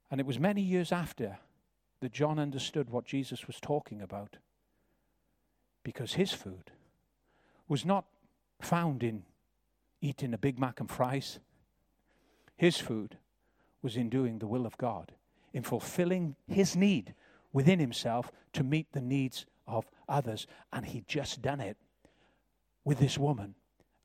And 0.10 0.22
it 0.22 0.26
was 0.26 0.40
many 0.40 0.62
years 0.62 0.92
after 0.92 1.40
that 2.06 2.14
John 2.14 2.38
understood 2.38 2.92
what 2.92 3.06
Jesus 3.06 3.48
was 3.48 3.60
talking 3.60 4.00
about. 4.00 4.38
Because 5.82 6.14
his 6.14 6.32
food 6.32 6.70
was 7.68 7.84
not 7.84 8.06
found 8.62 9.02
in 9.02 9.24
eating 10.02 10.32
a 10.32 10.38
Big 10.38 10.60
Mac 10.60 10.80
and 10.80 10.88
fries. 10.88 11.40
His 12.58 12.78
food 12.78 13.18
was 13.82 13.98
in 13.98 14.10
doing 14.10 14.38
the 14.38 14.46
will 14.46 14.68
of 14.68 14.78
God, 14.78 15.14
in 15.52 15.64
fulfilling 15.64 16.36
his 16.48 16.76
need 16.76 17.16
within 17.52 17.80
himself 17.80 18.32
to 18.54 18.64
meet 18.64 18.92
the 18.92 19.02
needs 19.02 19.48
of 19.68 19.90
others. 20.08 20.46
And 20.72 20.86
he'd 20.86 21.08
just 21.08 21.42
done 21.42 21.60
it 21.60 21.78
with 22.84 23.00
this 23.00 23.18
woman 23.18 23.56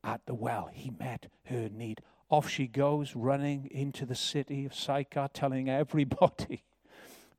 at 0.03 0.25
the 0.25 0.33
well. 0.33 0.71
He 0.73 0.89
met 0.89 1.27
her 1.45 1.69
need. 1.69 2.01
Off 2.31 2.49
she 2.49 2.65
goes, 2.65 3.15
running 3.15 3.67
into 3.69 4.07
the 4.07 4.15
city 4.15 4.65
of 4.65 4.73
Sychar, 4.73 5.29
telling 5.31 5.69
everybody 5.69 6.63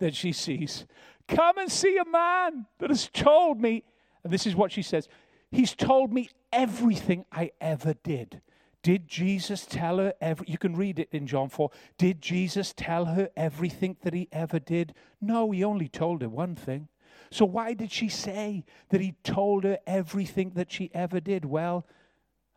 that 0.02 0.16
she 0.16 0.32
sees, 0.32 0.84
Come 1.28 1.58
and 1.58 1.70
see 1.70 1.96
a 1.96 2.04
man 2.04 2.66
that 2.80 2.90
has 2.90 3.08
told 3.08 3.60
me. 3.60 3.84
And 4.24 4.32
this 4.32 4.46
is 4.46 4.56
what 4.56 4.72
she 4.72 4.82
says 4.82 5.08
He's 5.50 5.74
told 5.74 6.12
me 6.12 6.28
everything 6.52 7.24
I 7.30 7.52
ever 7.60 7.94
did. 8.02 8.40
Did 8.82 9.06
Jesus 9.06 9.64
tell 9.64 9.98
her 9.98 10.12
every 10.20 10.46
you 10.48 10.58
can 10.58 10.74
read 10.74 10.98
it 10.98 11.08
in 11.12 11.28
John 11.28 11.48
4. 11.48 11.70
Did 11.98 12.20
Jesus 12.20 12.74
tell 12.76 13.04
her 13.04 13.30
everything 13.36 13.96
that 14.02 14.12
he 14.12 14.28
ever 14.32 14.58
did? 14.58 14.92
No, 15.20 15.52
he 15.52 15.62
only 15.62 15.88
told 15.88 16.20
her 16.22 16.28
one 16.28 16.56
thing. 16.56 16.88
So 17.30 17.44
why 17.44 17.72
did 17.74 17.92
she 17.92 18.08
say 18.08 18.64
that 18.88 19.00
he 19.00 19.14
told 19.22 19.62
her 19.62 19.78
everything 19.86 20.50
that 20.56 20.72
she 20.72 20.90
ever 20.92 21.20
did? 21.20 21.44
Well, 21.44 21.86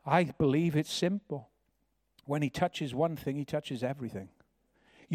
I 0.04 0.24
believe 0.24 0.76
it's 0.76 0.92
simple. 0.92 1.50
When 2.26 2.42
he 2.42 2.50
touches 2.50 2.96
one 2.96 3.16
thing, 3.16 3.36
he 3.36 3.46
touches 3.46 3.84
everything. 3.84 4.30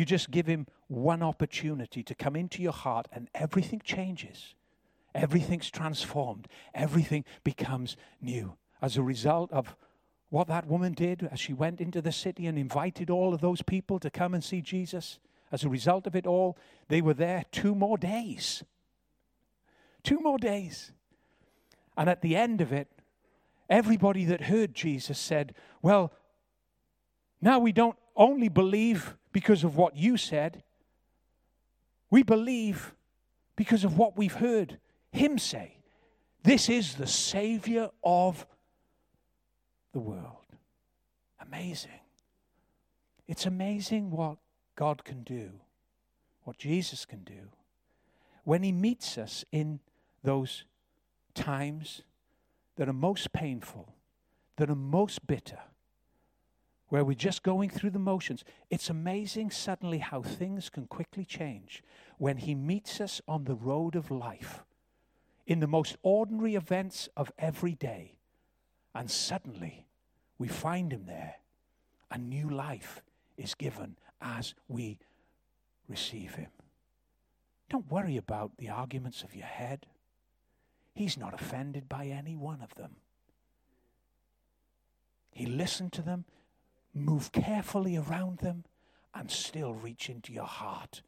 You 0.00 0.06
just 0.06 0.30
give 0.30 0.46
him 0.46 0.66
one 0.88 1.22
opportunity 1.22 2.02
to 2.04 2.14
come 2.14 2.34
into 2.34 2.62
your 2.62 2.72
heart, 2.72 3.06
and 3.12 3.28
everything 3.34 3.82
changes. 3.84 4.54
Everything's 5.14 5.70
transformed. 5.70 6.48
Everything 6.74 7.22
becomes 7.44 7.98
new. 8.18 8.56
As 8.80 8.96
a 8.96 9.02
result 9.02 9.52
of 9.52 9.76
what 10.30 10.48
that 10.48 10.66
woman 10.66 10.94
did 10.94 11.28
as 11.30 11.38
she 11.38 11.52
went 11.52 11.82
into 11.82 12.00
the 12.00 12.12
city 12.12 12.46
and 12.46 12.56
invited 12.56 13.10
all 13.10 13.34
of 13.34 13.42
those 13.42 13.60
people 13.60 13.98
to 13.98 14.08
come 14.08 14.32
and 14.32 14.42
see 14.42 14.62
Jesus, 14.62 15.18
as 15.52 15.64
a 15.64 15.68
result 15.68 16.06
of 16.06 16.16
it 16.16 16.26
all, 16.26 16.56
they 16.88 17.02
were 17.02 17.12
there 17.12 17.44
two 17.52 17.74
more 17.74 17.98
days. 17.98 18.64
Two 20.02 20.20
more 20.20 20.38
days. 20.38 20.92
And 21.94 22.08
at 22.08 22.22
the 22.22 22.36
end 22.36 22.62
of 22.62 22.72
it, 22.72 22.88
everybody 23.68 24.24
that 24.24 24.44
heard 24.44 24.74
Jesus 24.74 25.18
said, 25.18 25.54
Well, 25.82 26.10
now 27.42 27.58
we 27.58 27.72
don't 27.72 27.98
only 28.16 28.48
believe 28.48 29.18
because 29.32 29.64
of 29.64 29.76
what 29.76 29.96
you 29.96 30.16
said, 30.16 30.62
we 32.10 32.22
believe 32.22 32.94
because 33.56 33.84
of 33.84 33.96
what 33.96 34.16
we've 34.16 34.34
heard 34.34 34.78
him 35.12 35.38
say. 35.38 35.76
This 36.42 36.68
is 36.68 36.94
the 36.94 37.06
Savior 37.06 37.90
of 38.02 38.46
the 39.92 40.00
world. 40.00 40.36
Amazing. 41.40 42.00
It's 43.26 43.46
amazing 43.46 44.10
what 44.10 44.38
God 44.76 45.04
can 45.04 45.22
do, 45.22 45.50
what 46.44 46.58
Jesus 46.58 47.04
can 47.04 47.22
do. 47.24 47.50
When 48.44 48.62
He 48.62 48.72
meets 48.72 49.18
us 49.18 49.44
in 49.52 49.80
those 50.24 50.64
times 51.34 52.02
that 52.76 52.88
are 52.88 52.94
most 52.94 53.32
painful, 53.32 53.92
that 54.56 54.70
are 54.70 54.74
most 54.74 55.26
bitter, 55.26 55.60
where 56.90 57.04
we're 57.04 57.14
just 57.14 57.42
going 57.42 57.70
through 57.70 57.90
the 57.90 57.98
motions. 57.98 58.44
It's 58.68 58.90
amazing 58.90 59.52
suddenly 59.52 59.98
how 59.98 60.22
things 60.22 60.68
can 60.68 60.86
quickly 60.86 61.24
change 61.24 61.82
when 62.18 62.36
He 62.36 62.54
meets 62.54 63.00
us 63.00 63.22
on 63.26 63.44
the 63.44 63.54
road 63.54 63.94
of 63.94 64.10
life 64.10 64.64
in 65.46 65.60
the 65.60 65.66
most 65.66 65.96
ordinary 66.02 66.56
events 66.56 67.08
of 67.16 67.32
every 67.38 67.74
day. 67.74 68.18
And 68.94 69.10
suddenly 69.10 69.86
we 70.36 70.48
find 70.48 70.92
Him 70.92 71.06
there. 71.06 71.36
A 72.10 72.18
new 72.18 72.50
life 72.50 73.02
is 73.36 73.54
given 73.54 73.96
as 74.20 74.54
we 74.68 74.98
receive 75.88 76.34
Him. 76.34 76.50
Don't 77.68 77.90
worry 77.90 78.16
about 78.16 78.56
the 78.58 78.68
arguments 78.68 79.22
of 79.22 79.36
your 79.36 79.46
head. 79.46 79.86
He's 80.92 81.16
not 81.16 81.34
offended 81.34 81.88
by 81.88 82.06
any 82.06 82.34
one 82.34 82.60
of 82.60 82.74
them. 82.74 82.96
He 85.30 85.46
listened 85.46 85.92
to 85.92 86.02
them 86.02 86.24
move 86.94 87.32
carefully 87.32 87.96
around 87.96 88.38
them, 88.38 88.64
and 89.14 89.30
still 89.30 89.74
reach 89.74 90.08
into 90.08 90.32
your 90.32 90.44
heart 90.44 91.02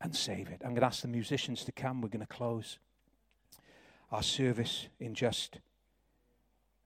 and 0.00 0.14
save 0.14 0.48
it. 0.48 0.60
I'm 0.62 0.70
going 0.70 0.80
to 0.80 0.86
ask 0.86 1.02
the 1.02 1.08
musicians 1.08 1.64
to 1.64 1.72
come. 1.72 2.00
We're 2.00 2.08
going 2.08 2.20
to 2.20 2.26
close 2.26 2.78
our 4.10 4.22
service 4.22 4.88
in 5.00 5.14
just 5.14 5.58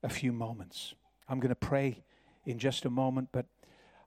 a 0.02 0.08
few 0.08 0.32
moments. 0.32 0.94
I'm 1.28 1.40
going 1.40 1.48
to 1.48 1.56
pray 1.56 2.04
in 2.44 2.58
just 2.58 2.84
a 2.84 2.90
moment, 2.90 3.30
but 3.32 3.46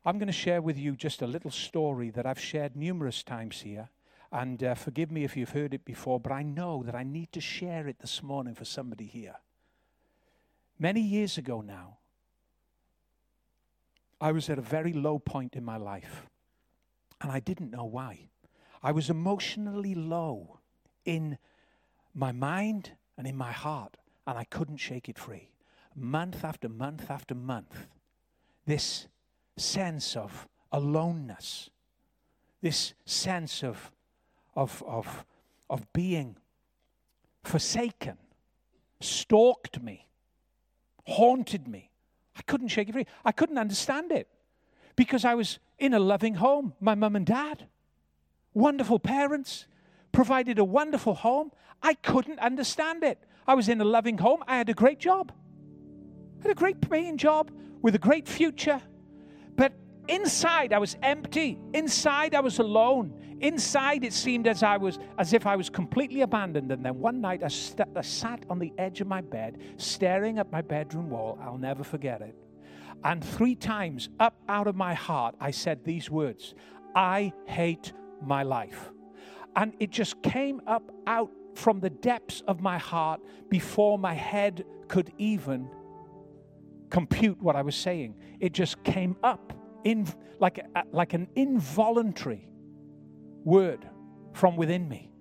I'm 0.06 0.18
going 0.18 0.28
to 0.28 0.34
share 0.34 0.62
with 0.62 0.78
you 0.78 0.96
just 0.96 1.22
a 1.22 1.28
little 1.28 1.52
story 1.52 2.10
that 2.12 2.26
I've 2.26 2.40
shared 2.40 2.76
numerous 2.76 3.24
times 3.24 3.62
here. 3.62 3.90
And 4.32 4.64
uh, 4.64 4.76
forgive 4.76 5.12
me 5.12 5.24
if 5.24 5.36
you've 5.36 5.50
heard 5.50 5.74
it 5.74 5.84
before, 5.84 6.20
but 6.20 6.32
I 6.32 6.44
know 6.44 6.84
that 6.84 6.96
I 6.96 7.04
need 7.04 7.32
to 7.34 7.42
share 7.42 7.88
it 7.88 8.00
this 8.00 8.24
morning 8.24 8.56
for 8.56 8.64
somebody 8.64 9.06
here. 9.06 9.36
Many 10.78 11.02
years 11.02 11.38
ago 11.38 11.62
now, 11.62 11.99
I 14.22 14.32
was 14.32 14.50
at 14.50 14.60
a 14.60 14.62
very 14.62 14.94
low 14.94 15.20
point 15.20 15.56
in 15.56 15.64
my 15.64 15.78
life, 15.78 16.28
and 17.22 17.32
I 17.32 17.40
didn't 17.40 17.72
know 17.72 17.86
why. 17.86 18.30
I 18.84 18.92
was 18.92 19.10
emotionally 19.10 19.96
low 19.96 20.60
in 21.06 21.38
my 22.14 22.32
mind 22.32 22.92
and 23.18 23.28
in 23.28 23.36
my 23.36 23.52
heart, 23.52 23.98
and 24.28 24.38
I 24.38 24.44
couldn't 24.44 24.78
shake 24.78 25.10
it 25.10 25.18
free. 25.18 25.52
Month 25.96 26.44
after 26.44 26.70
month 26.70 27.10
after 27.10 27.36
month, 27.36 27.88
this 28.66 29.08
sense 29.58 30.16
of 30.16 30.48
aloneness, 30.72 31.70
this 32.62 32.94
sense 33.06 33.64
of, 33.64 33.92
of, 34.56 34.84
of, 34.86 35.26
of 35.70 35.92
being 35.94 36.38
forsaken, 37.44 38.18
stalked 39.02 39.82
me, 39.82 40.08
haunted 41.06 41.68
me. 41.68 41.89
I 42.40 42.42
couldn't 42.44 42.70
shake 42.70 42.88
it 42.88 42.94
free. 42.94 43.06
I 43.26 43.34
couldn't 43.34 43.58
understand 43.58 44.14
it 44.14 44.30
because 44.96 45.26
I 45.26 45.36
was 45.36 45.60
in 45.78 45.94
a 45.94 46.00
loving 46.00 46.36
home. 46.36 46.74
My 46.80 46.96
mum 46.96 47.18
and 47.18 47.26
dad, 47.26 47.68
wonderful 48.54 48.98
parents, 48.98 49.68
provided 50.14 50.58
a 50.58 50.64
wonderful 50.64 51.16
home. 51.16 51.52
I 51.84 51.96
couldn't 51.96 52.40
understand 52.40 53.04
it. 53.04 53.22
I 53.46 53.56
was 53.56 53.68
in 53.68 53.82
a 53.82 53.84
loving 53.84 54.18
home. 54.18 54.42
I 54.48 54.56
had 54.56 54.70
a 54.70 54.74
great 54.74 55.00
job. 55.00 55.34
I 56.40 56.44
had 56.44 56.52
a 56.52 56.56
great 56.56 56.80
paying 56.90 57.18
job 57.18 57.52
with 57.82 57.94
a 57.94 58.00
great 58.00 58.26
future. 58.26 58.82
But 59.58 59.74
inside 60.08 60.72
I 60.72 60.80
was 60.80 60.96
empty. 61.04 61.60
Inside 61.74 62.36
I 62.36 62.40
was 62.40 62.60
alone. 62.60 63.19
Inside 63.42 64.04
it 64.04 64.14
seemed 64.14 64.48
as 64.48 64.64
I 64.64 64.78
was 64.78 65.00
as 65.18 65.34
if 65.34 65.46
I 65.46 65.56
was 65.56 65.70
completely 65.70 66.22
abandoned. 66.22 66.72
And 66.72 66.86
then 66.86 67.00
one 67.00 67.22
night 67.22 67.44
I, 67.44 67.48
st- 67.48 67.88
I 67.96 68.02
sat 68.02 68.46
on 68.50 68.60
the 68.60 68.74
edge 68.78 69.02
of 69.02 69.08
my 69.08 69.22
bed, 69.22 69.58
staring 69.78 70.40
at 70.40 70.52
my 70.52 70.62
bedroom 70.62 71.10
wall. 71.10 71.40
I'll 71.42 71.58
never 71.58 71.84
forget 71.84 72.22
it. 72.22 72.36
And 73.04 73.24
three 73.24 73.56
times 73.56 74.10
up 74.20 74.36
out 74.50 74.68
of 74.68 74.76
my 74.76 74.94
heart, 74.94 75.36
I 75.40 75.52
said 75.52 75.84
these 75.84 76.10
words 76.10 76.54
I 76.96 77.32
hate 77.46 77.94
my 78.22 78.44
life. 78.44 78.92
And 79.56 79.74
it 79.80 79.90
just 79.90 80.22
came 80.22 80.62
up 80.68 80.92
out 81.08 81.32
from 81.56 81.80
the 81.80 81.90
depths 81.90 82.44
of 82.48 82.62
my 82.62 82.78
heart 82.78 83.22
before 83.50 83.98
my 83.98 84.14
head 84.14 84.66
could 84.88 85.12
even 85.18 85.70
compute 86.90 87.42
what 87.42 87.56
I 87.56 87.62
was 87.62 87.76
saying. 87.76 88.16
It 88.40 88.54
just 88.54 88.84
came 88.84 89.16
up 89.24 89.54
in 89.84 90.08
like 90.40 90.60
like 90.92 91.14
an 91.14 91.28
involuntary 91.36 92.49
word 93.44 93.88
from 94.34 94.56
within 94.56 94.88
me. 94.88 95.12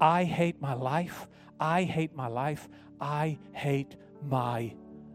I 0.00 0.24
hate 0.24 0.60
my 0.60 0.74
life. 0.74 1.28
I 1.60 1.84
hate 1.84 2.14
my 2.14 2.26
life. 2.26 2.68
I 3.00 3.38
hate 3.52 3.96
my 4.28 4.74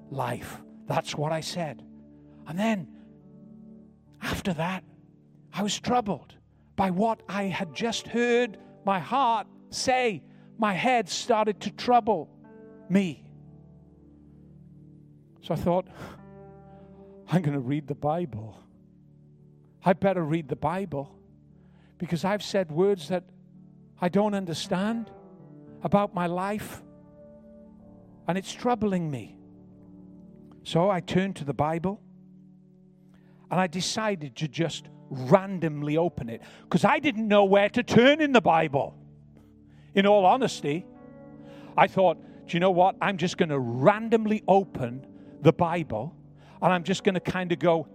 life. 0.09 0.61
That's 0.87 1.15
what 1.15 1.31
I 1.31 1.41
said. 1.41 1.83
And 2.47 2.57
then 2.57 2.87
after 4.21 4.53
that, 4.53 4.83
I 5.53 5.63
was 5.63 5.79
troubled 5.79 6.35
by 6.75 6.91
what 6.91 7.21
I 7.27 7.43
had 7.43 7.73
just 7.73 8.07
heard 8.07 8.57
my 8.85 8.99
heart 8.99 9.47
say. 9.69 10.23
My 10.57 10.73
head 10.73 11.09
started 11.09 11.59
to 11.61 11.71
trouble 11.71 12.29
me. 12.89 13.25
So 15.41 15.53
I 15.53 15.57
thought, 15.57 15.87
I'm 17.29 17.41
going 17.41 17.53
to 17.53 17.59
read 17.59 17.87
the 17.87 17.95
Bible. 17.95 18.57
I 19.83 19.93
better 19.93 20.23
read 20.23 20.47
the 20.49 20.55
Bible 20.55 21.16
because 21.97 22.23
I've 22.23 22.43
said 22.43 22.71
words 22.71 23.09
that 23.09 23.23
I 23.99 24.09
don't 24.09 24.33
understand 24.33 25.11
about 25.83 26.13
my 26.13 26.27
life 26.27 26.81
and 28.27 28.37
it's 28.37 28.53
troubling 28.53 29.09
me. 29.09 29.37
So 30.63 30.89
I 30.89 30.99
turned 30.99 31.37
to 31.37 31.45
the 31.45 31.53
Bible 31.53 32.01
and 33.49 33.59
I 33.59 33.67
decided 33.67 34.35
to 34.37 34.47
just 34.47 34.89
randomly 35.09 35.95
open 35.97 36.29
it 36.29 36.41
because 36.63 36.83
I 36.83 36.99
didn't 36.99 37.27
know 37.27 37.45
where 37.45 37.69
to 37.69 37.83
turn 37.83 38.21
in 38.21 38.33
the 38.33 38.41
Bible. 38.41 38.93
In 39.95 40.05
all 40.05 40.25
honesty, 40.25 40.85
I 41.77 41.87
thought, 41.87 42.17
do 42.45 42.55
you 42.55 42.59
know 42.59 42.71
what? 42.71 42.95
I'm 43.01 43.17
just 43.17 43.37
going 43.37 43.49
to 43.49 43.59
randomly 43.59 44.43
open 44.47 45.05
the 45.41 45.53
Bible 45.53 46.13
and 46.61 46.73
I'm 46.73 46.83
just 46.83 47.03
going 47.03 47.15
to 47.15 47.21
kind 47.21 47.51
of 47.51 47.59
go, 47.59 47.87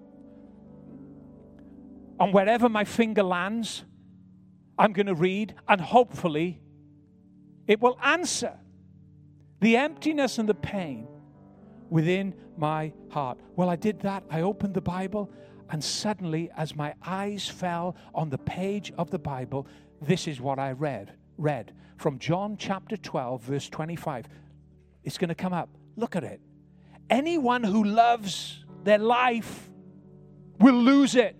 and 2.20 2.32
wherever 2.32 2.68
my 2.68 2.84
finger 2.84 3.22
lands, 3.22 3.84
I'm 4.82 4.92
going 4.92 5.06
to 5.06 5.14
read, 5.14 5.54
and 5.68 5.80
hopefully 5.80 6.60
it 7.68 7.80
will 7.80 7.96
answer 8.02 8.58
the 9.60 9.76
emptiness 9.76 10.38
and 10.38 10.48
the 10.48 10.54
pain 10.54 11.06
within 11.88 12.34
my 12.56 12.92
heart. 13.08 13.38
Well, 13.54 13.70
I 13.70 13.76
did 13.76 14.00
that. 14.00 14.24
I 14.28 14.40
opened 14.40 14.74
the 14.74 14.80
Bible, 14.80 15.30
and 15.70 15.84
suddenly, 15.84 16.50
as 16.56 16.74
my 16.74 16.94
eyes 17.00 17.46
fell 17.46 17.94
on 18.12 18.28
the 18.28 18.38
page 18.38 18.92
of 18.98 19.08
the 19.08 19.20
Bible, 19.20 19.68
this 20.00 20.26
is 20.26 20.40
what 20.40 20.58
I 20.58 20.72
read. 20.72 21.12
Read 21.38 21.72
from 21.96 22.18
John 22.18 22.56
chapter 22.56 22.96
12, 22.96 23.40
verse 23.40 23.68
25. 23.68 24.26
It's 25.04 25.16
going 25.16 25.28
to 25.28 25.36
come 25.36 25.52
up. 25.52 25.68
Look 25.94 26.16
at 26.16 26.24
it. 26.24 26.40
Anyone 27.08 27.62
who 27.62 27.84
loves 27.84 28.64
their 28.82 28.98
life 28.98 29.70
will 30.58 30.74
lose 30.74 31.14
it. 31.14 31.36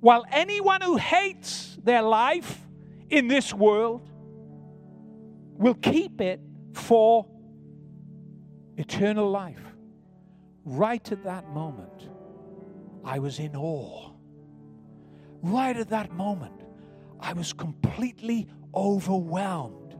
While 0.00 0.24
anyone 0.30 0.80
who 0.80 0.96
hates 0.96 1.78
their 1.82 2.02
life 2.02 2.66
in 3.10 3.28
this 3.28 3.52
world 3.52 4.08
will 5.56 5.74
keep 5.74 6.20
it 6.20 6.40
for 6.72 7.26
eternal 8.76 9.30
life. 9.30 9.60
Right 10.64 11.12
at 11.12 11.24
that 11.24 11.48
moment, 11.50 12.08
I 13.04 13.18
was 13.18 13.38
in 13.38 13.54
awe. 13.54 14.12
Right 15.42 15.76
at 15.76 15.90
that 15.90 16.12
moment, 16.12 16.62
I 17.18 17.32
was 17.34 17.52
completely 17.52 18.48
overwhelmed 18.74 19.96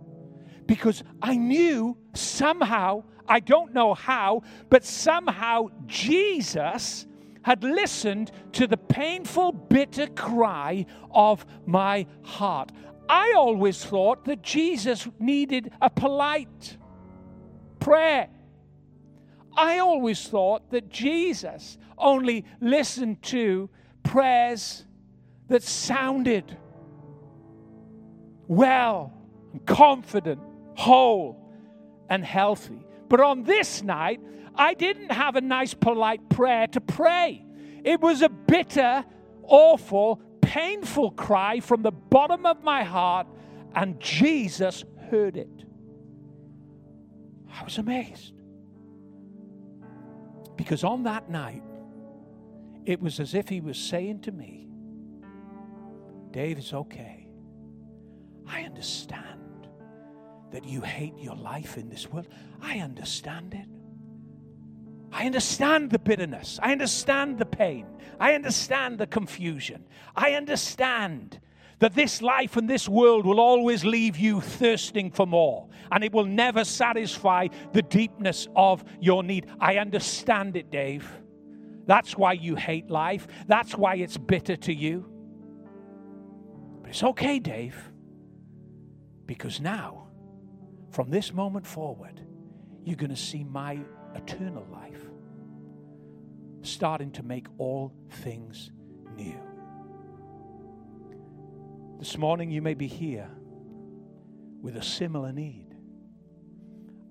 because 0.66 1.02
I 1.20 1.36
knew 1.36 1.96
somehow, 2.14 3.04
I 3.28 3.40
don't 3.40 3.74
know 3.74 3.94
how, 3.94 4.42
but 4.68 4.84
somehow 4.84 5.68
Jesus 5.86 7.06
had 7.50 7.64
listened 7.64 8.30
to 8.52 8.64
the 8.68 8.76
painful, 8.76 9.50
bitter 9.50 10.06
cry 10.06 10.86
of 11.10 11.44
my 11.66 12.06
heart. 12.22 12.70
I 13.08 13.32
always 13.36 13.84
thought 13.84 14.24
that 14.26 14.40
Jesus 14.40 15.08
needed 15.18 15.72
a 15.82 15.90
polite 15.90 16.76
prayer. 17.80 18.28
I 19.56 19.80
always 19.80 20.28
thought 20.28 20.70
that 20.70 20.90
Jesus 20.90 21.76
only 21.98 22.44
listened 22.60 23.20
to 23.34 23.68
prayers 24.04 24.86
that 25.48 25.64
sounded 25.64 26.56
well, 28.46 29.12
confident, 29.66 30.40
whole, 30.76 31.52
and 32.08 32.24
healthy. 32.24 32.86
But 33.08 33.20
on 33.20 33.42
this 33.42 33.82
night, 33.82 34.20
I 34.60 34.74
didn't 34.74 35.10
have 35.10 35.36
a 35.36 35.40
nice, 35.40 35.72
polite 35.72 36.28
prayer 36.28 36.66
to 36.66 36.82
pray. 36.82 37.42
It 37.82 38.02
was 38.02 38.20
a 38.20 38.28
bitter, 38.28 39.06
awful, 39.42 40.20
painful 40.42 41.12
cry 41.12 41.60
from 41.60 41.80
the 41.80 41.90
bottom 41.90 42.44
of 42.44 42.62
my 42.62 42.82
heart, 42.82 43.26
and 43.74 43.98
Jesus 43.98 44.84
heard 45.10 45.38
it. 45.38 45.64
I 47.50 47.64
was 47.64 47.78
amazed. 47.78 48.34
Because 50.56 50.84
on 50.84 51.04
that 51.04 51.30
night, 51.30 51.62
it 52.84 53.00
was 53.00 53.18
as 53.18 53.34
if 53.34 53.48
he 53.48 53.62
was 53.62 53.78
saying 53.78 54.20
to 54.20 54.32
me, 54.32 54.68
Dave, 56.32 56.58
it's 56.58 56.74
okay. 56.74 57.28
I 58.46 58.64
understand 58.64 59.68
that 60.50 60.66
you 60.66 60.82
hate 60.82 61.14
your 61.16 61.36
life 61.36 61.78
in 61.78 61.88
this 61.88 62.12
world. 62.12 62.28
I 62.60 62.80
understand 62.80 63.54
it. 63.54 63.79
I 65.20 65.26
understand 65.26 65.90
the 65.90 65.98
bitterness. 65.98 66.58
I 66.62 66.72
understand 66.72 67.38
the 67.38 67.44
pain. 67.44 67.84
I 68.18 68.32
understand 68.32 68.96
the 68.96 69.06
confusion. 69.06 69.84
I 70.16 70.32
understand 70.32 71.40
that 71.78 71.94
this 71.94 72.22
life 72.22 72.56
and 72.56 72.66
this 72.66 72.88
world 72.88 73.26
will 73.26 73.38
always 73.38 73.84
leave 73.84 74.16
you 74.16 74.40
thirsting 74.40 75.10
for 75.10 75.26
more 75.26 75.68
and 75.92 76.02
it 76.02 76.14
will 76.14 76.24
never 76.24 76.64
satisfy 76.64 77.48
the 77.74 77.82
deepness 77.82 78.48
of 78.56 78.82
your 78.98 79.22
need. 79.22 79.44
I 79.60 79.76
understand 79.76 80.56
it, 80.56 80.70
Dave. 80.70 81.06
That's 81.84 82.16
why 82.16 82.32
you 82.32 82.56
hate 82.56 82.90
life. 82.90 83.26
That's 83.46 83.76
why 83.76 83.96
it's 83.96 84.16
bitter 84.16 84.56
to 84.56 84.72
you. 84.72 85.04
But 86.80 86.92
it's 86.92 87.02
okay, 87.02 87.38
Dave, 87.38 87.76
because 89.26 89.60
now, 89.60 90.08
from 90.88 91.10
this 91.10 91.34
moment 91.34 91.66
forward, 91.66 92.22
you're 92.84 92.96
going 92.96 93.10
to 93.10 93.16
see 93.16 93.44
my 93.44 93.80
eternal 94.14 94.66
life 94.72 95.09
starting 96.62 97.10
to 97.12 97.22
make 97.22 97.46
all 97.58 97.92
things 98.10 98.70
new. 99.16 99.40
This 101.98 102.16
morning, 102.16 102.50
you 102.50 102.62
may 102.62 102.74
be 102.74 102.86
here 102.86 103.28
with 104.62 104.76
a 104.76 104.82
similar 104.82 105.32
need. 105.32 105.74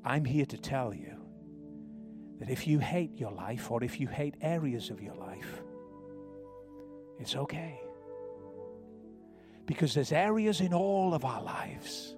I'm 0.03 0.25
here 0.25 0.45
to 0.47 0.57
tell 0.57 0.93
you 0.93 1.15
that 2.39 2.49
if 2.49 2.67
you 2.67 2.79
hate 2.79 3.17
your 3.19 3.31
life 3.31 3.69
or 3.69 3.83
if 3.83 3.99
you 3.99 4.07
hate 4.07 4.35
areas 4.41 4.89
of 4.89 5.01
your 5.01 5.15
life, 5.15 5.61
it's 7.19 7.35
okay. 7.35 7.79
Because 9.65 9.93
there's 9.93 10.11
areas 10.11 10.61
in 10.61 10.73
all 10.73 11.13
of 11.13 11.25
our 11.25 11.43
lives 11.43 12.15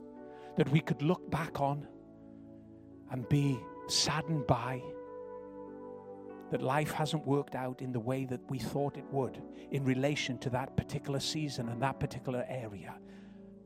that 0.58 0.70
we 0.70 0.80
could 0.80 1.02
look 1.02 1.30
back 1.30 1.60
on 1.60 1.88
and 3.10 3.28
be 3.28 3.60
saddened 3.88 4.48
by 4.48 4.82
that 6.52 6.62
life 6.62 6.91
hasn't 6.91 7.26
worked 7.26 7.56
out 7.56 7.82
in 7.82 7.91
the 7.93 7.99
way 7.99 8.26
that 8.26 8.41
we 8.49 8.60
thought 8.60 8.97
it 8.97 9.06
would 9.10 9.41
in 9.72 9.86
relation 9.86 10.38
to 10.38 10.49
that 10.49 10.76
particular 10.76 11.20
season 11.20 11.70
and 11.70 11.82
that 11.82 11.99
particular 11.99 12.45
area. 12.49 12.93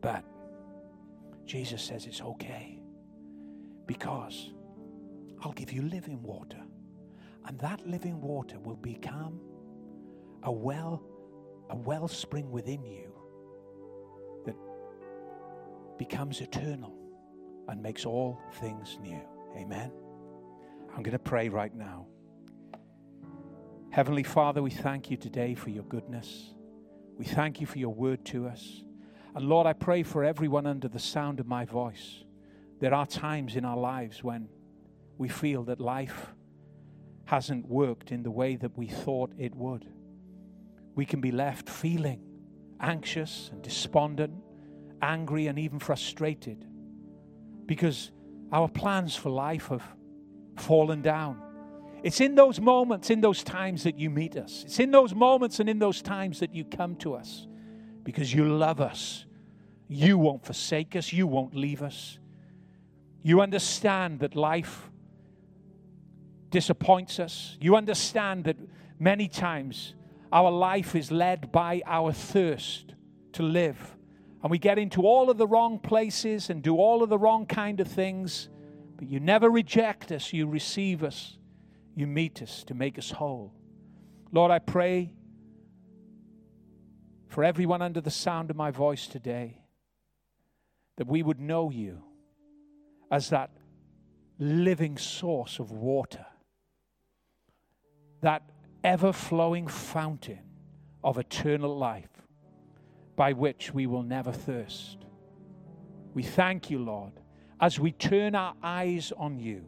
But 0.02 0.24
Jesus 1.46 1.82
says 1.82 2.06
it's 2.06 2.22
okay 2.22 2.80
because 3.88 4.52
I'll 5.42 5.54
give 5.54 5.72
you 5.72 5.82
living 5.82 6.22
water. 6.22 6.62
And 7.48 7.60
that 7.60 7.86
living 7.88 8.22
water 8.22 8.60
will 8.60 8.78
become 8.78 9.40
a 10.44 10.52
well, 10.52 11.04
a 11.72 11.76
wellspring 11.76 12.52
within 12.52 12.84
you 12.84 13.12
that 14.46 14.56
becomes 15.98 16.40
eternal 16.40 16.96
and 17.68 17.82
makes 17.82 18.06
all 18.06 18.40
things 18.60 19.00
new. 19.02 19.22
Amen. 19.58 19.92
I'm 20.96 21.02
going 21.02 21.14
to 21.14 21.20
pray 21.20 21.50
right 21.50 21.74
now. 21.74 22.08
Heavenly 23.96 24.24
Father, 24.24 24.62
we 24.62 24.72
thank 24.72 25.10
you 25.10 25.16
today 25.16 25.56
for 25.56 25.70
your 25.70 25.86
goodness. 25.86 26.54
We 27.18 27.24
thank 27.24 27.62
you 27.62 27.66
for 27.66 27.80
your 27.80 27.94
word 27.94 28.26
to 28.26 28.46
us. 28.46 28.84
And 29.34 29.48
Lord, 29.48 29.66
I 29.66 29.72
pray 29.72 30.04
for 30.04 30.22
everyone 30.22 30.68
under 30.68 30.90
the 30.90 31.00
sound 31.00 31.40
of 31.40 31.48
my 31.48 31.64
voice. 31.64 32.26
There 32.82 32.94
are 32.94 33.06
times 33.06 33.56
in 33.56 33.64
our 33.64 33.78
lives 33.78 34.22
when 34.22 34.50
we 35.18 35.30
feel 35.30 35.64
that 35.64 35.80
life 35.80 36.34
hasn't 37.24 37.70
worked 37.70 38.12
in 38.12 38.22
the 38.22 38.32
way 38.32 38.58
that 38.58 38.78
we 38.78 38.88
thought 38.88 39.32
it 39.38 39.56
would. 39.56 39.88
We 40.94 41.06
can 41.06 41.22
be 41.22 41.32
left 41.32 41.70
feeling 41.70 42.20
anxious 42.82 43.50
and 43.54 43.62
despondent, 43.62 44.34
angry, 45.02 45.48
and 45.48 45.58
even 45.58 45.80
frustrated 45.80 46.66
because 47.66 48.12
our 48.52 48.68
plans 48.68 49.16
for 49.16 49.30
life 49.30 49.68
have 49.68 49.88
fallen 50.58 51.02
down 51.02 51.45
It's 52.06 52.22
in 52.22 52.36
those 52.36 52.62
moments, 52.62 53.10
in 53.10 53.20
those 53.20 53.44
times 53.44 53.82
that 53.86 53.98
you 53.98 54.12
meet 54.12 54.38
us. 54.38 54.64
It's 54.68 54.78
in 54.78 54.92
those 54.92 55.16
moments 55.16 55.60
and 55.60 55.68
in 55.68 55.80
those 55.80 56.04
times 56.04 56.40
that 56.40 56.54
you 56.54 56.64
come 56.64 56.96
to 56.98 57.16
us 57.16 57.48
because 58.04 58.32
you 58.32 58.48
love 58.48 58.80
us. 58.80 59.26
You 59.88 60.20
won't 60.20 60.46
forsake 60.46 60.96
us, 60.96 61.12
you 61.12 61.26
won't 61.26 61.56
leave 61.56 61.82
us. 61.82 62.20
You 63.24 63.42
understand 63.42 64.20
that 64.20 64.36
life 64.36 64.92
disappoints 66.52 67.20
us. 67.20 67.58
You 67.60 67.76
understand 67.76 68.44
that 68.44 68.58
many 69.00 69.28
times 69.28 69.96
our 70.32 70.52
life 70.52 70.96
is 70.96 71.10
led 71.10 71.52
by 71.52 71.82
our 71.88 72.14
thirst 72.14 72.94
to 73.34 73.42
live. 73.42 73.98
And 74.44 74.52
we 74.52 74.60
get 74.60 74.78
into 74.78 75.02
all 75.08 75.32
of 75.32 75.40
the 75.40 75.48
wrong 75.48 75.80
places 75.80 76.52
and 76.52 76.62
do 76.62 76.78
all 76.78 77.02
of 77.02 77.10
the 77.10 77.18
wrong 77.18 77.48
kind 77.48 77.80
of 77.80 77.88
things. 77.88 78.48
But 78.96 79.10
you 79.10 79.20
never 79.20 79.50
reject 79.50 80.12
us, 80.12 80.32
you 80.34 80.46
receive 80.46 81.04
us, 81.04 81.40
you 81.96 82.06
meet 82.06 82.42
us 82.42 82.64
to 82.66 82.74
make 82.74 83.00
us 83.00 83.10
whole. 83.12 83.54
Lord, 84.32 84.52
I 84.52 84.60
pray 84.60 85.14
for 87.30 87.44
everyone 87.44 87.82
under 87.82 88.02
the 88.02 88.12
sound 88.12 88.50
of 88.50 88.58
my 88.58 88.70
voice 88.70 89.08
today 89.08 89.62
that 90.98 91.08
we 91.08 91.24
would 91.24 91.40
know 91.40 91.70
you 91.70 92.04
as 93.12 93.30
that 93.30 93.52
living 94.40 94.98
source 94.98 95.60
of 95.60 95.72
water, 95.72 96.26
that 98.22 98.44
ever 98.84 99.14
flowing 99.14 99.68
fountain 99.68 100.40
of 101.04 101.18
eternal 101.18 101.78
life 101.78 102.10
by 103.16 103.32
which 103.32 103.74
we 103.74 103.88
will 103.88 104.04
never 104.04 104.32
thirst. 104.32 104.98
We 106.14 106.24
thank 106.24 106.70
you, 106.70 106.80
Lord, 106.80 107.14
as 107.60 107.80
we 107.80 107.92
turn 107.92 108.36
our 108.36 108.54
eyes 108.62 109.14
on 109.16 109.40
you, 109.40 109.66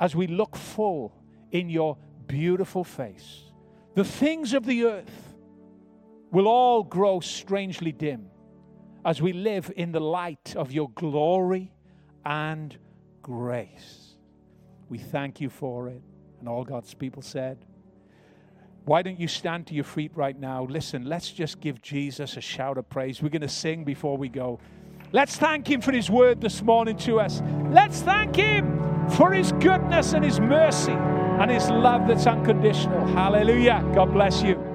as 0.00 0.16
we 0.16 0.26
look 0.26 0.56
full 0.56 1.17
in 1.50 1.68
your 1.68 1.96
beautiful 2.26 2.84
face. 2.84 3.50
The 3.94 4.04
things 4.04 4.54
of 4.54 4.64
the 4.64 4.84
earth 4.84 5.34
will 6.30 6.46
all 6.46 6.82
grow 6.82 7.20
strangely 7.20 7.92
dim 7.92 8.30
as 9.04 9.22
we 9.22 9.32
live 9.32 9.72
in 9.76 9.92
the 9.92 10.00
light 10.00 10.54
of 10.56 10.70
your 10.72 10.90
glory 10.90 11.72
and 12.24 12.76
grace. 13.22 14.16
We 14.88 14.98
thank 14.98 15.40
you 15.40 15.48
for 15.48 15.88
it. 15.88 16.02
And 16.40 16.48
all 16.48 16.64
God's 16.64 16.94
people 16.94 17.22
said, 17.22 17.64
why 18.84 19.02
don't 19.02 19.20
you 19.20 19.28
stand 19.28 19.66
to 19.66 19.74
your 19.74 19.84
feet 19.84 20.12
right 20.14 20.38
now? 20.38 20.64
Listen, 20.64 21.04
let's 21.04 21.30
just 21.30 21.60
give 21.60 21.82
Jesus 21.82 22.36
a 22.36 22.40
shout 22.40 22.78
of 22.78 22.88
praise. 22.88 23.22
We're 23.22 23.28
going 23.28 23.42
to 23.42 23.48
sing 23.48 23.84
before 23.84 24.16
we 24.16 24.30
go. 24.30 24.60
Let's 25.12 25.36
thank 25.36 25.68
Him 25.68 25.80
for 25.80 25.92
His 25.92 26.10
word 26.10 26.40
this 26.40 26.62
morning 26.62 26.96
to 26.98 27.20
us. 27.20 27.42
Let's 27.70 28.00
thank 28.00 28.36
Him 28.36 29.08
for 29.10 29.32
His 29.32 29.52
goodness 29.52 30.14
and 30.14 30.24
His 30.24 30.40
mercy 30.40 30.96
and 31.40 31.50
His 31.50 31.70
love 31.70 32.08
that's 32.08 32.26
unconditional. 32.26 33.06
Hallelujah. 33.08 33.84
God 33.94 34.12
bless 34.12 34.42
you. 34.42 34.67